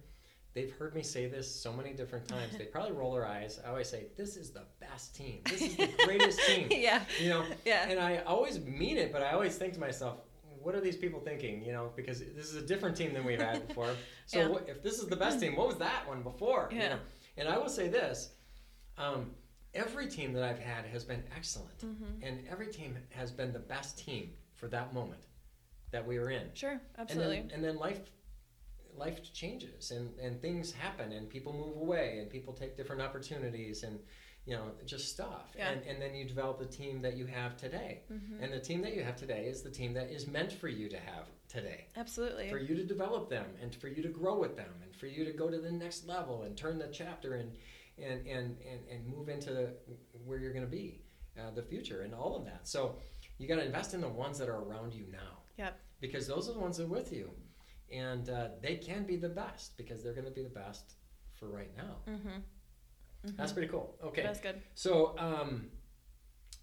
they've 0.53 0.71
heard 0.71 0.93
me 0.93 1.01
say 1.01 1.25
this 1.27 1.49
so 1.53 1.73
many 1.73 1.91
different 1.91 2.27
times. 2.27 2.55
They 2.55 2.65
probably 2.65 2.91
roll 2.91 3.13
their 3.13 3.25
eyes. 3.25 3.59
I 3.65 3.69
always 3.69 3.89
say, 3.89 4.05
This 4.15 4.37
is 4.37 4.51
the 4.51 4.65
best 4.79 5.15
team. 5.15 5.39
This 5.45 5.61
is 5.63 5.75
the 5.75 5.89
greatest 6.05 6.39
team. 6.47 6.67
yeah. 6.69 7.01
You 7.19 7.29
know, 7.29 7.45
Yeah. 7.65 7.89
and 7.89 7.99
I 7.99 8.17
always 8.27 8.59
mean 8.63 8.97
it, 8.97 9.11
but 9.11 9.23
I 9.23 9.31
always 9.31 9.55
think 9.57 9.73
to 9.73 9.79
myself, 9.79 10.19
what 10.61 10.75
are 10.75 10.81
these 10.81 10.95
people 10.97 11.19
thinking? 11.19 11.65
You 11.65 11.71
know, 11.73 11.91
because 11.95 12.19
this 12.19 12.51
is 12.51 12.55
a 12.55 12.61
different 12.61 12.95
team 12.95 13.11
than 13.15 13.23
we've 13.25 13.41
had 13.41 13.67
before. 13.67 13.95
So 14.27 14.37
Yeah. 14.39 14.47
what, 14.49 14.69
if 14.69 14.83
this 14.83 14.99
is 14.99 15.07
the 15.07 15.15
best 15.17 15.39
team, 15.39 15.55
what 15.55 15.67
was 15.67 15.77
that 15.77 16.07
one 16.07 16.21
before? 16.21 16.69
You 16.71 16.77
Yeah. 16.77 16.89
know? 16.89 16.99
And 17.37 17.47
I 17.47 17.57
will 17.57 17.69
say 17.69 17.87
this: 17.87 18.31
um, 18.97 19.31
every 19.73 20.07
team 20.07 20.33
that 20.33 20.43
I've 20.43 20.59
had 20.59 20.85
has 20.85 21.03
been 21.03 21.23
excellent, 21.35 21.79
Mm-hmm. 21.79 22.23
and 22.23 22.47
every 22.49 22.67
team 22.67 22.97
has 23.09 23.31
been 23.31 23.51
the 23.53 23.59
best 23.59 23.97
team 23.97 24.31
for 24.53 24.67
that 24.67 24.93
moment 24.93 25.23
that 25.91 26.05
we 26.05 26.19
were 26.19 26.29
in. 26.31 26.47
Sure, 26.53 26.79
absolutely. 26.97 27.37
And 27.37 27.49
then, 27.49 27.55
and 27.55 27.63
then 27.63 27.77
life 27.77 27.99
life 28.95 29.33
changes 29.33 29.89
and, 29.89 30.11
and 30.19 30.39
things 30.39 30.71
happen 30.71 31.13
and 31.13 31.27
people 31.27 31.51
move 31.51 31.77
away 31.81 32.19
and 32.19 32.29
people 32.29 32.53
take 32.53 32.77
different 32.77 33.01
opportunities 33.01 33.81
and 33.81 33.97
you 34.45 34.53
know 34.55 34.69
just 34.85 35.09
stuff 35.11 35.51
Yeah. 35.57 35.71
and, 35.71 35.81
and 35.87 35.99
then 35.99 36.13
you 36.13 36.25
develop 36.25 36.59
the 36.59 36.67
team 36.67 37.01
that 37.01 37.17
you 37.17 37.25
have 37.25 37.57
today 37.57 38.01
Mhm. 38.13 38.43
and 38.43 38.53
the 38.53 38.59
team 38.59 38.81
that 38.83 38.93
you 38.93 39.01
have 39.01 39.15
today 39.15 39.45
is 39.47 39.63
the 39.63 39.71
team 39.71 39.93
that 39.95 40.11
is 40.11 40.27
meant 40.27 40.51
for 40.51 40.67
you 40.67 40.89
to 40.89 40.97
have 40.99 41.25
today 41.53 41.85
absolutely. 41.95 42.49
for 42.49 42.57
you 42.57 42.75
to 42.75 42.83
develop 42.83 43.29
them 43.29 43.45
and 43.61 43.75
for 43.75 43.87
you 43.87 44.01
to 44.01 44.09
grow 44.09 44.37
with 44.39 44.55
them 44.57 44.69
and 44.83 44.95
for 44.95 45.07
you 45.07 45.23
to 45.23 45.31
go 45.31 45.49
to 45.49 45.59
the 45.59 45.71
next 45.71 46.07
level 46.07 46.43
and 46.43 46.57
turn 46.57 46.77
the 46.79 46.87
chapter 46.91 47.35
and 47.35 47.51
and 47.99 48.25
and 48.25 48.57
and, 48.69 48.79
and 48.91 49.07
move 49.07 49.29
into 49.29 49.69
where 50.25 50.39
you're 50.39 50.53
going 50.53 50.65
to 50.65 50.71
be 50.71 51.01
uh, 51.39 51.51
the 51.53 51.61
future 51.61 52.01
and 52.01 52.13
all 52.13 52.35
of 52.35 52.43
that 52.45 52.61
so 52.67 52.95
you 53.37 53.47
got 53.47 53.55
to 53.55 53.65
invest 53.65 53.93
in 53.93 54.01
the 54.01 54.09
ones 54.09 54.37
that 54.39 54.49
are 54.49 54.61
around 54.63 54.93
you 54.93 55.05
now 55.11 55.37
Yep. 55.57 55.79
because 56.01 56.25
those 56.27 56.49
are 56.49 56.53
the 56.53 56.59
ones 56.59 56.77
that 56.77 56.85
are 56.85 56.87
with 56.87 57.13
you 57.13 57.29
and 57.91 58.29
uh, 58.29 58.47
they 58.61 58.75
can 58.77 59.05
be 59.05 59.15
the 59.17 59.29
best 59.29 59.77
because 59.77 60.01
they're 60.01 60.13
going 60.15 60.25
to 60.25 60.31
be 60.31 60.41
the 60.43 60.49
best 60.49 60.93
for 61.35 61.47
right 61.49 61.69
now 61.77 61.97
Mm-hmm. 62.09 63.35
that's 63.37 63.51
pretty 63.53 63.67
cool 63.67 63.95
okay 64.03 64.23
That's 64.23 64.39
good. 64.39 64.59
so, 64.73 65.15
um, 65.19 65.67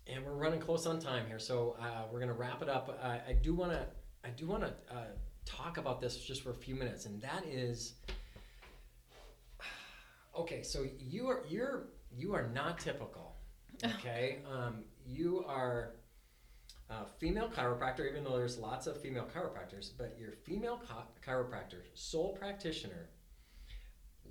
and 0.06 0.24
we're 0.24 0.34
running 0.34 0.58
close 0.60 0.86
on 0.86 0.98
time 0.98 1.26
here, 1.28 1.38
so 1.38 1.76
uh, 1.80 2.02
we're 2.10 2.18
gonna 2.18 2.32
wrap 2.34 2.62
it 2.62 2.68
up. 2.68 2.98
Uh, 3.00 3.18
I 3.28 3.32
do 3.32 3.54
wanna, 3.54 3.86
I 4.24 4.28
do 4.30 4.46
wanna 4.46 4.74
uh, 4.90 5.04
talk 5.44 5.78
about 5.78 6.00
this 6.00 6.16
just 6.18 6.42
for 6.42 6.50
a 6.50 6.54
few 6.54 6.74
minutes, 6.74 7.06
and 7.06 7.20
that 7.22 7.44
is, 7.46 7.94
okay. 10.38 10.62
So 10.62 10.86
you 10.98 11.28
are 11.28 11.42
you're 11.48 11.88
you 12.16 12.34
are 12.34 12.48
not 12.48 12.78
typical, 12.78 13.36
okay? 13.84 14.38
um, 14.50 14.84
you 15.06 15.44
are 15.46 15.94
a 16.90 17.06
female 17.18 17.48
chiropractor, 17.48 18.08
even 18.10 18.24
though 18.24 18.36
there's 18.36 18.58
lots 18.58 18.86
of 18.86 19.00
female 19.00 19.26
chiropractors, 19.34 19.90
but 19.96 20.16
you're 20.18 20.32
female 20.32 20.80
chi- 20.86 21.30
chiropractor, 21.30 21.82
sole 21.94 22.36
practitioner, 22.36 23.08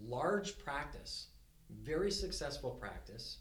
large 0.07 0.59
practice, 0.59 1.27
very 1.83 2.11
successful 2.11 2.71
practice, 2.71 3.37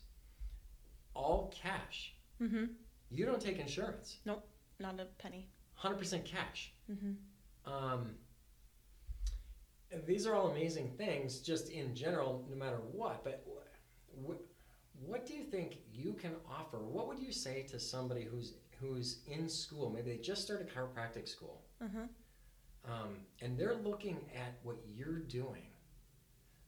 all 1.15 1.53
cash. 1.55 2.15
Mm-hmm. 2.41 2.67
You 3.11 3.27
don't 3.27 3.41
take 3.41 3.59
insurance, 3.59 4.19
Nope, 4.25 4.47
Not 4.79 5.01
a 5.01 5.07
penny. 5.21 5.49
100% 5.83 6.25
cash. 6.25 6.73
Mm-hmm. 6.91 7.73
Um, 7.73 8.11
these 10.07 10.27
are 10.27 10.35
all 10.35 10.49
amazing 10.49 10.91
things, 10.99 11.39
just 11.41 11.71
in 11.71 11.95
general, 11.95 12.45
no 12.51 12.57
matter 12.57 12.79
what. 12.93 13.25
But 13.25 13.45
wh- 13.47 14.27
wh- 14.31 15.09
what 15.09 15.27
do 15.27 15.35
you 15.35 15.45
think 15.45 15.79
you 15.93 16.13
can 16.15 16.33
offer? 16.49 16.79
What 16.79 17.09
would 17.09 17.19
you 17.19 17.33
say 17.33 17.63
to 17.71 17.79
somebody 17.81 18.25
who's 18.25 18.55
who's 18.81 19.21
in 19.27 19.49
school? 19.49 19.91
Maybe 19.91 20.11
they 20.13 20.19
just 20.19 20.43
started 20.43 20.69
chiropractic 20.69 21.27
school, 21.29 21.63
Mm-hmm. 21.83 22.05
um, 22.93 23.17
and 23.41 23.57
they're 23.59 23.77
looking 23.77 24.19
at 24.37 24.55
what 24.63 24.77
you're 24.95 25.19
doing. 25.21 25.63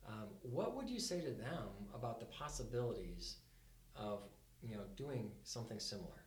Um, 0.09 0.29
what 0.43 0.75
would 0.75 0.89
you 0.89 0.99
say 0.99 1.21
to 1.21 1.31
them 1.31 1.69
about 1.95 2.19
the 2.21 2.27
possibilities 2.27 3.37
of 3.95 4.21
you 4.63 4.75
know 4.77 4.83
doing 4.97 5.31
something 5.43 5.79
similar? 5.79 6.20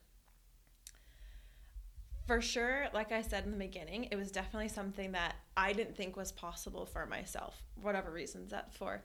For 2.26 2.40
sure, 2.40 2.88
like 2.94 3.12
I 3.12 3.22
said 3.22 3.44
in 3.44 3.52
the 3.52 3.58
beginning, 3.58 4.08
it 4.10 4.16
was 4.16 4.32
definitely 4.32 4.70
something 4.70 5.12
that 5.12 5.36
I 5.58 5.74
didn't 5.74 5.98
think 5.98 6.16
was 6.16 6.32
possible 6.32 6.86
for 6.86 7.06
myself, 7.06 7.62
whatever 7.82 8.12
reasons 8.12 8.52
that 8.52 8.74
for. 8.74 9.04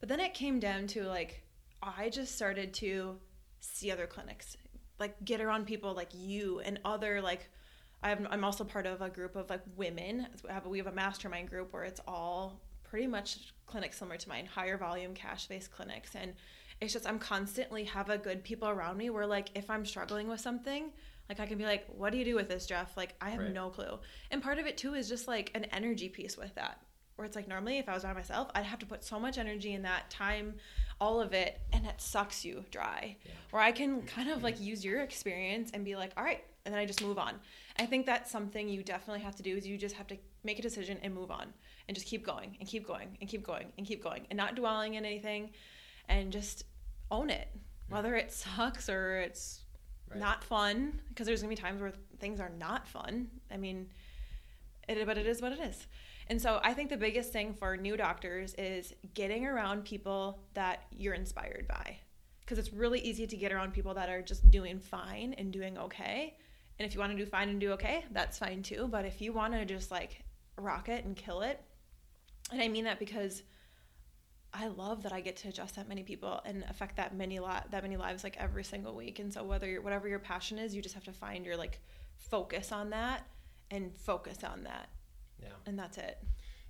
But 0.00 0.08
then 0.08 0.18
it 0.18 0.34
came 0.34 0.58
down 0.58 0.88
to 0.88 1.04
like, 1.04 1.44
I 1.80 2.08
just 2.08 2.34
started 2.34 2.74
to 2.74 3.18
see 3.60 3.92
other 3.92 4.06
clinics, 4.06 4.56
like 4.98 5.24
get 5.24 5.40
around 5.40 5.66
people 5.66 5.94
like 5.94 6.10
you 6.12 6.60
and 6.60 6.80
other 6.84 7.22
like, 7.22 7.48
I'm, 8.02 8.26
I'm 8.30 8.44
also 8.44 8.64
part 8.64 8.86
of 8.86 9.00
a 9.00 9.08
group 9.08 9.36
of 9.36 9.48
like 9.48 9.62
women. 9.76 10.26
We 10.42 10.50
have, 10.50 10.66
we 10.66 10.78
have 10.78 10.86
a 10.88 10.92
mastermind 10.92 11.48
group 11.48 11.72
where 11.72 11.84
it's 11.84 12.00
all 12.06 12.60
pretty 12.82 13.06
much 13.06 13.54
clinics 13.66 13.98
similar 13.98 14.16
to 14.16 14.28
mine, 14.28 14.46
higher 14.46 14.76
volume 14.76 15.14
cash 15.14 15.46
based 15.46 15.70
clinics. 15.70 16.16
And 16.16 16.34
it's 16.80 16.92
just, 16.92 17.06
I'm 17.06 17.18
constantly 17.20 17.84
have 17.84 18.10
a 18.10 18.18
good 18.18 18.42
people 18.42 18.68
around 18.68 18.96
me 18.96 19.08
where 19.10 19.26
like, 19.26 19.50
if 19.54 19.70
I'm 19.70 19.86
struggling 19.86 20.28
with 20.28 20.40
something, 20.40 20.90
like 21.28 21.40
I 21.40 21.46
can 21.46 21.58
be 21.58 21.64
like, 21.64 21.86
what 21.88 22.12
do 22.12 22.18
you 22.18 22.24
do 22.24 22.34
with 22.34 22.48
this, 22.48 22.66
Jeff? 22.66 22.96
Like 22.96 23.14
I 23.20 23.30
have 23.30 23.40
Right. 23.40 23.52
no 23.52 23.70
clue. 23.70 23.98
And 24.30 24.42
part 24.42 24.58
of 24.58 24.66
it 24.66 24.76
too 24.76 24.94
is 24.94 25.08
just 25.08 25.26
like 25.28 25.50
an 25.54 25.64
energy 25.66 26.08
piece 26.08 26.36
with 26.36 26.54
that. 26.54 26.80
Where 27.16 27.24
it's 27.24 27.34
like 27.36 27.48
normally 27.48 27.78
if 27.78 27.88
I 27.88 27.94
was 27.94 28.02
by 28.02 28.12
myself, 28.12 28.48
I'd 28.54 28.64
have 28.66 28.78
to 28.80 28.86
put 28.86 29.02
so 29.02 29.18
much 29.18 29.38
energy 29.38 29.72
in 29.72 29.82
that 29.82 30.10
time 30.10 30.54
all 31.00 31.20
of 31.20 31.34
it, 31.34 31.60
and 31.72 31.84
it 31.86 32.00
sucks 32.00 32.42
you 32.44 32.64
dry. 32.70 33.16
Yeah. 33.24 33.32
Or 33.52 33.60
I 33.60 33.72
can 33.72 34.02
kind 34.02 34.30
of 34.30 34.42
like 34.42 34.60
use 34.60 34.84
your 34.84 35.00
experience 35.02 35.70
and 35.74 35.84
be 35.84 35.94
like, 35.96 36.12
all 36.16 36.24
right, 36.24 36.42
and 36.64 36.74
then 36.74 36.80
I 36.80 36.86
just 36.86 37.02
move 37.02 37.18
on. 37.18 37.34
I 37.78 37.84
think 37.86 38.06
that's 38.06 38.30
something 38.30 38.68
you 38.68 38.82
definitely 38.82 39.22
have 39.22 39.36
to 39.36 39.42
do 39.42 39.56
is 39.56 39.66
you 39.66 39.76
just 39.78 39.94
have 39.96 40.06
to 40.08 40.16
make 40.44 40.58
a 40.58 40.62
decision 40.62 40.98
and 41.02 41.14
move 41.14 41.30
on 41.30 41.52
and 41.88 41.94
just 41.94 42.06
keep 42.06 42.24
going 42.24 42.56
and 42.60 42.68
keep 42.68 42.86
going 42.86 43.16
and 43.20 43.28
keep 43.28 43.44
going 43.44 43.66
and 43.76 43.86
keep 43.86 44.02
going 44.02 44.26
and 44.30 44.36
not 44.36 44.54
dwelling 44.56 44.94
in 44.94 45.04
anything 45.04 45.50
and 46.08 46.32
just 46.32 46.64
own 47.10 47.28
it. 47.30 47.48
Whether 47.88 48.14
it 48.16 48.32
sucks 48.32 48.88
or 48.88 49.18
it's 49.18 49.60
Right. 50.10 50.20
not 50.20 50.44
fun, 50.44 51.00
because 51.08 51.26
there's 51.26 51.42
gonna 51.42 51.50
be 51.50 51.60
times 51.60 51.80
where 51.80 51.92
things 52.18 52.40
are 52.40 52.50
not 52.58 52.86
fun. 52.86 53.28
I 53.50 53.56
mean, 53.56 53.88
it, 54.88 55.04
but 55.06 55.18
it 55.18 55.26
is 55.26 55.42
what 55.42 55.52
it 55.52 55.60
is. 55.60 55.86
And 56.28 56.40
so 56.40 56.60
I 56.62 56.74
think 56.74 56.90
the 56.90 56.96
biggest 56.96 57.32
thing 57.32 57.54
for 57.54 57.76
new 57.76 57.96
doctors 57.96 58.54
is 58.54 58.92
getting 59.14 59.46
around 59.46 59.84
people 59.84 60.40
that 60.54 60.84
you're 60.90 61.14
inspired 61.14 61.68
by. 61.68 61.98
Because 62.40 62.58
it's 62.58 62.72
really 62.72 63.00
easy 63.00 63.26
to 63.26 63.36
get 63.36 63.52
around 63.52 63.72
people 63.72 63.94
that 63.94 64.08
are 64.08 64.22
just 64.22 64.48
doing 64.50 64.78
fine 64.78 65.34
and 65.38 65.52
doing 65.52 65.78
okay. 65.78 66.36
And 66.78 66.86
if 66.86 66.94
you 66.94 67.00
want 67.00 67.12
to 67.12 67.18
do 67.18 67.26
fine 67.26 67.48
and 67.48 67.60
do 67.60 67.72
okay, 67.72 68.04
that's 68.12 68.38
fine 68.38 68.62
too. 68.62 68.88
But 68.90 69.04
if 69.04 69.20
you 69.20 69.32
want 69.32 69.54
to 69.54 69.64
just 69.64 69.90
like 69.90 70.22
rock 70.56 70.88
it 70.88 71.04
and 71.04 71.16
kill 71.16 71.42
it, 71.42 71.60
and 72.52 72.60
I 72.60 72.68
mean 72.68 72.84
that 72.84 72.98
because 72.98 73.42
I 74.58 74.68
love 74.68 75.02
that 75.02 75.12
I 75.12 75.20
get 75.20 75.36
to 75.38 75.48
adjust 75.48 75.76
that 75.76 75.88
many 75.88 76.02
people 76.02 76.40
and 76.44 76.64
affect 76.70 76.96
that 76.96 77.14
many 77.14 77.38
lot 77.38 77.70
that 77.72 77.82
many 77.82 77.96
lives 77.96 78.24
like 78.24 78.36
every 78.38 78.64
single 78.64 78.94
week. 78.94 79.18
And 79.18 79.32
so 79.32 79.44
whether 79.44 79.68
you're, 79.68 79.82
whatever 79.82 80.08
your 80.08 80.18
passion 80.18 80.58
is, 80.58 80.74
you 80.74 80.80
just 80.82 80.94
have 80.94 81.04
to 81.04 81.12
find 81.12 81.44
your 81.44 81.56
like 81.56 81.80
focus 82.16 82.72
on 82.72 82.90
that 82.90 83.26
and 83.70 83.92
focus 83.96 84.38
on 84.44 84.62
that, 84.64 84.88
Yeah. 85.42 85.48
and 85.66 85.78
that's 85.78 85.98
it. 85.98 86.18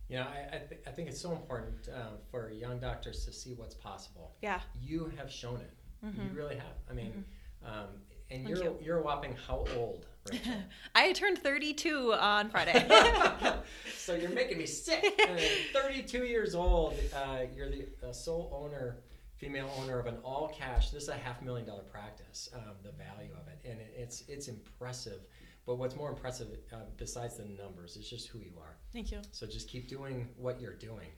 You 0.09 0.16
know, 0.16 0.22
I, 0.22 0.57
I, 0.57 0.59
th- 0.59 0.80
I 0.87 0.91
think 0.91 1.09
it's 1.09 1.20
so 1.20 1.32
important 1.32 1.89
uh, 1.95 2.16
for 2.30 2.51
young 2.51 2.78
doctors 2.78 3.24
to 3.26 3.32
see 3.32 3.53
what's 3.55 3.74
possible. 3.74 4.34
Yeah. 4.41 4.61
You 4.80 5.12
have 5.18 5.30
shown 5.30 5.57
it. 5.61 5.72
You 6.03 6.30
really 6.34 6.55
have. 6.55 6.76
I 6.89 6.93
mean, 6.95 7.24
um, 7.64 7.89
and. 8.31 8.45
Thank 8.45 8.57
you're 8.57 8.64
you. 8.64 8.79
you're 8.81 8.99
a 8.99 9.03
whopping 9.03 9.37
how 9.47 9.64
old, 9.77 10.07
Rachel? 10.31 10.53
I 10.95 11.12
turned 11.12 11.39
32 11.39 12.14
on 12.14 12.51
Friday. 12.51 12.87
so 13.97 14.14
you're 14.14 14.31
making 14.31 14.59
me 14.59 14.66
sick. 14.66 15.20
Uh, 15.22 15.37
32 15.72 16.24
years 16.24 16.55
old. 16.55 16.95
Uh, 17.14 17.43
you're 17.55 17.70
the 17.70 17.87
uh, 18.07 18.12
sole 18.12 18.51
owner, 18.53 18.99
female 19.37 19.70
owner 19.79 19.99
of 19.99 20.07
an 20.07 20.16
all 20.24 20.49
cash. 20.49 20.91
This 20.91 21.05
is 21.05 21.09
a 21.09 21.14
half 21.14 21.43
million 21.43 21.66
dollar 21.66 21.83
practice. 21.83 22.49
Um, 22.55 22.74
the 22.83 22.93
value 22.93 23.33
of 23.33 23.49
it, 23.49 23.68
and 23.68 23.81
it, 23.81 23.95
it's 23.97 24.24
it's 24.29 24.49
impressive. 24.49 25.20
But 25.66 25.79
what's 25.79 25.97
more 25.97 26.11
impressive, 26.11 26.47
uh, 26.72 26.77
besides 26.97 27.39
the 27.39 27.45
numbers, 27.45 27.97
is 27.97 28.09
just 28.09 28.29
who 28.29 28.39
you 28.39 28.53
are. 28.61 28.77
Thank 28.93 29.11
you. 29.11 29.18
So 29.33 29.47
just 29.47 29.68
keep 29.68 29.89
doing 29.89 30.29
what 30.37 30.61
you're 30.61 30.77
doing. 30.77 31.09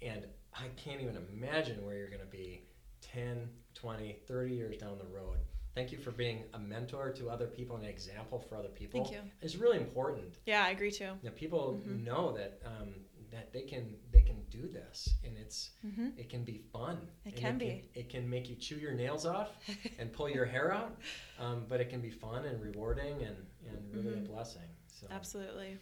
And 0.00 0.24
I 0.54 0.68
can't 0.76 1.02
even 1.02 1.18
imagine 1.32 1.84
where 1.84 1.96
you're 1.96 2.08
going 2.08 2.22
to 2.22 2.26
be 2.26 2.62
10, 3.02 3.48
20, 3.74 4.16
30 4.26 4.54
years 4.54 4.76
down 4.78 4.96
the 4.98 5.04
road. 5.04 5.36
Thank 5.74 5.92
you 5.92 5.98
for 5.98 6.10
being 6.10 6.44
a 6.54 6.58
mentor 6.58 7.12
to 7.12 7.30
other 7.30 7.46
people 7.46 7.76
and 7.76 7.84
an 7.84 7.90
example 7.90 8.38
for 8.40 8.56
other 8.56 8.68
people. 8.68 9.02
Thank 9.04 9.14
you. 9.14 9.20
It's 9.40 9.56
really 9.56 9.78
important 9.78 10.38
Yeah, 10.46 10.64
I 10.64 10.70
agree 10.70 10.90
too. 10.90 11.12
that 11.22 11.36
people 11.36 11.80
Mm-hmm. 11.80 12.04
know 12.04 12.32
that 12.32 12.60
um, 12.64 12.94
that 13.30 13.52
they 13.52 13.62
can 13.62 13.94
they 14.12 14.22
can 14.22 14.42
do 14.50 14.66
this 14.66 15.14
and 15.24 15.36
it's 15.38 15.70
it 16.18 16.28
can 16.28 16.42
be 16.44 16.58
fun. 16.72 16.96
Mm-hmm. 16.96 17.28
It 17.28 17.36
can 17.36 17.58
be. 17.58 17.88
It 17.94 18.08
can 18.08 18.28
make 18.28 18.48
you 18.50 18.56
chew 18.56 18.76
your 18.76 18.92
nails 18.92 19.24
off 19.26 19.50
and 20.00 20.12
pull 20.12 20.28
your 20.28 20.44
hair 20.44 20.72
out, 20.72 20.96
um, 21.38 21.64
but 21.68 21.80
it 21.80 21.88
can 21.90 22.00
be 22.00 22.10
fun 22.10 22.44
and 22.46 22.60
rewarding 22.60 23.22
and, 23.22 23.36
and 23.68 23.78
really 23.94 24.16
Mm-hmm. 24.16 24.24
a 24.32 24.34
blessing. 24.34 24.68
So. 24.88 25.06
Absolutely. 25.10 25.78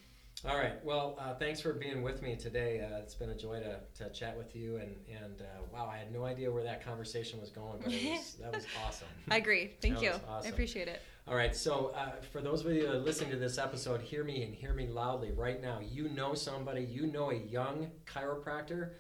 All 0.46 0.56
right. 0.56 0.84
Well, 0.84 1.18
uh, 1.20 1.34
thanks 1.34 1.60
for 1.60 1.72
being 1.72 2.02
with 2.02 2.22
me 2.22 2.36
today. 2.36 2.80
Uh, 2.80 2.98
it's 2.98 3.14
been 3.14 3.30
a 3.30 3.36
joy 3.36 3.58
to, 3.60 3.80
to 3.96 4.10
chat 4.10 4.38
with 4.38 4.54
you. 4.54 4.76
And, 4.76 4.94
and 5.08 5.40
uh, 5.40 5.44
wow, 5.72 5.90
I 5.92 5.98
had 5.98 6.12
no 6.12 6.24
idea 6.24 6.50
where 6.50 6.62
that 6.62 6.84
conversation 6.84 7.40
was 7.40 7.50
going, 7.50 7.80
but 7.82 7.92
it 7.92 8.12
was, 8.12 8.34
that 8.40 8.54
was 8.54 8.64
awesome. 8.86 9.08
I 9.30 9.38
agree. 9.38 9.72
Thank 9.82 9.96
That 9.96 10.02
you. 10.02 10.10
awesome. 10.28 10.46
I 10.46 10.48
appreciate 10.48 10.86
it. 10.86 11.02
All 11.26 11.34
right. 11.34 11.56
So, 11.56 11.92
uh, 11.96 12.12
for 12.32 12.40
those 12.40 12.64
of 12.64 12.72
you 12.72 12.86
that 12.86 12.94
are 12.94 12.98
listening 12.98 13.30
to 13.30 13.36
this 13.36 13.58
episode, 13.58 14.00
hear 14.00 14.22
me 14.22 14.44
and 14.44 14.54
hear 14.54 14.72
me 14.74 14.86
loudly 14.86 15.32
right 15.32 15.60
now. 15.60 15.80
You 15.80 16.08
know 16.10 16.34
somebody, 16.34 16.82
you 16.82 17.08
know 17.08 17.32
a 17.32 17.36
young 17.36 17.90
chiropractor 18.06 18.90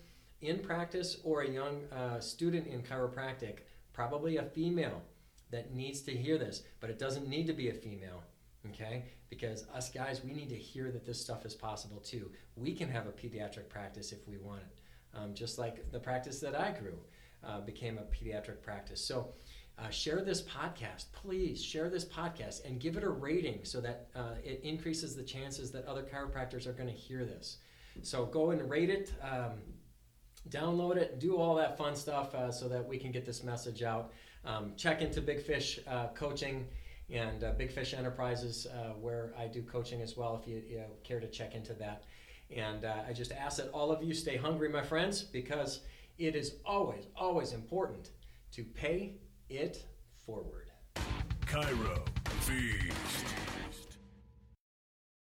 in 0.40 0.58
practice 0.58 1.18
or 1.22 1.42
a 1.42 1.48
young 1.48 1.84
uh, 1.92 2.18
student 2.18 2.66
in 2.66 2.82
chiropractic, 2.82 3.58
probably 3.92 4.38
a 4.38 4.42
female 4.42 5.02
that 5.50 5.72
needs 5.72 6.00
to 6.02 6.10
hear 6.10 6.36
this, 6.36 6.64
but 6.80 6.90
it 6.90 6.98
doesn't 6.98 7.28
need 7.28 7.46
to 7.46 7.52
be 7.52 7.68
a 7.70 7.74
female. 7.74 8.22
Okay, 8.66 9.04
because 9.30 9.66
us 9.74 9.90
guys, 9.90 10.22
we 10.24 10.32
need 10.32 10.48
to 10.48 10.56
hear 10.56 10.90
that 10.90 11.04
this 11.04 11.20
stuff 11.20 11.44
is 11.44 11.54
possible 11.54 12.00
too. 12.00 12.30
We 12.56 12.74
can 12.74 12.88
have 12.88 13.06
a 13.06 13.12
pediatric 13.12 13.68
practice 13.68 14.12
if 14.12 14.26
we 14.26 14.38
want 14.38 14.60
it, 14.60 15.18
um, 15.18 15.34
just 15.34 15.58
like 15.58 15.90
the 15.92 16.00
practice 16.00 16.40
that 16.40 16.54
I 16.54 16.72
grew 16.72 16.98
uh, 17.44 17.60
became 17.60 17.98
a 17.98 18.02
pediatric 18.02 18.62
practice. 18.62 19.04
So, 19.04 19.32
uh, 19.78 19.90
share 19.90 20.22
this 20.22 20.42
podcast, 20.42 21.06
please. 21.12 21.62
Share 21.62 21.88
this 21.88 22.04
podcast 22.04 22.64
and 22.64 22.80
give 22.80 22.96
it 22.96 23.04
a 23.04 23.08
rating 23.08 23.60
so 23.62 23.80
that 23.80 24.08
uh, 24.16 24.34
it 24.42 24.60
increases 24.64 25.14
the 25.14 25.22
chances 25.22 25.70
that 25.70 25.86
other 25.86 26.02
chiropractors 26.02 26.66
are 26.66 26.72
going 26.72 26.88
to 26.88 26.94
hear 26.94 27.24
this. 27.24 27.58
So 28.02 28.26
go 28.26 28.50
and 28.50 28.68
rate 28.68 28.90
it, 28.90 29.12
um, 29.22 29.60
download 30.48 30.96
it, 30.96 31.18
do 31.18 31.36
all 31.36 31.54
that 31.56 31.76
fun 31.76 31.94
stuff 31.94 32.34
uh, 32.34 32.50
so 32.50 32.68
that 32.68 32.86
we 32.86 32.98
can 32.98 33.12
get 33.12 33.24
this 33.24 33.44
message 33.44 33.82
out. 33.82 34.12
Um, 34.44 34.72
check 34.76 35.02
into 35.02 35.20
Big 35.20 35.40
Fish 35.42 35.80
uh, 35.86 36.08
Coaching 36.08 36.66
and 37.10 37.42
uh, 37.42 37.52
Big 37.52 37.72
Fish 37.72 37.94
Enterprises, 37.94 38.66
uh, 38.66 38.92
where 39.00 39.32
I 39.38 39.46
do 39.46 39.62
coaching 39.62 40.02
as 40.02 40.16
well, 40.16 40.38
if 40.40 40.48
you, 40.48 40.62
you 40.68 40.78
know, 40.78 40.90
care 41.04 41.20
to 41.20 41.28
check 41.28 41.54
into 41.54 41.72
that. 41.74 42.04
And 42.54 42.84
uh, 42.84 43.02
I 43.08 43.12
just 43.12 43.32
ask 43.32 43.58
that 43.58 43.70
all 43.70 43.90
of 43.90 44.02
you 44.02 44.14
stay 44.14 44.36
hungry, 44.36 44.68
my 44.68 44.82
friends, 44.82 45.22
because 45.22 45.80
it 46.18 46.34
is 46.34 46.56
always, 46.64 47.04
always 47.16 47.52
important 47.52 48.10
to 48.52 48.64
pay 48.64 49.14
it 49.48 49.86
forward. 50.26 50.70
Chiro 51.46 52.06
Feast. 52.40 53.87